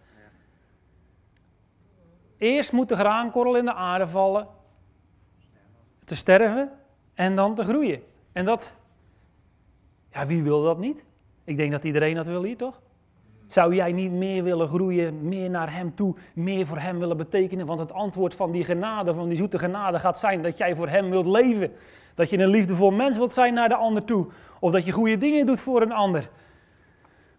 Eerst 2.37 2.71
moet 2.71 2.89
de 2.89 2.95
graankorrel 2.95 3.55
in 3.55 3.65
de 3.65 3.73
aarde 3.73 4.07
vallen, 4.07 4.47
te 6.03 6.15
sterven 6.15 6.71
en 7.13 7.35
dan 7.35 7.55
te 7.55 7.63
groeien. 7.63 8.01
En 8.31 8.45
dat, 8.45 8.73
ja, 10.11 10.25
wie 10.25 10.43
wil 10.43 10.63
dat 10.63 10.77
niet? 10.77 11.05
Ik 11.43 11.57
denk 11.57 11.71
dat 11.71 11.83
iedereen 11.83 12.15
dat 12.15 12.25
wil 12.25 12.43
hier, 12.43 12.57
toch? 12.57 12.81
Zou 13.47 13.75
jij 13.75 13.91
niet 13.91 14.11
meer 14.11 14.43
willen 14.43 14.67
groeien, 14.67 15.27
meer 15.27 15.49
naar 15.49 15.73
Hem 15.73 15.95
toe, 15.95 16.15
meer 16.33 16.65
voor 16.65 16.79
Hem 16.79 16.99
willen 16.99 17.17
betekenen? 17.17 17.65
Want 17.65 17.79
het 17.79 17.93
antwoord 17.93 18.35
van 18.35 18.51
die 18.51 18.63
genade, 18.63 19.13
van 19.13 19.27
die 19.27 19.37
zoete 19.37 19.59
genade, 19.59 19.99
gaat 19.99 20.19
zijn 20.19 20.41
dat 20.41 20.57
jij 20.57 20.75
voor 20.75 20.87
Hem 20.87 21.09
wilt 21.09 21.25
leven. 21.25 21.71
Dat 22.15 22.29
je 22.29 22.37
een 22.37 22.49
liefdevol 22.49 22.91
mens 22.91 23.17
wilt 23.17 23.33
zijn 23.33 23.53
naar 23.53 23.69
de 23.69 23.75
ander 23.75 24.05
toe. 24.05 24.27
Of 24.59 24.71
dat 24.71 24.85
je 24.85 24.91
goede 24.91 25.17
dingen 25.17 25.45
doet 25.45 25.59
voor 25.59 25.81
een 25.81 25.91
ander. 25.91 26.29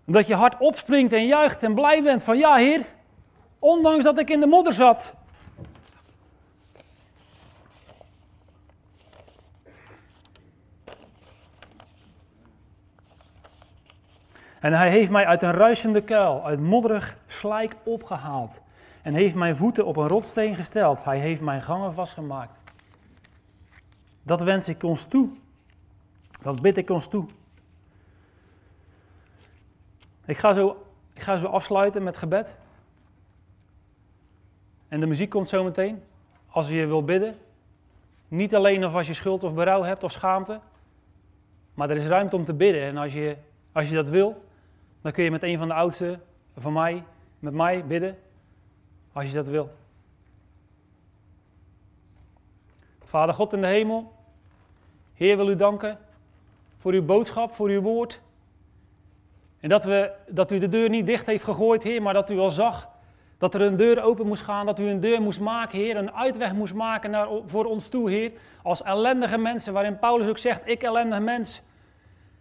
Dat 0.06 0.26
je 0.26 0.34
hart 0.34 0.56
opspringt 0.58 1.12
en 1.12 1.26
juicht 1.26 1.62
en 1.62 1.74
blij 1.74 2.02
bent 2.02 2.22
van 2.22 2.38
ja 2.38 2.54
Heer, 2.54 2.84
ondanks 3.58 4.04
dat 4.04 4.18
ik 4.18 4.30
in 4.30 4.40
de 4.40 4.46
modder 4.46 4.72
zat. 4.72 5.14
En 14.60 14.72
hij 14.72 14.90
heeft 14.90 15.10
mij 15.10 15.26
uit 15.26 15.42
een 15.42 15.52
ruisende 15.52 16.02
kuil, 16.02 16.44
uit 16.44 16.60
modderig 16.60 17.16
slijk 17.26 17.76
opgehaald. 17.84 18.62
En 19.02 19.14
heeft 19.14 19.34
mijn 19.34 19.56
voeten 19.56 19.86
op 19.86 19.96
een 19.96 20.08
rotsteen 20.08 20.54
gesteld. 20.54 21.04
Hij 21.04 21.18
heeft 21.18 21.40
mijn 21.40 21.62
gangen 21.62 21.94
vastgemaakt. 21.94 22.61
Dat 24.22 24.42
wens 24.42 24.68
ik 24.68 24.82
ons 24.82 25.04
toe. 25.04 25.28
Dat 26.42 26.62
bid 26.62 26.76
ik 26.76 26.90
ons 26.90 27.08
toe. 27.08 27.26
Ik 30.24 30.36
ga 30.36 30.52
zo, 30.52 30.86
ik 31.12 31.22
ga 31.22 31.36
zo 31.36 31.46
afsluiten 31.46 32.02
met 32.02 32.16
gebed. 32.16 32.54
En 34.88 35.00
de 35.00 35.06
muziek 35.06 35.30
komt 35.30 35.48
zo 35.48 35.64
meteen. 35.64 36.02
Als 36.46 36.68
je 36.68 36.86
wil 36.86 37.04
bidden. 37.04 37.34
Niet 38.28 38.54
alleen 38.54 38.84
of 38.84 38.94
als 38.94 39.06
je 39.06 39.14
schuld 39.14 39.42
of 39.42 39.54
berouw 39.54 39.82
hebt 39.82 40.02
of 40.02 40.12
schaamte. 40.12 40.60
Maar 41.74 41.90
er 41.90 41.96
is 41.96 42.06
ruimte 42.06 42.36
om 42.36 42.44
te 42.44 42.54
bidden. 42.54 42.82
En 42.82 42.96
als 42.96 43.12
je, 43.12 43.36
als 43.72 43.88
je 43.88 43.94
dat 43.94 44.08
wil, 44.08 44.44
dan 45.00 45.12
kun 45.12 45.24
je 45.24 45.30
met 45.30 45.42
een 45.42 45.58
van 45.58 45.68
de 45.68 45.74
oudsten 45.74 46.22
van 46.56 46.72
mij, 46.72 47.04
met 47.38 47.52
mij 47.52 47.86
bidden. 47.86 48.18
Als 49.12 49.26
je 49.26 49.32
dat 49.32 49.46
wil. 49.46 49.70
Vader 53.12 53.34
God 53.34 53.52
in 53.52 53.60
de 53.60 53.66
hemel, 53.66 54.12
Heer 55.14 55.36
wil 55.36 55.48
u 55.48 55.56
danken 55.56 55.98
voor 56.78 56.92
uw 56.92 57.04
boodschap, 57.04 57.54
voor 57.54 57.68
uw 57.68 57.80
woord. 57.80 58.20
En 59.60 59.68
dat, 59.68 59.84
we, 59.84 60.10
dat 60.28 60.52
u 60.52 60.58
de 60.58 60.68
deur 60.68 60.88
niet 60.88 61.06
dicht 61.06 61.26
heeft 61.26 61.44
gegooid, 61.44 61.82
Heer, 61.82 62.02
maar 62.02 62.14
dat 62.14 62.30
u 62.30 62.38
al 62.38 62.50
zag 62.50 62.88
dat 63.38 63.54
er 63.54 63.60
een 63.60 63.76
deur 63.76 64.02
open 64.02 64.26
moest 64.26 64.42
gaan, 64.42 64.66
dat 64.66 64.78
u 64.78 64.88
een 64.88 65.00
deur 65.00 65.22
moest 65.22 65.40
maken, 65.40 65.78
Heer, 65.78 65.96
een 65.96 66.12
uitweg 66.12 66.52
moest 66.52 66.74
maken 66.74 67.10
naar, 67.10 67.28
voor 67.46 67.64
ons 67.64 67.88
toe, 67.88 68.10
Heer. 68.10 68.32
Als 68.62 68.82
ellendige 68.82 69.38
mensen, 69.38 69.72
waarin 69.72 69.98
Paulus 69.98 70.28
ook 70.28 70.38
zegt, 70.38 70.62
ik 70.64 70.82
ellendig 70.82 71.20
mens. 71.20 71.62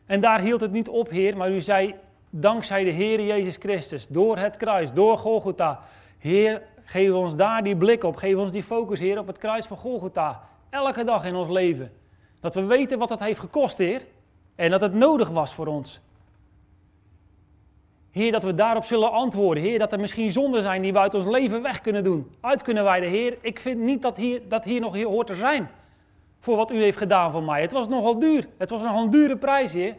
En 0.06 0.22
daar 0.22 0.40
hield 0.40 0.62
het 0.62 0.72
niet 0.72 0.90
op, 0.90 1.10
Heer, 1.10 1.38
maar 1.38 1.52
u 1.52 1.62
zei, 1.62 1.96
dankzij 2.30 2.84
de 2.84 2.92
Heer 2.92 3.22
Jezus 3.22 3.56
Christus, 3.56 4.08
door 4.08 4.38
het 4.38 4.58
kruis, 4.58 4.94
door 4.94 5.18
Golgotha. 5.18 5.80
Heer, 6.18 6.62
geef 6.84 7.12
ons 7.12 7.36
daar 7.36 7.64
die 7.64 7.76
blik 7.76 8.04
op, 8.04 8.16
geef 8.16 8.36
ons 8.36 8.52
die 8.52 8.64
focus, 8.64 9.00
Heer, 9.00 9.20
op 9.20 9.28
het 9.28 9.38
kruis 9.38 9.66
van 9.66 9.78
Golgotha. 9.78 10.50
Elke 10.72 11.04
dag 11.04 11.26
in 11.26 11.36
ons 11.36 11.50
leven. 11.50 11.92
Dat 12.40 12.56
we 12.56 12.64
weten 12.64 13.00
wat 13.00 13.10
het 13.10 13.20
heeft 13.20 13.40
gekost, 13.40 13.78
Heer. 13.78 14.06
En 14.56 14.72
dat 14.72 14.82
het 14.82 14.94
nodig 14.94 15.30
was 15.30 15.54
voor 15.54 15.68
ons. 15.68 16.02
Heer, 18.12 18.32
dat 18.32 18.44
we 18.44 18.56
daarop 18.56 18.84
zullen 18.84 19.12
antwoorden. 19.12 19.64
Heer, 19.64 19.80
dat 19.80 19.92
er 19.92 20.00
misschien 20.00 20.32
zonden 20.32 20.62
zijn 20.62 20.82
die 20.82 20.94
we 20.94 21.00
uit 21.00 21.14
ons 21.14 21.26
leven 21.26 21.62
weg 21.62 21.82
kunnen 21.82 22.04
doen. 22.04 22.32
Uit 22.42 22.62
kunnen 22.62 22.84
wijden. 22.84 23.10
Heer, 23.10 23.38
ik 23.42 23.60
vind 23.60 23.80
niet 23.80 24.02
dat 24.02 24.18
hier, 24.18 24.48
dat 24.48 24.64
hier 24.64 24.82
nog 24.82 24.94
hier 24.94 25.08
hoort 25.08 25.28
te 25.28 25.36
zijn. 25.36 25.70
Voor 26.40 26.56
wat 26.56 26.72
u 26.72 26.82
heeft 26.82 26.98
gedaan 26.98 27.32
voor 27.32 27.44
mij. 27.44 27.62
Het 27.62 27.72
was 27.72 27.88
nogal 27.88 28.20
duur. 28.20 28.48
Het 28.58 28.70
was 28.70 28.82
nogal 28.82 29.04
een 29.04 29.10
dure 29.10 29.38
prijs, 29.38 29.74
Heer. 29.74 29.96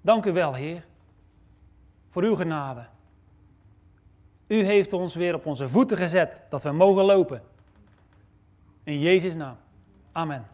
Dank 0.00 0.24
u 0.24 0.32
wel, 0.32 0.54
Heer. 0.54 0.84
Voor 2.10 2.22
uw 2.22 2.34
genade. 2.34 2.86
U 4.46 4.64
heeft 4.64 4.92
ons 4.92 5.14
weer 5.14 5.34
op 5.34 5.46
onze 5.46 5.68
voeten 5.68 5.96
gezet, 5.96 6.40
dat 6.50 6.62
we 6.62 6.70
mogen 6.70 7.04
lopen. 7.04 7.42
In 8.82 9.00
Jezus' 9.00 9.34
naam. 9.34 9.56
Amen. 10.12 10.46